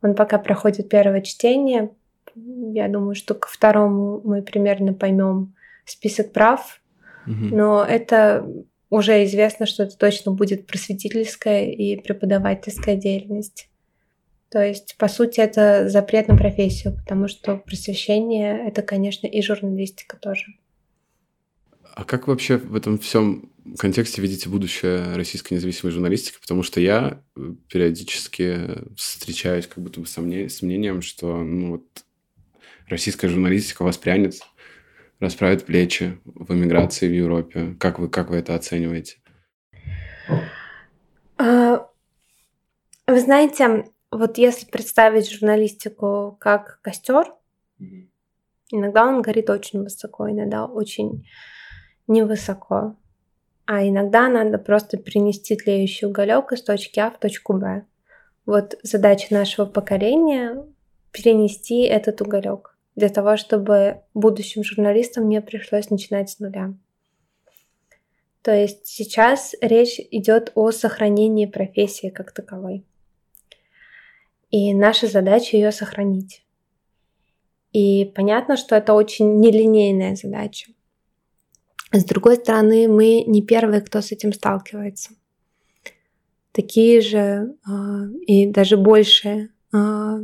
Он 0.02 0.14
пока 0.14 0.38
проходит 0.38 0.88
первое 0.88 1.22
чтение. 1.22 1.90
Я 2.34 2.88
думаю, 2.88 3.14
что 3.14 3.34
ко 3.34 3.48
второму 3.48 4.20
мы 4.24 4.42
примерно 4.42 4.94
поймем 4.94 5.54
список 5.84 6.32
прав. 6.32 6.80
Угу. 7.26 7.56
Но 7.56 7.84
это 7.84 8.46
уже 8.90 9.24
известно, 9.24 9.66
что 9.66 9.84
это 9.84 9.96
точно 9.96 10.32
будет 10.32 10.66
просветительская 10.66 11.66
и 11.66 11.96
преподавательская 11.96 12.96
деятельность. 12.96 13.68
То 14.50 14.62
есть, 14.62 14.96
по 14.98 15.08
сути, 15.08 15.40
это 15.40 15.88
запрет 15.88 16.28
на 16.28 16.36
профессию, 16.36 16.94
потому 16.94 17.26
что 17.26 17.56
просвещение— 17.56 18.66
это, 18.68 18.82
конечно, 18.82 19.26
и 19.26 19.40
журналистика 19.40 20.18
тоже. 20.18 20.44
А 21.94 22.04
как 22.04 22.26
вообще 22.26 22.56
в 22.56 22.74
этом 22.74 22.98
всем 22.98 23.50
контексте 23.78 24.22
видите 24.22 24.48
будущее 24.48 25.14
российской 25.14 25.54
независимой 25.54 25.92
журналистики? 25.92 26.38
Потому 26.40 26.62
что 26.62 26.80
я 26.80 27.22
э, 27.36 27.52
периодически 27.68 28.68
встречаюсь 28.96 29.66
как 29.66 29.82
будто 29.84 30.00
бы 30.00 30.06
с 30.06 30.16
мнением, 30.16 31.02
что 31.02 31.36
ну, 31.42 31.72
вот, 31.72 31.84
российская 32.88 33.28
журналистика 33.28 33.82
воспрянет, 33.82 34.40
расправит 35.20 35.66
плечи 35.66 36.18
в 36.24 36.52
эмиграции 36.54 37.08
в 37.08 37.12
Европе. 37.12 37.76
Как 37.78 37.98
вы, 37.98 38.08
как 38.08 38.30
вы 38.30 38.36
это 38.36 38.54
оцениваете? 38.54 39.18
А, 41.36 41.88
вы 43.06 43.20
знаете, 43.20 43.84
вот 44.10 44.38
если 44.38 44.66
представить 44.66 45.30
журналистику 45.30 46.38
как 46.40 46.80
костер, 46.80 47.26
иногда 48.70 49.06
он 49.06 49.20
горит 49.20 49.50
очень 49.50 49.82
высоко, 49.82 50.30
иногда 50.30 50.64
очень 50.64 51.26
невысоко. 52.06 52.96
А 53.64 53.86
иногда 53.86 54.28
надо 54.28 54.58
просто 54.58 54.96
перенести 54.96 55.56
тлеющий 55.56 56.08
уголек 56.08 56.52
из 56.52 56.62
точки 56.62 57.00
А 57.00 57.10
в 57.10 57.18
точку 57.18 57.54
Б. 57.54 57.84
Вот 58.44 58.78
задача 58.82 59.32
нашего 59.32 59.66
поколения 59.66 60.64
перенести 61.12 61.82
этот 61.82 62.20
уголек 62.20 62.76
для 62.96 63.08
того, 63.08 63.36
чтобы 63.36 64.02
будущим 64.14 64.64
журналистам 64.64 65.28
не 65.28 65.40
пришлось 65.40 65.90
начинать 65.90 66.30
с 66.30 66.38
нуля. 66.38 66.74
То 68.42 68.52
есть 68.52 68.86
сейчас 68.86 69.54
речь 69.60 70.00
идет 70.10 70.50
о 70.56 70.72
сохранении 70.72 71.46
профессии 71.46 72.08
как 72.08 72.32
таковой. 72.32 72.84
И 74.50 74.74
наша 74.74 75.06
задача 75.06 75.56
ее 75.56 75.70
сохранить. 75.70 76.44
И 77.72 78.04
понятно, 78.04 78.56
что 78.56 78.76
это 78.76 78.92
очень 78.92 79.38
нелинейная 79.38 80.16
задача. 80.16 80.72
С 81.92 82.04
другой 82.04 82.36
стороны, 82.36 82.88
мы 82.88 83.24
не 83.26 83.42
первые, 83.42 83.82
кто 83.82 84.00
с 84.00 84.12
этим 84.12 84.32
сталкивается. 84.32 85.10
Такие 86.52 87.00
же 87.00 87.18
э, 87.66 87.72
и 88.26 88.46
даже 88.46 88.76
больше 88.76 89.50
э, 89.72 90.18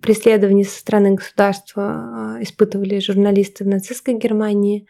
преследования 0.00 0.64
со 0.64 0.78
стороны 0.78 1.14
государства 1.14 2.36
э, 2.38 2.42
испытывали 2.42 2.98
журналисты 2.98 3.64
в 3.64 3.68
нацистской 3.68 4.14
Германии, 4.14 4.86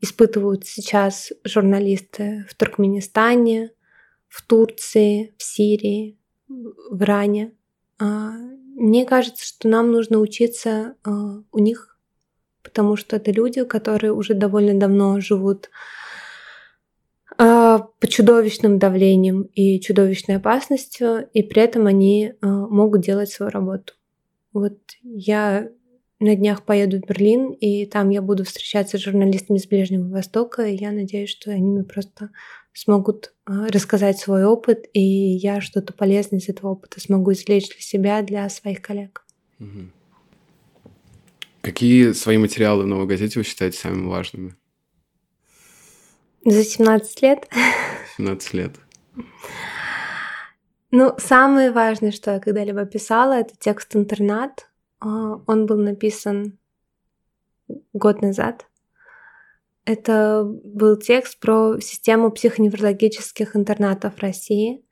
испытывают 0.00 0.66
сейчас 0.66 1.32
журналисты 1.44 2.44
в 2.48 2.54
Туркменистане, 2.54 3.70
в 4.28 4.42
Турции, 4.42 5.34
в 5.38 5.42
Сирии, 5.42 6.18
в 6.48 7.02
Иране. 7.02 7.52
А, 7.98 8.32
мне 8.74 9.06
кажется, 9.06 9.46
что 9.46 9.68
нам 9.68 9.92
нужно 9.92 10.18
учиться 10.18 10.96
а, 11.04 11.42
у 11.52 11.58
них, 11.58 11.93
потому 12.64 12.96
что 12.96 13.16
это 13.16 13.30
люди, 13.30 13.62
которые 13.62 14.12
уже 14.12 14.34
довольно 14.34 14.74
давно 14.74 15.20
живут 15.20 15.70
а, 17.38 17.78
под 18.00 18.10
чудовищным 18.10 18.80
давлением 18.80 19.42
и 19.54 19.78
чудовищной 19.80 20.36
опасностью, 20.36 21.28
и 21.32 21.42
при 21.42 21.62
этом 21.62 21.86
они 21.86 22.34
могут 22.40 23.02
делать 23.02 23.30
свою 23.30 23.52
работу. 23.52 23.92
Вот 24.52 24.78
я 25.02 25.68
на 26.20 26.36
днях 26.36 26.64
поеду 26.64 26.98
в 26.98 27.06
Берлин, 27.06 27.52
и 27.52 27.86
там 27.86 28.10
я 28.10 28.22
буду 28.22 28.44
встречаться 28.44 28.98
с 28.98 29.02
журналистами 29.02 29.58
с 29.58 29.66
Ближнего 29.66 30.08
Востока, 30.08 30.62
и 30.62 30.76
я 30.76 30.90
надеюсь, 30.90 31.30
что 31.30 31.50
они 31.50 31.68
мне 31.68 31.84
просто 31.84 32.30
смогут 32.72 33.34
а, 33.44 33.68
рассказать 33.68 34.18
свой 34.18 34.44
опыт, 34.44 34.86
и 34.92 35.00
я 35.00 35.60
что-то 35.60 35.92
полезное 35.92 36.40
из 36.40 36.48
этого 36.48 36.70
опыта 36.70 37.00
смогу 37.00 37.32
извлечь 37.32 37.68
для 37.68 37.80
себя, 37.80 38.22
для 38.22 38.48
своих 38.48 38.80
коллег. 38.80 39.24
Угу. 39.60 39.90
Какие 41.64 42.12
свои 42.12 42.36
материалы 42.36 42.84
в 42.84 42.86
новой 42.86 43.06
газете 43.06 43.40
вы 43.40 43.42
считаете 43.42 43.78
самыми 43.78 44.06
важными? 44.06 44.54
За 46.44 46.62
17 46.62 47.22
лет. 47.22 47.48
17 48.18 48.52
лет. 48.52 48.72
Ну, 50.90 51.14
самое 51.16 51.70
важное, 51.70 52.10
что 52.12 52.32
я 52.32 52.38
когда-либо 52.38 52.84
писала, 52.84 53.32
это 53.32 53.54
текст 53.58 53.96
«Интернат». 53.96 54.68
А, 55.00 55.40
он 55.46 55.64
был 55.64 55.78
написан 55.78 56.58
год 57.94 58.20
назад. 58.20 58.66
Это 59.86 60.44
был 60.44 60.98
текст 60.98 61.40
про 61.40 61.80
систему 61.80 62.30
психоневрологических 62.30 63.56
интернатов 63.56 64.18
России. 64.18 64.84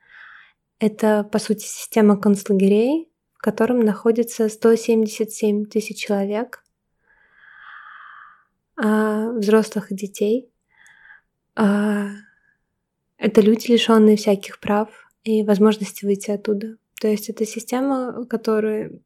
Это, 0.78 1.22
по 1.22 1.38
сути, 1.38 1.66
система 1.66 2.16
концлагерей, 2.18 3.11
в 3.42 3.44
котором 3.44 3.80
находится 3.80 4.48
177 4.48 5.66
тысяч 5.66 5.98
человек, 5.98 6.62
а, 8.76 9.32
взрослых 9.32 9.90
и 9.90 9.96
детей. 9.96 10.48
А, 11.56 12.10
это 13.18 13.40
люди, 13.40 13.68
лишенные 13.68 14.16
всяких 14.16 14.60
прав 14.60 14.90
и 15.24 15.42
возможности 15.42 16.04
выйти 16.04 16.30
оттуда. 16.30 16.76
То 17.00 17.08
есть 17.08 17.30
это 17.30 17.44
система, 17.44 18.24
которую 18.26 19.02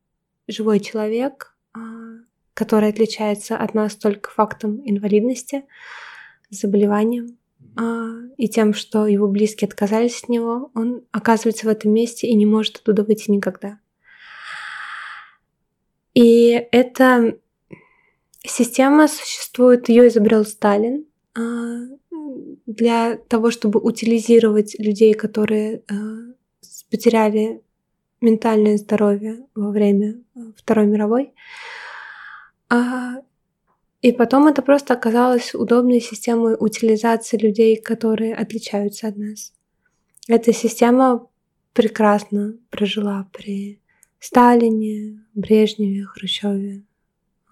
живой 0.48 0.80
человек 0.80 1.56
а, 1.72 1.80
который 2.52 2.90
отличается 2.90 3.56
от 3.56 3.72
нас 3.72 3.96
только 3.96 4.28
фактом 4.28 4.82
инвалидности, 4.84 5.64
заболеванием 6.50 7.38
и 8.36 8.48
тем, 8.48 8.74
что 8.74 9.06
его 9.06 9.28
близкие 9.28 9.68
отказались 9.68 10.22
от 10.22 10.28
него, 10.28 10.70
он 10.74 11.04
оказывается 11.10 11.66
в 11.66 11.70
этом 11.70 11.92
месте 11.92 12.26
и 12.26 12.34
не 12.34 12.46
может 12.46 12.76
оттуда 12.76 13.02
выйти 13.02 13.30
никогда. 13.30 13.80
И 16.16 16.66
эта 16.72 17.36
система 18.42 19.06
существует, 19.06 19.90
ее 19.90 20.08
изобрел 20.08 20.46
Сталин 20.46 21.04
а, 21.36 21.40
для 22.64 23.18
того, 23.28 23.50
чтобы 23.50 23.80
утилизировать 23.80 24.78
людей, 24.78 25.12
которые 25.12 25.82
а, 25.90 25.94
потеряли 26.90 27.60
ментальное 28.22 28.78
здоровье 28.78 29.46
во 29.54 29.70
время 29.70 30.22
Второй 30.56 30.86
мировой. 30.86 31.34
А, 32.70 33.16
и 34.00 34.10
потом 34.10 34.46
это 34.46 34.62
просто 34.62 34.94
оказалось 34.94 35.54
удобной 35.54 36.00
системой 36.00 36.56
утилизации 36.58 37.36
людей, 37.36 37.76
которые 37.76 38.34
отличаются 38.34 39.08
от 39.08 39.18
нас. 39.18 39.52
Эта 40.28 40.54
система 40.54 41.28
прекрасно 41.74 42.54
прожила 42.70 43.28
при 43.34 43.82
Сталине, 44.18 45.24
Брежневе, 45.34 46.04
Хрущеве, 46.04 46.84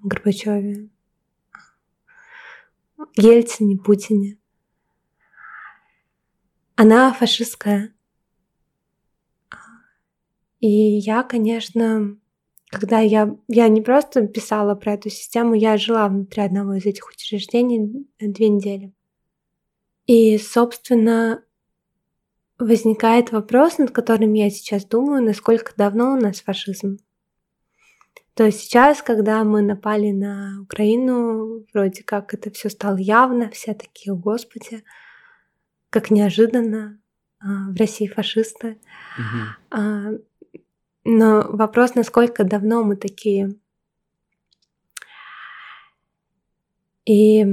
Горбачеве, 0.02 0.88
Ельцине, 3.16 3.76
Путине. 3.76 4.38
Она 6.76 7.12
фашистская. 7.12 7.94
И 10.60 10.68
я, 10.68 11.22
конечно, 11.22 12.18
когда 12.70 12.98
я, 12.98 13.36
я 13.48 13.68
не 13.68 13.82
просто 13.82 14.26
писала 14.26 14.74
про 14.74 14.94
эту 14.94 15.10
систему, 15.10 15.54
я 15.54 15.76
жила 15.76 16.08
внутри 16.08 16.42
одного 16.42 16.74
из 16.74 16.86
этих 16.86 17.08
учреждений 17.08 18.08
две 18.18 18.48
недели. 18.48 18.92
И, 20.06 20.36
собственно, 20.38 21.44
возникает 22.58 23.32
вопрос, 23.32 23.78
над 23.78 23.90
которым 23.90 24.32
я 24.34 24.50
сейчас 24.50 24.84
думаю, 24.84 25.22
насколько 25.22 25.72
давно 25.76 26.12
у 26.12 26.16
нас 26.16 26.40
фашизм. 26.40 26.98
То 28.34 28.44
есть 28.44 28.60
сейчас, 28.60 29.00
когда 29.00 29.44
мы 29.44 29.62
напали 29.62 30.10
на 30.10 30.60
Украину, 30.62 31.64
вроде 31.72 32.02
как 32.02 32.34
это 32.34 32.50
все 32.50 32.68
стало 32.68 32.96
явно, 32.96 33.48
все 33.50 33.74
такие, 33.74 34.14
господи, 34.14 34.82
как 35.90 36.10
неожиданно 36.10 36.98
а, 37.38 37.70
в 37.70 37.76
России 37.76 38.08
фашисты. 38.08 38.80
Угу. 39.18 40.20
Но 41.04 41.46
вопрос, 41.48 41.94
насколько 41.94 42.42
давно 42.42 42.82
мы 42.82 42.96
такие. 42.96 43.54
И 47.04 47.44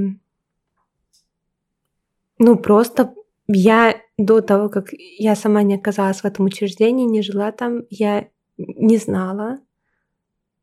ну 2.38 2.56
просто 2.56 3.14
я 3.46 4.01
до 4.18 4.40
того, 4.40 4.68
как 4.68 4.92
я 4.92 5.34
сама 5.34 5.62
не 5.62 5.76
оказалась 5.76 6.20
в 6.20 6.24
этом 6.24 6.46
учреждении, 6.46 7.06
не 7.06 7.22
жила 7.22 7.52
там, 7.52 7.82
я 7.90 8.28
не 8.56 8.98
знала, 8.98 9.60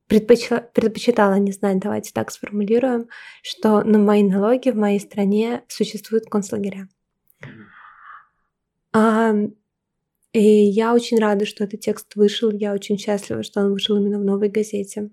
предпочитала, 0.07 0.61
предпочитала 0.73 1.35
не 1.35 1.51
знать, 1.51 1.79
давайте 1.79 2.11
так 2.13 2.31
сформулируем, 2.31 3.09
что 3.41 3.83
на 3.83 3.97
мои 3.97 4.23
налоги 4.23 4.69
в 4.69 4.75
моей 4.75 4.99
стране 4.99 5.63
существуют 5.67 6.25
концлагеря. 6.25 6.87
А, 8.91 9.33
и 10.33 10.41
я 10.41 10.93
очень 10.93 11.19
рада, 11.19 11.45
что 11.45 11.63
этот 11.63 11.79
текст 11.79 12.15
вышел. 12.15 12.51
Я 12.51 12.73
очень 12.73 12.97
счастлива, 12.97 13.43
что 13.43 13.61
он 13.61 13.71
вышел 13.71 13.97
именно 13.97 14.19
в 14.19 14.23
новой 14.23 14.49
газете. 14.49 15.09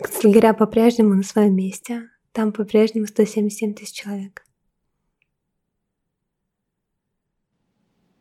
Концлагеря 0.00 0.52
по-прежнему 0.52 1.14
на 1.14 1.22
своем 1.22 1.54
месте. 1.54 2.08
Там 2.32 2.52
по-прежнему 2.52 3.06
177 3.06 3.74
тысяч 3.74 3.92
человек. 3.92 4.44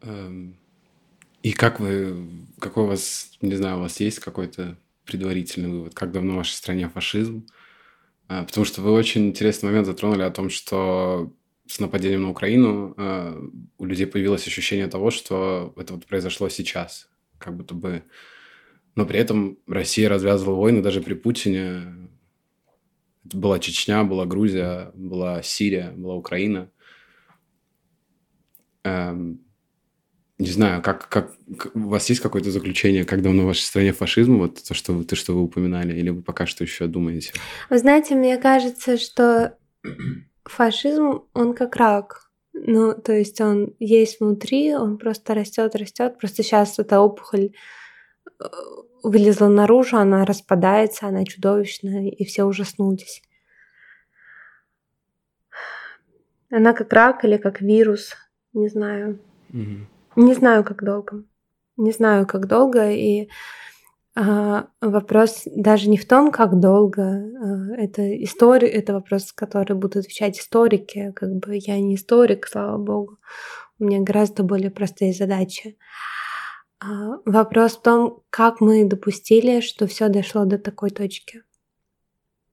Эм, 0.02 0.58
и 1.44 1.54
как 1.54 1.80
вы, 1.80 2.48
какой 2.60 2.84
у 2.84 2.88
вас, 2.88 3.32
не 3.42 3.56
знаю, 3.56 3.78
у 3.78 3.82
вас 3.82 4.00
есть 4.00 4.20
какой-то 4.20 4.78
предварительный 5.06 5.70
вывод, 5.70 5.94
как 5.94 6.12
давно 6.12 6.34
в 6.34 6.38
вашей 6.38 6.54
стране 6.54 6.90
фашизм? 6.90 7.48
А, 8.28 8.44
потому 8.44 8.66
что 8.66 8.82
вы 8.82 8.92
очень 8.92 9.28
интересный 9.28 9.68
момент 9.68 9.86
затронули 9.86 10.24
о 10.24 10.32
том, 10.32 10.50
что 10.50 11.34
с 11.68 11.80
нападением 11.80 12.24
на 12.24 12.30
Украину 12.30 12.94
э, 12.98 13.42
у 13.78 13.86
людей 13.86 14.06
появилось 14.06 14.46
ощущение 14.46 14.88
того, 14.88 15.10
что 15.10 15.74
это 15.78 15.94
вот 15.94 16.06
произошло 16.06 16.50
сейчас, 16.50 17.10
как 17.38 17.56
будто 17.56 17.74
бы... 17.74 18.04
Но 18.96 19.06
при 19.06 19.20
этом 19.20 19.58
Россия 19.68 20.10
развязывала 20.10 20.56
войны 20.56 20.82
даже 20.82 21.02
при 21.02 21.14
Путине. 21.14 22.10
Это 23.26 23.38
была 23.38 23.60
Чечня, 23.60 24.04
была 24.04 24.26
Грузия, 24.26 24.92
была 24.96 25.44
Сирия, 25.44 25.92
была 25.92 26.16
Украина. 26.16 26.70
Эм, 28.84 29.42
не 30.42 30.50
знаю, 30.50 30.82
как, 30.82 31.08
как, 31.08 31.36
у 31.76 31.90
вас 31.90 32.10
есть 32.10 32.22
какое-то 32.22 32.50
заключение, 32.50 33.06
как 33.06 33.22
давно 33.22 33.44
в 33.44 33.48
вашей 33.48 33.62
стране 33.62 33.94
фашизм, 33.94 34.38
вот 34.38 34.64
то, 34.64 34.74
что, 34.74 35.04
то, 35.04 35.16
что 35.16 35.34
вы 35.34 35.44
упоминали, 35.44 35.96
или 35.96 36.10
вы 36.10 36.24
пока 36.24 36.48
что 36.48 36.64
еще 36.64 36.88
думаете? 36.88 37.34
Вы 37.70 37.78
знаете, 37.78 38.16
мне 38.16 38.38
кажется, 38.38 38.98
что 38.98 39.56
фашизм, 40.46 41.24
он 41.34 41.54
как 41.54 41.76
рак. 41.76 42.32
Ну, 42.54 42.94
то 42.94 43.14
есть 43.14 43.40
он 43.40 43.76
есть 43.80 44.20
внутри, 44.20 44.74
он 44.74 44.98
просто 44.98 45.34
растет, 45.36 45.76
растет. 45.76 46.18
Просто 46.18 46.44
сейчас 46.44 46.80
эта 46.80 47.00
опухоль 47.00 47.52
э, 48.40 48.46
вылезла 49.04 49.48
наружу, 49.48 49.98
она 49.98 50.26
распадается, 50.26 51.08
она 51.08 51.24
чудовищная, 51.26 52.10
и 52.10 52.24
все 52.26 52.44
ужаснулись. 52.44 53.22
Она 56.50 56.74
как 56.74 56.92
рак 56.92 57.24
или 57.24 57.38
как 57.38 57.62
вирус, 57.62 58.16
не 58.54 58.68
знаю. 58.68 59.20
Угу. 59.50 59.88
Не 60.18 60.34
знаю, 60.34 60.64
как 60.64 60.84
долго. 60.84 61.24
Не 61.78 61.92
знаю, 61.92 62.28
как 62.28 62.48
долго. 62.48 62.92
И 62.92 63.30
а, 64.14 64.68
вопрос 64.82 65.44
даже 65.46 65.90
не 65.90 65.98
в 65.98 66.06
том, 66.06 66.32
как 66.32 66.60
долго. 66.60 67.04
А, 67.04 67.76
это 67.78 68.24
история, 68.24 68.68
это 68.68 68.94
вопрос, 68.94 69.32
который 69.32 69.78
будут 69.78 69.98
отвечать 69.98 70.40
историки. 70.40 71.14
Как 71.16 71.34
бы 71.36 71.56
я 71.56 71.80
не 71.80 71.96
историк, 71.96 72.48
слава 72.48 72.78
богу. 72.78 73.18
У 73.80 73.86
меня 73.86 74.02
гораздо 74.02 74.44
более 74.44 74.70
простые 74.70 75.14
задачи. 75.14 75.78
А, 75.78 76.21
вопрос 77.26 77.78
в 77.78 77.82
том, 77.82 78.24
как 78.30 78.62
мы 78.62 78.86
допустили, 78.86 79.62
что 79.62 79.88
все 79.88 80.10
дошло 80.10 80.46
до 80.46 80.58
такой 80.58 80.90
точки. 80.90 81.44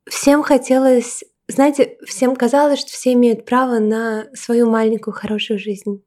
Всем 0.07 0.43
хотелось, 0.43 1.25
знаете, 1.49 1.99
всем 2.07 2.37
казалось, 2.37 2.81
что 2.81 2.91
все 2.91 3.13
имеют 3.15 3.45
право 3.45 3.79
на 3.79 4.27
свою 4.35 4.71
маленькую 4.71 5.15
хорошую 5.15 5.59
жизнь. 5.59 6.03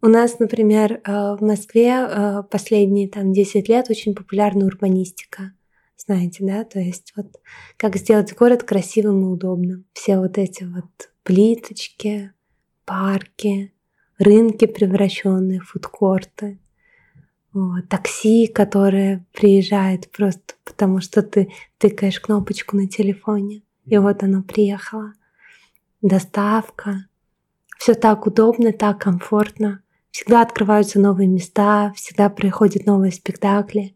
У 0.00 0.06
нас, 0.06 0.38
например, 0.38 1.00
э, 1.04 1.36
в 1.36 1.38
Москве 1.40 1.90
э, 1.90 2.42
последние 2.48 3.08
там 3.08 3.32
10 3.32 3.68
лет 3.68 3.90
очень 3.90 4.14
популярна 4.14 4.66
урбанистика. 4.66 5.52
Знаете, 5.96 6.44
да? 6.44 6.62
То 6.62 6.78
есть 6.78 7.12
вот 7.16 7.40
как 7.76 7.96
сделать 7.96 8.34
город 8.36 8.62
красивым 8.62 9.22
и 9.24 9.26
удобным. 9.26 9.84
Все 9.92 10.18
вот 10.18 10.38
эти 10.38 10.62
вот 10.62 11.10
плиточки, 11.24 12.32
парки, 12.84 13.74
рынки 14.18 14.66
превращенные, 14.66 15.60
фудкорты, 15.60 16.60
вот, 17.52 17.88
такси, 17.88 18.46
которое 18.46 19.26
приезжает 19.32 20.10
просто 20.10 20.54
потому, 20.64 21.00
что 21.00 21.22
ты 21.22 21.52
тыкаешь 21.78 22.20
кнопочку 22.20 22.76
на 22.76 22.86
телефоне, 22.88 23.62
и 23.86 23.96
вот 23.98 24.22
оно 24.22 24.42
приехало. 24.42 25.14
Доставка. 26.02 27.06
Все 27.78 27.94
так 27.94 28.26
удобно, 28.26 28.72
так 28.72 29.00
комфортно. 29.00 29.82
Всегда 30.10 30.42
открываются 30.42 31.00
новые 31.00 31.28
места, 31.28 31.92
всегда 31.96 32.28
проходят 32.28 32.86
новые 32.86 33.12
спектакли. 33.12 33.94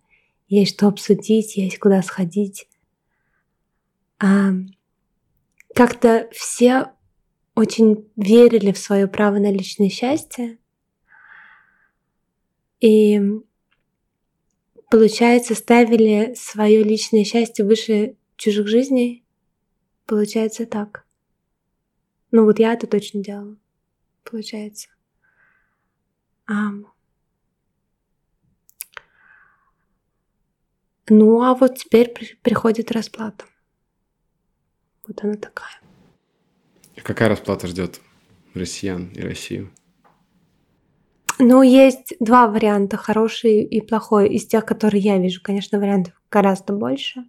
Есть 0.49 0.75
что 0.75 0.89
обсудить, 0.89 1.57
есть 1.57 1.79
куда 1.79 2.03
сходить. 2.03 2.69
А, 4.21 4.53
как-то 5.75 6.29
все 6.33 6.93
очень 7.55 8.09
верили 8.17 8.73
в 8.73 8.79
свое 8.79 9.07
право 9.09 9.39
на 9.39 9.51
личное 9.51 9.89
счастье. 9.89 10.59
И, 12.83 13.21
получается, 14.91 15.55
ставили 15.55 16.35
свое 16.35 16.83
личное 16.83 17.25
счастье 17.25 17.65
выше 17.65 18.17
чужих 18.37 18.67
жизней. 18.67 19.25
Получается 20.05 20.67
так. 20.67 21.07
Ну 22.33 22.45
вот 22.45 22.59
я 22.59 22.73
это 22.73 22.89
точно 22.89 23.23
делала. 23.23 23.57
Получается. 24.25 24.89
Ну, 31.09 31.43
а 31.43 31.55
вот 31.55 31.79
теперь 31.79 32.13
приходит 32.43 32.91
расплата. 32.91 33.45
Вот 35.07 35.23
она 35.23 35.35
такая. 35.35 35.81
Какая 36.97 37.29
расплата 37.29 37.69
ждет 37.69 38.01
россиян 38.55 39.09
и 39.13 39.21
Россию? 39.21 39.73
Ну, 41.45 41.63
есть 41.63 42.15
два 42.21 42.47
варианта, 42.47 42.97
хороший 42.97 43.65
и 43.65 43.81
плохой. 43.81 44.29
Из 44.29 44.47
тех, 44.47 44.65
которые 44.65 45.03
я 45.03 45.19
вижу, 45.19 45.43
конечно, 45.43 45.81
вариантов 45.81 46.15
гораздо 46.31 46.73
больше. 46.73 47.25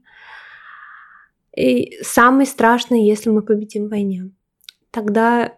И 1.57 1.97
самый 2.03 2.45
страшный, 2.45 3.07
если 3.07 3.31
мы 3.31 3.41
победим 3.41 3.87
в 3.87 3.89
войне. 3.89 4.29
Тогда 4.91 5.57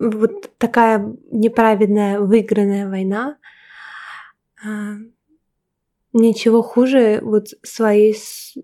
вот 0.00 0.50
такая 0.58 1.16
неправедная 1.30 2.18
выигранная 2.18 2.88
война, 2.88 3.38
а, 4.60 4.96
ничего 6.12 6.60
хуже 6.60 7.20
вот 7.22 7.50
своей 7.62 8.16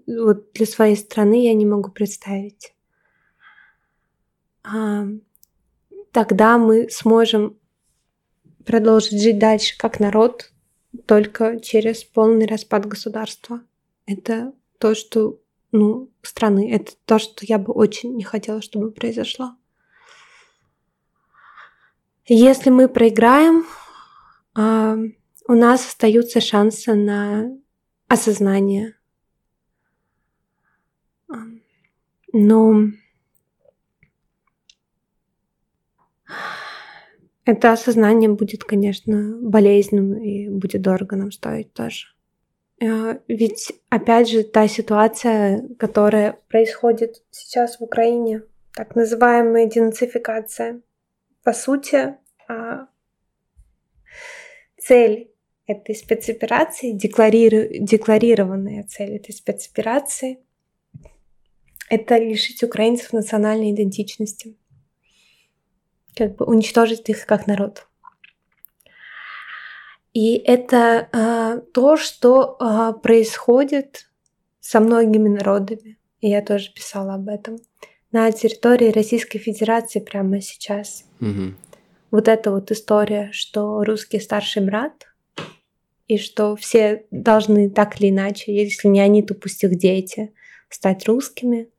вот 0.08 0.52
для 0.52 0.66
своей 0.66 0.96
страны 0.96 1.44
я 1.44 1.54
не 1.54 1.64
могу 1.64 1.92
представить. 1.92 2.74
А, 4.64 5.06
тогда 6.10 6.58
мы 6.58 6.90
сможем 6.90 7.59
продолжить 8.64 9.20
жить 9.22 9.38
дальше 9.38 9.76
как 9.76 10.00
народ 10.00 10.52
только 11.06 11.60
через 11.60 12.04
полный 12.04 12.46
распад 12.46 12.86
государства. 12.86 13.62
Это 14.06 14.52
то, 14.78 14.94
что 14.94 15.40
ну, 15.72 16.10
страны. 16.22 16.72
Это 16.72 16.92
то, 17.04 17.18
что 17.18 17.44
я 17.46 17.58
бы 17.58 17.72
очень 17.72 18.16
не 18.16 18.24
хотела, 18.24 18.60
чтобы 18.62 18.90
произошло. 18.90 19.54
Если 22.26 22.70
мы 22.70 22.88
проиграем, 22.88 23.64
а, 24.54 24.96
у 25.46 25.54
нас 25.54 25.86
остаются 25.86 26.40
шансы 26.40 26.94
на 26.94 27.50
осознание. 28.08 28.96
Но 32.32 32.84
это 37.44 37.72
осознание 37.72 38.28
будет, 38.28 38.64
конечно, 38.64 39.36
болезненным 39.40 40.22
и 40.22 40.48
будет 40.48 40.82
дорого 40.82 41.16
нам 41.16 41.32
стоить 41.32 41.72
тоже. 41.72 42.06
А, 42.82 43.18
ведь, 43.28 43.72
опять 43.88 44.28
же, 44.28 44.42
та 44.42 44.68
ситуация, 44.68 45.68
которая 45.78 46.38
происходит 46.48 47.22
сейчас 47.30 47.78
в 47.78 47.82
Украине, 47.82 48.42
так 48.74 48.94
называемая 48.94 49.66
денацификация, 49.66 50.80
по 51.42 51.52
сути, 51.52 52.14
а, 52.48 52.86
цель 54.78 55.30
этой 55.66 55.94
спецоперации, 55.94 56.92
декларированная 56.92 58.84
цель 58.84 59.16
этой 59.16 59.32
спецоперации, 59.32 60.38
это 61.88 62.16
лишить 62.16 62.62
украинцев 62.62 63.12
национальной 63.12 63.72
идентичности, 63.72 64.56
как 66.20 66.36
бы 66.36 66.44
уничтожить 66.44 67.08
их 67.08 67.24
как 67.24 67.46
народ. 67.46 67.86
И 70.12 70.34
это 70.36 71.08
э, 71.12 71.60
то, 71.72 71.96
что 71.96 72.58
э, 72.60 72.92
происходит 73.00 74.10
со 74.60 74.80
многими 74.80 75.28
народами. 75.28 75.96
И 76.20 76.28
я 76.28 76.42
тоже 76.42 76.74
писала 76.74 77.14
об 77.14 77.28
этом 77.28 77.56
на 78.12 78.30
территории 78.32 78.92
Российской 78.92 79.38
Федерации 79.38 80.00
прямо 80.00 80.42
сейчас. 80.42 81.04
Угу. 81.22 81.54
Вот 82.10 82.28
эта 82.28 82.50
вот 82.50 82.70
история, 82.70 83.30
что 83.32 83.82
русский 83.82 84.20
старший 84.20 84.62
брат 84.62 85.06
и 86.06 86.18
что 86.18 86.54
все 86.54 87.06
должны 87.10 87.70
так 87.70 87.98
или 87.98 88.10
иначе, 88.10 88.54
если 88.54 88.88
не 88.88 89.00
они, 89.00 89.22
то 89.22 89.34
пусть 89.34 89.64
их 89.64 89.78
дети, 89.78 90.34
стать 90.68 91.06
русскими. 91.06 91.70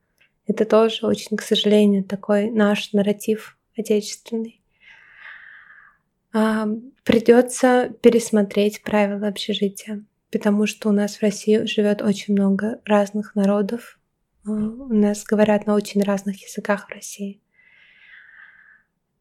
Это 0.47 0.65
тоже 0.65 1.05
очень, 1.05 1.37
к 1.37 1.43
сожалению, 1.43 2.03
такой 2.05 2.49
наш 2.49 2.91
нарратив 2.93 3.59
отечественный. 3.77 4.61
А, 6.33 6.67
придется 7.03 7.93
пересмотреть 8.01 8.83
правила 8.83 9.27
общежития, 9.27 10.03
потому 10.31 10.65
что 10.65 10.89
у 10.89 10.91
нас 10.91 11.17
в 11.17 11.21
России 11.21 11.65
живет 11.65 12.01
очень 12.01 12.33
много 12.33 12.79
разных 12.85 13.35
народов. 13.35 13.99
А, 14.45 14.49
у 14.51 14.93
нас 14.93 15.23
говорят 15.23 15.65
на 15.65 15.75
очень 15.75 16.01
разных 16.01 16.41
языках 16.41 16.87
в 16.87 16.93
России. 16.93 17.41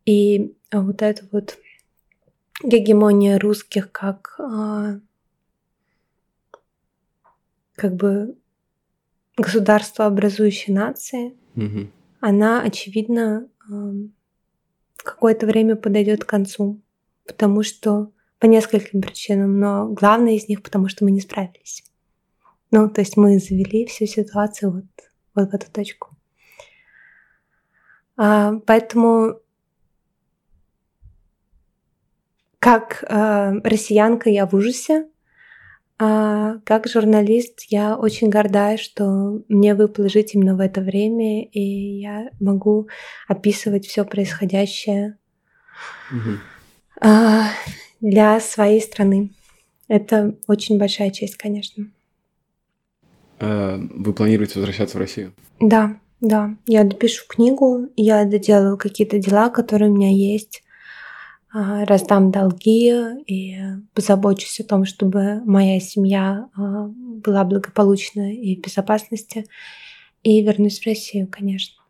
И 0.07 0.55
вот 0.73 1.03
это 1.03 1.27
вот 1.33 1.59
гегемония 2.63 3.39
русских 3.39 3.91
как 3.91 4.37
а, 4.39 5.01
как 7.75 7.97
бы 7.97 8.37
государство 9.37 10.07
образующей 10.07 10.73
нации, 10.73 11.35
Мгм. 11.55 11.91
она, 12.21 12.63
очевидно, 12.63 13.49
какое-то 15.03 15.47
время 15.47 15.77
подойдет 15.77 16.25
к 16.25 16.29
концу, 16.29 16.81
потому 17.27 17.63
что 17.63 18.13
по 18.39 18.47
нескольким 18.47 19.03
причинам, 19.03 19.61
но 19.61 19.89
главное 19.89 20.35
из 20.35 20.49
них, 20.49 20.63
потому 20.63 20.89
что 20.89 21.05
мы 21.05 21.11
не 21.11 21.21
справились. 21.21 21.85
Ну, 22.71 22.89
то 22.89 23.01
есть 23.01 23.17
мы 23.17 23.39
завели 23.39 23.87
всю 23.87 24.07
ситуацию 24.07 24.73
вот, 24.73 24.85
вот 25.35 25.51
в 25.51 25.55
эту 25.55 25.71
точку. 25.71 26.17
А, 28.17 28.55
поэтому 28.67 29.41
как 32.59 33.05
а, 33.09 33.53
россиянка 33.65 34.31
я 34.31 34.47
в 34.47 34.55
ужасе, 34.55 35.10
а, 36.03 36.61
как 36.65 36.89
журналист 36.89 37.67
я 37.69 37.95
очень 37.95 38.31
горда, 38.31 38.79
что 38.79 39.43
мне 39.49 39.75
выпало 39.75 40.09
жить 40.09 40.35
именно 40.35 40.57
в 40.57 40.61
это 40.61 40.81
время, 40.81 41.45
и 41.45 41.61
я 42.01 42.31
могу 42.41 42.89
описывать 43.29 43.87
все 43.87 44.07
происходящее 44.07 45.19
а, 47.03 47.51
для 48.01 48.41
своей 48.41 48.81
страны. 48.81 49.31
Это 49.89 50.37
очень 50.47 50.79
большая 50.79 51.11
честь, 51.11 51.37
конечно. 51.37 51.87
Э, 53.39 53.77
Вы 53.79 54.15
планируете 54.15 54.55
возвращаться 54.59 54.97
в 54.97 55.01
Россию? 55.01 55.35
Да, 55.61 56.01
да. 56.23 56.57
Я 56.67 56.85
допишу 56.85 57.27
книгу, 57.29 57.89
я 57.97 58.25
доделаю 58.25 58.79
какие-то 58.79 59.19
дела, 59.19 59.51
которые 59.51 59.91
у 59.91 59.95
меня 59.95 60.11
есть, 60.11 60.63
а, 60.63 60.70
раздам 61.53 62.31
долги 62.31 62.93
и 63.27 63.57
позабочусь 63.95 64.61
о 64.61 64.65
том, 64.65 64.85
чтобы 64.85 65.43
моя 65.45 65.81
семья 65.81 66.49
а, 66.57 66.87
была 66.87 67.45
благополучна 67.45 68.33
и 68.33 68.57
в 68.57 68.61
безопасности. 68.61 69.47
И 70.23 70.43
вернусь 70.43 70.81
в 70.81 70.87
Россию, 70.87 71.29
конечно. 71.31 71.81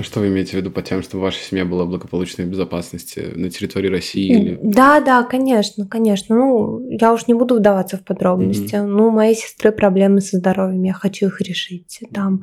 Что 0.00 0.20
вы 0.20 0.28
имеете 0.28 0.50
в 0.50 0.54
виду 0.54 0.70
под 0.70 0.84
тем, 0.84 1.02
чтобы 1.02 1.22
ваша 1.22 1.38
семья 1.38 1.64
была 1.64 1.86
благополучной 1.86 2.44
в 2.44 2.48
безопасности 2.48 3.32
на 3.34 3.48
территории 3.48 3.88
России 3.88 4.26
или... 4.26 4.58
Да, 4.62 5.00
да, 5.00 5.22
конечно, 5.22 5.86
конечно. 5.86 6.36
Ну, 6.36 6.86
я 6.90 7.12
уж 7.12 7.26
не 7.26 7.32
буду 7.32 7.56
вдаваться 7.56 7.96
в 7.96 8.04
подробности. 8.04 8.76
Ну, 8.76 9.08
у 9.08 9.10
моей 9.10 9.34
сестры 9.34 9.72
проблемы 9.72 10.20
со 10.20 10.36
здоровьем, 10.36 10.82
я 10.82 10.92
хочу 10.92 11.26
их 11.26 11.40
решить. 11.40 12.02
Там 12.12 12.42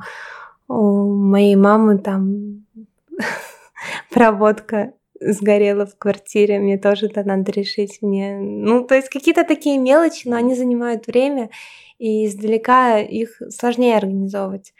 у 0.66 1.14
моей 1.14 1.54
мамы 1.54 1.98
там 1.98 2.64
проводка 4.10 4.92
сгорела 5.20 5.86
в 5.86 5.96
квартире, 5.98 6.58
мне 6.58 6.78
тоже 6.78 7.06
это 7.06 7.24
надо 7.24 7.52
решить. 7.52 7.98
Мне, 8.02 8.38
ну, 8.38 8.84
то 8.84 8.94
есть 8.94 9.08
какие-то 9.08 9.44
такие 9.44 9.78
мелочи, 9.78 10.28
но 10.28 10.36
они 10.36 10.54
занимают 10.54 11.06
время, 11.06 11.50
и 11.98 12.26
издалека 12.26 12.98
их 12.98 13.40
сложнее 13.50 13.96
организовывать. 13.96 14.74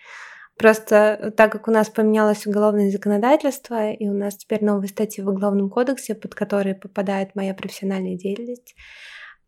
Просто 0.58 1.32
так 1.36 1.52
как 1.52 1.68
у 1.68 1.70
нас 1.70 1.90
поменялось 1.90 2.46
уголовное 2.46 2.90
законодательство, 2.90 3.90
и 3.90 4.08
у 4.08 4.14
нас 4.14 4.36
теперь 4.36 4.64
новые 4.64 4.88
статьи 4.88 5.22
в 5.22 5.28
Уголовном 5.28 5.68
кодексе, 5.68 6.14
под 6.14 6.34
которые 6.34 6.74
попадает 6.74 7.34
моя 7.34 7.52
профессиональная 7.52 8.16
деятельность 8.16 8.74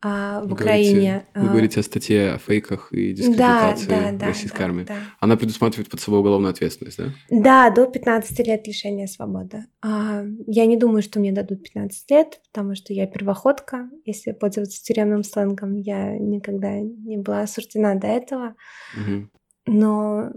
а, 0.01 0.41
в 0.41 0.47
Вы 0.47 0.53
Украине. 0.53 0.93
Говорите, 0.93 1.27
вы 1.35 1.47
а, 1.47 1.51
говорите 1.51 1.81
о 1.81 1.83
статье 1.83 2.33
о 2.33 2.39
фейках 2.39 2.93
и 2.93 3.13
да, 3.13 3.17
дискредитации 3.17 3.89
да, 3.89 4.13
да, 4.13 4.27
российской 4.27 4.59
да, 4.59 4.65
армии. 4.65 4.85
да. 4.85 4.95
Она 5.19 5.37
предусматривает 5.37 5.91
под 5.91 6.01
собой 6.01 6.21
уголовную 6.21 6.51
ответственность, 6.51 6.99
да? 6.99 7.13
Да, 7.31 7.71
до 7.71 7.87
15 7.87 8.47
лет 8.47 8.67
лишения 8.67 9.09
свободы. 9.09 9.65
А, 9.83 10.25
я 10.47 10.67
не 10.67 10.77
думаю, 10.77 11.03
что 11.03 11.19
мне 11.19 11.33
дадут 11.33 11.65
15 11.65 12.11
лет, 12.11 12.41
потому 12.53 12.77
что 12.77 12.93
я 12.93 13.07
первоходка, 13.07 13.91
если 14.05 14.33
пользоваться 14.33 14.83
тюремным 14.83 15.25
сленгом. 15.25 15.75
Я 15.75 16.17
никогда 16.17 16.79
не 16.79 17.17
была 17.17 17.41
осуждена 17.43 17.97
до 17.97 18.07
этого. 18.07 18.55
Мгм. 18.97 19.31
Но 19.67 20.31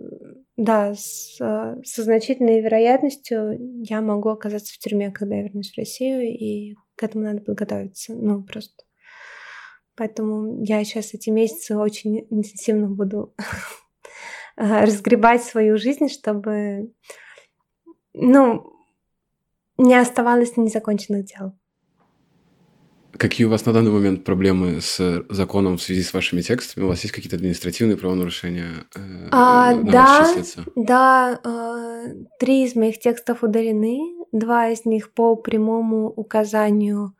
да, 0.57 0.93
с, 0.93 1.37
э, 1.39 1.81
со 1.83 2.03
значительной 2.03 2.61
вероятностью 2.61 3.57
я 3.83 4.01
могу 4.01 4.29
оказаться 4.29 4.73
в 4.73 4.77
тюрьме, 4.79 5.11
когда 5.11 5.35
я 5.35 5.43
вернусь 5.43 5.71
в 5.71 5.77
Россию, 5.77 6.23
и 6.23 6.75
к 6.95 7.03
этому 7.03 7.23
надо 7.23 7.41
подготовиться. 7.41 8.13
Ну, 8.13 8.43
просто. 8.43 8.83
Поэтому 10.01 10.63
я 10.63 10.83
сейчас 10.83 11.13
эти 11.13 11.29
месяцы 11.29 11.77
очень 11.77 12.25
интенсивно 12.31 12.87
буду 12.87 13.35
а, 14.57 14.83
разгребать 14.83 15.43
свою 15.43 15.77
жизнь, 15.77 16.09
чтобы, 16.09 16.91
ну, 18.15 18.73
не 19.77 19.93
оставалось 19.93 20.57
незаконченных 20.57 21.25
дел. 21.25 21.53
Какие 23.11 23.45
у 23.45 23.51
вас 23.51 23.63
на 23.67 23.73
данный 23.73 23.91
момент 23.91 24.23
проблемы 24.23 24.81
с 24.81 25.23
законом 25.29 25.77
в 25.77 25.83
связи 25.83 26.01
с 26.01 26.15
вашими 26.15 26.41
текстами? 26.41 26.85
У 26.85 26.87
вас 26.87 27.03
есть 27.03 27.13
какие-то 27.13 27.35
административные 27.35 27.95
правонарушения? 27.95 28.87
э, 28.95 29.27
А, 29.29 29.75
да, 29.75 30.35
да, 30.75 31.39
э, 31.43 32.13
три 32.39 32.63
из 32.63 32.75
моих 32.75 32.97
текстов 32.97 33.43
удалены, 33.43 33.99
два 34.31 34.69
из 34.69 34.83
них 34.83 35.13
по 35.13 35.35
прямому 35.35 36.07
указанию 36.07 37.13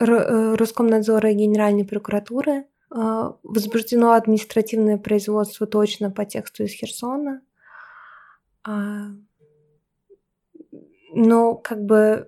Ро- 0.00 0.16
э, 0.16 0.54
Роскомнадзора 0.56 1.30
и 1.30 1.34
Генеральной 1.34 1.84
прокуратуры. 1.84 2.66
А, 2.90 3.36
Возбуждено 3.42 4.12
административное 4.12 4.98
производство 4.98 5.66
точно 5.66 6.10
по 6.10 6.24
тексту 6.24 6.64
из 6.64 6.72
Херсона. 6.72 7.42
А, 8.64 9.10
Но 11.12 11.54
как 11.54 11.84
бы 11.84 12.26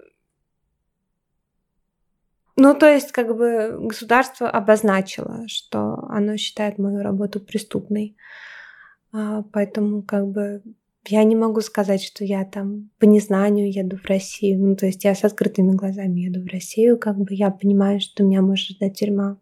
ну, 2.57 2.75
то 2.75 2.87
есть, 2.87 3.13
как 3.13 3.35
бы 3.35 3.79
государство 3.81 4.49
обозначило, 4.49 5.49
что 5.49 6.05
оно 6.11 6.37
считает 6.37 6.79
мою 6.79 7.03
работу 7.03 7.41
преступной. 7.41 8.15
А, 9.13 9.43
Поэтому, 9.53 10.03
как 10.03 10.27
бы, 10.27 10.63
я 11.07 11.25
не 11.25 11.35
могу 11.35 11.61
сказать, 11.61 12.03
что 12.03 12.25
я 12.25 12.45
там 12.45 12.91
по 12.99 13.05
незнанию 13.05 13.73
еду 13.73 13.97
в 13.97 14.07
Россию. 14.07 14.61
Ну, 14.61 14.77
то 14.77 14.87
есть 14.87 15.05
я 15.05 15.15
с 15.15 15.25
открытыми 15.25 15.73
глазами 15.73 16.21
еду 16.21 16.43
в 16.43 16.47
Россию, 16.47 16.99
как 16.99 17.19
бы 17.19 17.35
я 17.35 17.51
понимаю, 17.51 18.01
что 18.01 18.23
меня 18.23 18.43
может 18.43 18.77
ждать 18.77 18.99
тюрьма. 18.99 19.39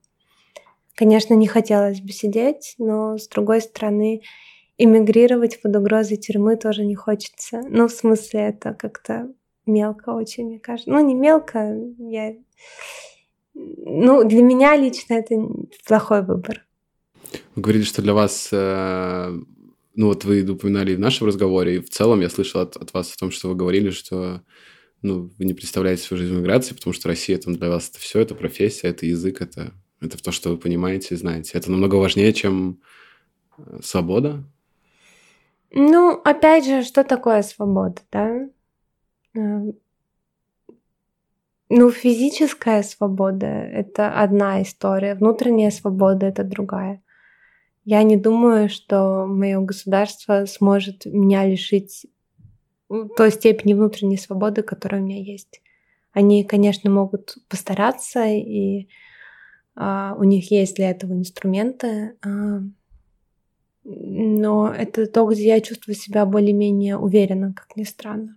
Конечно, 0.94 1.34
не 1.34 1.46
хотелось 1.46 2.00
бы 2.00 2.12
сидеть, 2.12 2.74
но 2.78 3.16
с 3.16 3.28
другой 3.28 3.60
стороны, 3.60 4.22
эмигрировать 4.76 5.60
под 5.60 5.76
угрозой 5.76 6.16
тюрьмы 6.16 6.56
тоже 6.56 6.84
не 6.84 6.94
хочется. 6.94 7.60
Ну, 7.68 7.88
в 7.88 7.92
смысле, 7.92 8.40
это 8.40 8.74
как-то 8.74 9.30
мелко 9.66 10.10
очень, 10.10 10.46
мне 10.46 10.58
кажется. 10.58 10.90
Ну, 10.90 11.04
не 11.04 11.14
мелко, 11.14 11.76
я... 11.98 12.34
Ну, 13.54 14.24
для 14.24 14.42
меня 14.42 14.76
лично 14.76 15.14
это 15.14 15.36
плохой 15.86 16.22
выбор. 16.22 16.64
Вы 17.54 17.62
говорили, 17.62 17.82
что 17.82 18.00
для 18.02 18.14
вас, 18.14 18.48
э, 18.52 19.38
ну 19.94 20.06
вот 20.06 20.24
вы 20.24 20.42
упоминали 20.42 20.94
в 20.94 21.00
нашем 21.00 21.26
разговоре, 21.26 21.76
и 21.76 21.80
в 21.80 21.90
целом 21.90 22.20
я 22.20 22.30
слышал 22.30 22.60
от, 22.60 22.76
от 22.76 22.92
вас 22.92 23.12
о 23.12 23.18
том, 23.18 23.30
что 23.30 23.48
вы 23.48 23.54
говорили, 23.54 23.90
что 23.90 24.42
ну, 25.02 25.30
вы 25.38 25.44
не 25.44 25.54
представляете 25.54 26.02
свою 26.02 26.22
жизнь 26.22 26.34
в 26.34 26.38
миграции, 26.38 26.74
потому 26.74 26.92
что 26.92 27.08
Россия 27.08 27.38
там 27.38 27.54
для 27.54 27.68
вас 27.68 27.88
это 27.90 27.98
все, 27.98 28.20
это 28.20 28.34
профессия, 28.34 28.88
это 28.88 29.06
язык, 29.06 29.40
это, 29.40 29.72
это 30.00 30.22
то, 30.22 30.30
что 30.30 30.50
вы 30.50 30.58
понимаете 30.58 31.14
и 31.14 31.18
знаете. 31.18 31.52
Это 31.54 31.70
намного 31.70 31.94
важнее, 31.96 32.32
чем 32.32 32.80
э, 33.56 33.80
свобода. 33.82 34.44
Ну, 35.72 36.20
опять 36.24 36.66
же, 36.66 36.82
что 36.82 37.04
такое 37.04 37.42
свобода, 37.42 38.02
да? 38.12 38.48
Э, 39.34 39.72
Ну, 41.72 41.90
физическая 41.92 42.82
свобода— 42.82 43.46
это 43.46 44.12
одна 44.20 44.60
история, 44.60 45.14
внутренняя 45.14 45.70
свобода— 45.70 46.26
это 46.28 46.42
другая. 46.42 47.00
Я 47.84 48.02
не 48.02 48.16
думаю, 48.16 48.68
что 48.68 49.26
мое 49.26 49.60
государство 49.60 50.44
сможет 50.46 51.06
меня 51.06 51.46
лишить 51.46 52.06
ну, 52.88 53.08
той 53.08 53.30
степени 53.30 53.72
внутренней 53.72 54.18
свободы, 54.18 54.62
которая 54.62 55.00
у 55.00 55.04
меня 55.04 55.18
есть. 55.18 55.62
Они, 56.12 56.44
конечно, 56.44 56.90
могут 56.90 57.36
постараться, 57.48 58.26
и 58.26 58.88
а, 59.76 60.14
у 60.18 60.24
них 60.24 60.50
есть 60.50 60.76
для 60.76 60.90
этого 60.90 61.12
инструменты, 61.12 62.16
а, 62.22 62.60
но 63.84 64.68
это 64.68 65.06
то, 65.06 65.24
где 65.26 65.46
я 65.46 65.60
чувствую 65.60 65.94
себя 65.94 66.26
более-менее 66.26 66.98
уверенно, 66.98 67.54
как 67.54 67.76
ни 67.76 67.84
странно. 67.84 68.36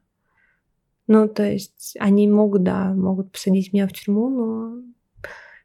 Ну, 1.08 1.28
то 1.28 1.44
есть 1.44 1.96
они 2.00 2.30
могут, 2.30 2.64
да, 2.64 2.94
могут 2.94 3.32
посадить 3.32 3.74
меня 3.74 3.88
в 3.88 3.94
тюрьму, 3.94 4.30
но 4.30 4.84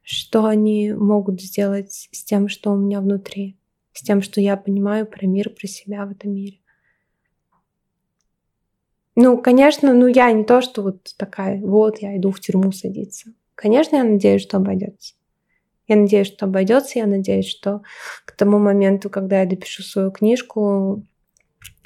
что 0.02 0.46
они 0.46 0.92
могут 0.92 1.40
сделать 1.40 2.08
с 2.10 2.24
тем, 2.24 2.48
что 2.48 2.72
у 2.72 2.76
меня 2.76 3.00
внутри, 3.00 3.57
с 3.98 4.02
тем, 4.02 4.22
что 4.22 4.40
я 4.40 4.56
понимаю 4.56 5.06
про 5.06 5.26
мир, 5.26 5.50
про 5.50 5.66
себя 5.66 6.06
в 6.06 6.12
этом 6.12 6.32
мире. 6.32 6.60
Ну, 9.16 9.36
конечно, 9.42 9.92
ну 9.92 10.06
я 10.06 10.30
не 10.30 10.44
то, 10.44 10.60
что 10.60 10.82
вот 10.82 11.14
такая, 11.16 11.60
вот 11.60 11.98
я 11.98 12.16
иду 12.16 12.30
в 12.30 12.38
тюрьму 12.38 12.70
садиться. 12.70 13.32
Конечно, 13.56 13.96
я 13.96 14.04
надеюсь, 14.04 14.42
что 14.42 14.58
обойдется. 14.58 15.14
Я 15.88 15.96
надеюсь, 15.96 16.28
что 16.28 16.46
обойдется. 16.46 17.00
Я 17.00 17.06
надеюсь, 17.06 17.48
что 17.48 17.82
к 18.24 18.30
тому 18.36 18.60
моменту, 18.60 19.10
когда 19.10 19.40
я 19.40 19.46
допишу 19.46 19.82
свою 19.82 20.12
книжку, 20.12 21.02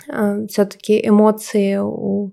э, 0.07 0.47
все-таки 0.49 1.01
эмоции 1.09 1.79
у 1.79 2.33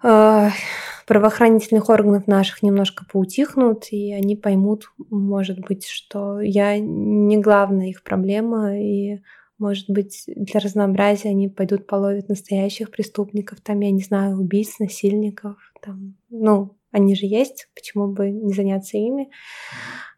правоохранительных 0.00 1.88
органов 1.88 2.26
наших 2.26 2.62
немножко 2.62 3.04
поутихнут, 3.10 3.86
и 3.90 4.12
они 4.12 4.36
поймут, 4.36 4.90
может 5.10 5.60
быть, 5.60 5.86
что 5.86 6.40
я 6.40 6.78
не 6.78 7.38
главная 7.38 7.88
их 7.88 8.02
проблема, 8.02 8.78
и 8.78 9.20
может 9.58 9.88
быть, 9.88 10.24
для 10.26 10.60
разнообразия 10.60 11.30
они 11.30 11.48
пойдут 11.48 11.86
половить 11.86 12.28
настоящих 12.28 12.90
преступников, 12.90 13.60
там, 13.62 13.80
я 13.80 13.90
не 13.90 14.02
знаю, 14.02 14.36
убийц, 14.36 14.78
насильников, 14.78 15.56
там, 15.80 16.16
ну, 16.28 16.76
они 16.90 17.14
же 17.14 17.26
есть, 17.26 17.68
почему 17.74 18.08
бы 18.08 18.30
не 18.30 18.52
заняться 18.52 18.98
ими. 18.98 19.30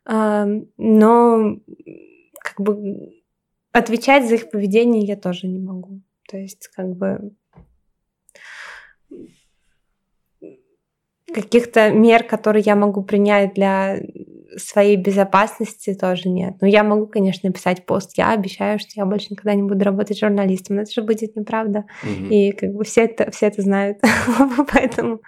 А, 0.04 0.46
но 0.76 1.58
как 2.40 2.60
бы 2.60 3.12
отвечать 3.72 4.28
за 4.28 4.36
их 4.36 4.50
поведение 4.50 5.04
я 5.04 5.16
тоже 5.16 5.46
не 5.46 5.60
могу. 5.60 6.00
То 6.28 6.36
есть 6.36 6.68
как 6.68 6.96
бы 6.96 7.32
каких-то 11.32 11.90
мер, 11.90 12.24
которые 12.24 12.62
я 12.62 12.76
могу 12.76 13.02
принять 13.02 13.54
для 13.54 13.98
своей 14.56 14.96
безопасности 14.96 15.94
тоже 15.94 16.28
нет. 16.28 16.56
Но 16.60 16.66
я 16.66 16.82
могу, 16.82 17.06
конечно, 17.06 17.48
написать 17.48 17.86
пост. 17.86 18.16
Я 18.16 18.32
обещаю, 18.32 18.78
что 18.78 18.90
я 18.94 19.04
больше 19.04 19.28
никогда 19.30 19.54
не 19.54 19.62
буду 19.62 19.84
работать 19.84 20.18
журналистом. 20.18 20.76
Но 20.76 20.82
это 20.82 20.92
же 20.92 21.02
будет 21.02 21.36
неправда. 21.36 21.84
Угу. 22.02 22.32
И 22.32 22.52
как 22.52 22.72
бы 22.72 22.84
все 22.84 23.04
это, 23.04 23.30
все 23.30 23.46
это 23.46 23.62
знают. 23.62 23.98
поэтому, 24.72 25.20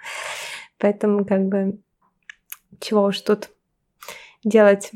поэтому 0.77 1.25
как 1.25 1.45
бы 1.47 1.79
чего 2.79 3.03
уж 3.03 3.21
тут 3.21 3.49
делать 4.43 4.91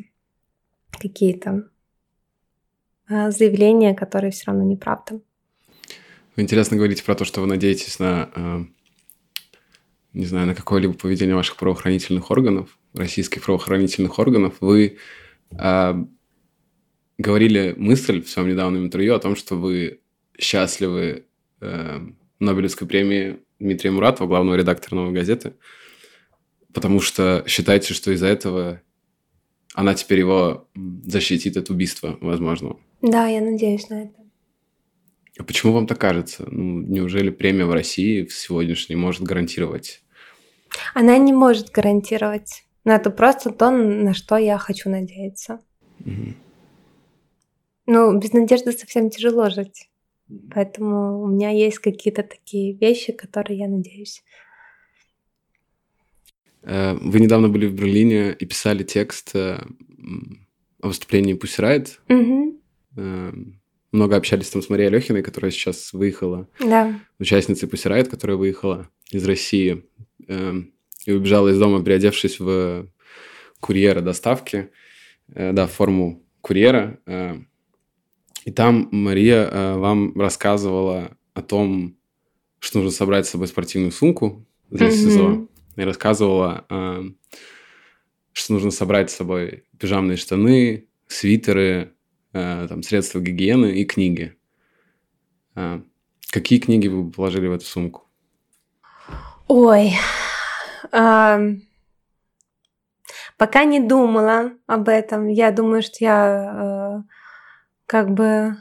какие-то 0.91 1.69
а, 3.07 3.31
заявления, 3.31 3.93
которые 3.93 4.31
все 4.31 4.45
равно 4.47 4.63
неправда. 4.63 5.19
Интересно 6.35 6.75
говорите 6.75 7.03
про 7.03 7.15
то, 7.15 7.23
что 7.23 7.41
вы 7.41 7.47
надеетесь 7.47 7.99
на, 7.99 8.29
а, 8.35 8.65
не 10.15 10.25
знаю, 10.25 10.47
на 10.47 10.55
какое-либо 10.55 10.93
поведение 10.93 11.35
ваших 11.35 11.57
правоохранительных 11.57 12.31
органов 12.31 12.77
российских 12.93 13.43
правоохранительных 13.43 14.17
органов, 14.17 14.55
вы 14.61 14.97
э, 15.51 16.05
говорили 17.17 17.75
мысль 17.77 18.21
в 18.21 18.29
своем 18.29 18.49
недавнем 18.49 18.85
интервью 18.85 19.13
о 19.13 19.19
том, 19.19 19.35
что 19.35 19.55
вы 19.55 19.99
счастливы 20.39 21.25
э, 21.59 21.99
Нобелевской 22.39 22.87
премии 22.87 23.39
Дмитрия 23.59 23.91
Муратова, 23.91 24.27
главного 24.27 24.55
редактора 24.55 24.95
«Новой 24.95 25.13
газеты», 25.13 25.53
потому 26.73 27.01
что 27.01 27.43
считаете, 27.45 27.93
что 27.93 28.11
из-за 28.11 28.27
этого 28.27 28.81
она 29.73 29.95
теперь 29.95 30.19
его 30.19 30.69
защитит 31.03 31.57
от 31.57 31.69
убийства, 31.69 32.17
возможно. 32.21 32.77
Да, 33.01 33.27
я 33.27 33.41
надеюсь 33.41 33.89
на 33.89 34.03
это. 34.03 34.13
А 35.37 35.43
почему 35.43 35.73
вам 35.73 35.87
так 35.87 35.99
кажется? 35.99 36.45
Ну, 36.49 36.79
неужели 36.79 37.29
премия 37.29 37.65
в 37.65 37.73
России 37.73 38.23
в 38.23 38.33
сегодняшней 38.33 38.95
может 38.95 39.23
гарантировать? 39.23 40.04
Она 40.93 41.17
не 41.17 41.33
может 41.33 41.71
гарантировать. 41.71 42.65
Но 42.83 42.93
это 42.93 43.09
просто 43.09 43.51
то, 43.51 43.71
на 43.71 44.13
что 44.13 44.37
я 44.37 44.57
хочу 44.57 44.89
надеяться. 44.89 45.59
Угу. 46.01 46.33
Ну, 47.87 48.19
без 48.19 48.33
надежды 48.33 48.71
совсем 48.71 49.09
тяжело 49.09 49.49
жить. 49.49 49.89
Поэтому 50.53 51.21
у 51.23 51.27
меня 51.27 51.51
есть 51.51 51.79
какие-то 51.79 52.23
такие 52.23 52.73
вещи, 52.73 53.11
которые 53.13 53.59
я 53.59 53.67
надеюсь. 53.67 54.23
Э, 56.63 56.95
вы 56.99 57.19
недавно 57.19 57.47
были 57.49 57.67
в 57.67 57.73
Берлине 57.73 58.33
и 58.33 58.45
писали 58.45 58.83
текст 58.83 59.35
э, 59.35 59.59
о 60.81 60.87
выступлении 60.87 61.33
Пусирайт. 61.33 62.01
Угу. 62.09 62.59
Много 63.91 64.15
общались 64.15 64.49
там 64.49 64.61
с 64.61 64.69
Марией 64.69 64.89
Алехиной, 64.89 65.23
которая 65.23 65.51
сейчас 65.51 65.93
выехала. 65.93 66.49
Да. 66.59 66.99
Участницей 67.19 67.69
Пусирайт, 67.69 68.07
которая 68.07 68.37
выехала 68.37 68.89
из 69.11 69.25
России 69.25 69.85
и 70.27 71.11
убежала 71.11 71.49
из 71.49 71.59
дома, 71.59 71.83
переодевшись 71.83 72.39
в 72.39 72.87
курьера 73.59 74.01
доставки, 74.01 74.69
э, 75.29 75.51
да, 75.51 75.67
в 75.67 75.71
форму 75.71 76.23
курьера. 76.41 76.99
Э, 77.05 77.39
и 78.43 78.51
там 78.51 78.89
Мария 78.91 79.49
э, 79.49 79.75
вам 79.75 80.13
рассказывала 80.19 81.17
о 81.33 81.41
том, 81.41 81.97
что 82.59 82.79
нужно 82.79 82.91
собрать 82.91 83.25
с 83.25 83.31
собой 83.31 83.47
спортивную 83.47 83.91
сумку 83.91 84.45
для 84.69 84.87
mm-hmm. 84.87 84.91
СИЗО. 84.91 85.47
И 85.77 85.81
рассказывала, 85.81 86.65
что 88.31 88.53
нужно 88.53 88.71
собрать 88.71 89.11
с 89.11 89.15
собой 89.15 89.65
пижамные 89.77 90.15
штаны, 90.15 90.87
свитеры, 91.05 91.91
там, 92.31 92.81
средства 92.81 93.19
гигиены 93.19 93.81
и 93.81 93.83
книги. 93.83 94.35
Какие 96.31 96.59
книги 96.59 96.87
вы 96.87 97.11
положили 97.11 97.47
в 97.47 97.51
эту 97.51 97.65
сумку? 97.65 98.04
Ой, 99.47 99.93
пока 103.37 103.63
не 103.63 103.79
думала 103.79 104.51
об 104.67 104.89
этом. 104.89 105.27
Я 105.27 105.51
думаю, 105.51 105.81
что 105.81 105.97
я 105.99 107.03
э, 107.03 107.03
как 107.85 108.11
бы 108.11 108.57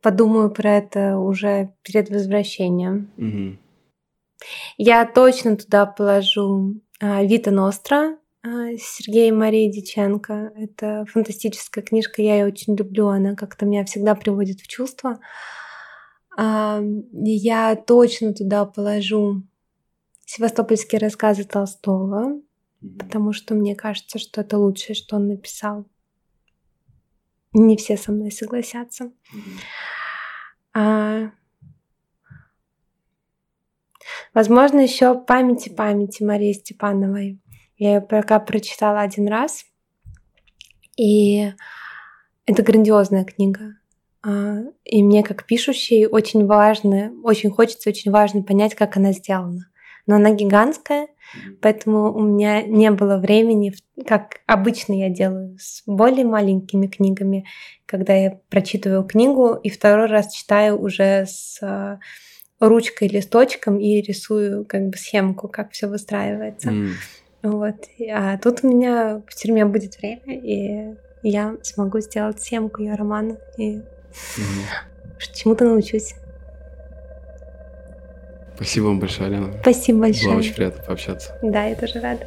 подумаю 0.00 0.50
про 0.50 0.76
это 0.76 1.18
уже 1.18 1.74
перед 1.82 2.08
возвращением. 2.10 3.10
Угу. 3.16 3.58
Я 4.76 5.04
точно 5.04 5.56
туда 5.56 5.86
положу 5.86 6.80
э, 7.00 7.26
Вита 7.26 7.50
Ностра 7.50 8.16
э, 8.44 8.76
Сергея 8.78 9.32
Марии 9.32 9.70
Диченко. 9.70 10.52
Это 10.56 11.04
фантастическая 11.10 11.82
книжка, 11.82 12.22
я 12.22 12.36
ее 12.36 12.46
очень 12.46 12.76
люблю, 12.76 13.08
она 13.08 13.34
как-то 13.34 13.66
меня 13.66 13.84
всегда 13.84 14.14
приводит 14.14 14.60
в 14.60 14.68
чувство. 14.68 15.18
Я 16.38 17.74
точно 17.74 18.32
туда 18.32 18.64
положу 18.64 19.42
севастопольские 20.24 21.00
рассказы 21.00 21.42
Толстого, 21.42 22.40
потому 22.98 23.32
что 23.32 23.54
мне 23.54 23.74
кажется, 23.74 24.20
что 24.20 24.42
это 24.42 24.56
лучшее, 24.56 24.94
что 24.94 25.16
он 25.16 25.26
написал. 25.26 25.86
Не 27.52 27.76
все 27.76 27.96
со 27.96 28.12
мной 28.12 28.30
согласятся. 28.30 29.10
А... 30.74 31.32
Возможно, 34.32 34.80
еще 34.80 35.18
памяти 35.18 35.70
памяти 35.70 36.22
Марии 36.22 36.52
Степановой. 36.52 37.40
Я 37.78 37.94
ее 37.94 38.00
пока 38.00 38.38
прочитала 38.38 39.00
один 39.00 39.26
раз. 39.26 39.64
И 40.96 41.52
это 42.46 42.62
грандиозная 42.62 43.24
книга. 43.24 43.77
А, 44.24 44.60
и 44.84 45.02
мне, 45.02 45.22
как 45.22 45.44
пишущей, 45.44 46.06
очень 46.06 46.46
важно, 46.46 47.12
очень 47.22 47.50
хочется, 47.50 47.90
очень 47.90 48.10
важно 48.10 48.42
понять, 48.42 48.74
как 48.74 48.96
она 48.96 49.12
сделана. 49.12 49.70
Но 50.06 50.16
она 50.16 50.30
гигантская, 50.30 51.08
поэтому 51.60 52.12
у 52.14 52.20
меня 52.22 52.62
не 52.62 52.90
было 52.90 53.18
времени, 53.18 53.74
как 54.06 54.40
обычно 54.46 54.94
я 54.94 55.10
делаю 55.10 55.56
с 55.58 55.82
более 55.86 56.24
маленькими 56.24 56.86
книгами, 56.86 57.46
когда 57.84 58.14
я 58.14 58.40
прочитываю 58.48 59.04
книгу 59.04 59.54
и 59.54 59.68
второй 59.68 60.06
раз 60.06 60.32
читаю 60.32 60.80
уже 60.80 61.26
с 61.26 61.58
а, 61.62 62.00
ручкой, 62.58 63.08
листочком 63.08 63.78
и 63.78 64.00
рисую 64.00 64.64
как 64.64 64.88
бы 64.88 64.96
схемку, 64.96 65.48
как 65.48 65.72
все 65.72 65.86
выстраивается. 65.86 66.70
Mm. 66.70 66.88
Вот. 67.42 67.76
А 68.12 68.38
тут 68.38 68.60
у 68.64 68.68
меня 68.68 69.22
в 69.26 69.34
тюрьме 69.34 69.64
будет 69.64 69.98
время, 69.98 70.22
и 70.26 70.96
я 71.22 71.56
смогу 71.62 72.00
сделать 72.00 72.40
схемку 72.40 72.82
ее 72.82 72.94
романа 72.94 73.38
и 73.56 73.82
Угу. 74.36 74.44
Чему-то 75.34 75.64
научусь. 75.64 76.14
Спасибо 78.56 78.86
вам 78.86 78.98
большое, 79.00 79.28
Алена. 79.28 79.52
Спасибо 79.60 80.00
большое. 80.00 80.30
Было 80.30 80.38
очень 80.38 80.54
приятно 80.54 80.82
пообщаться. 80.82 81.38
Да, 81.42 81.64
я 81.64 81.76
тоже 81.76 82.00
рада. 82.00 82.26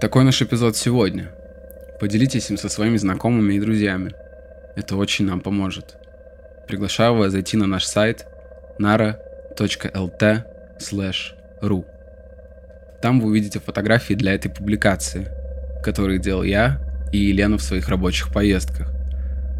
Такой 0.00 0.24
наш 0.24 0.40
эпизод 0.42 0.76
сегодня. 0.76 1.30
Поделитесь 1.98 2.50
им 2.50 2.56
со 2.56 2.68
своими 2.70 2.96
знакомыми 2.96 3.54
и 3.54 3.60
друзьями. 3.60 4.14
Это 4.74 4.96
очень 4.96 5.26
нам 5.26 5.40
поможет. 5.40 5.96
Приглашаю 6.66 7.16
вас 7.16 7.32
зайти 7.32 7.56
на 7.58 7.66
наш 7.66 7.84
сайт 7.84 8.26
nara.lt/ru. 8.78 9.14
Там 13.02 13.20
вы 13.20 13.30
увидите 13.30 13.60
фотографии 13.60 14.14
для 14.14 14.34
этой 14.34 14.50
публикации, 14.50 15.28
которые 15.82 16.18
делал 16.18 16.42
я, 16.42 16.80
и 17.12 17.18
Елену 17.18 17.58
в 17.58 17.62
своих 17.62 17.88
рабочих 17.88 18.32
поездках. 18.32 18.92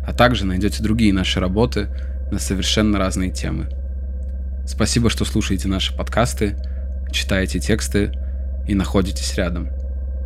А 0.06 0.12
также 0.12 0.44
найдете 0.44 0.82
другие 0.82 1.12
наши 1.12 1.40
работы 1.40 1.88
на 2.30 2.38
совершенно 2.38 2.98
разные 2.98 3.30
темы. 3.30 3.68
Спасибо, 4.66 5.10
что 5.10 5.24
слушаете 5.24 5.68
наши 5.68 5.96
подкасты, 5.96 6.56
читаете 7.12 7.58
тексты 7.58 8.12
и 8.68 8.74
находитесь 8.74 9.34
рядом. 9.34 9.68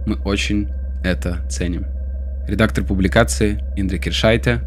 Мы 0.07 0.17
очень 0.17 0.69
это 1.03 1.41
ценим. 1.49 1.87
Редактор 2.47 2.85
публикации 2.85 3.65
Индра 3.77 3.99
Киршайте, 3.99 4.61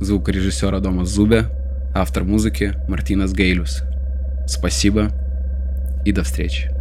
звукорежиссер 0.00 0.74
Адома 0.74 1.06
Зубе, 1.06 1.46
автор 1.94 2.24
музыки 2.24 2.74
Мартинес 2.88 3.32
Гейлюс. 3.32 3.82
Спасибо 4.46 5.10
и 6.04 6.12
до 6.12 6.24
встречи. 6.24 6.75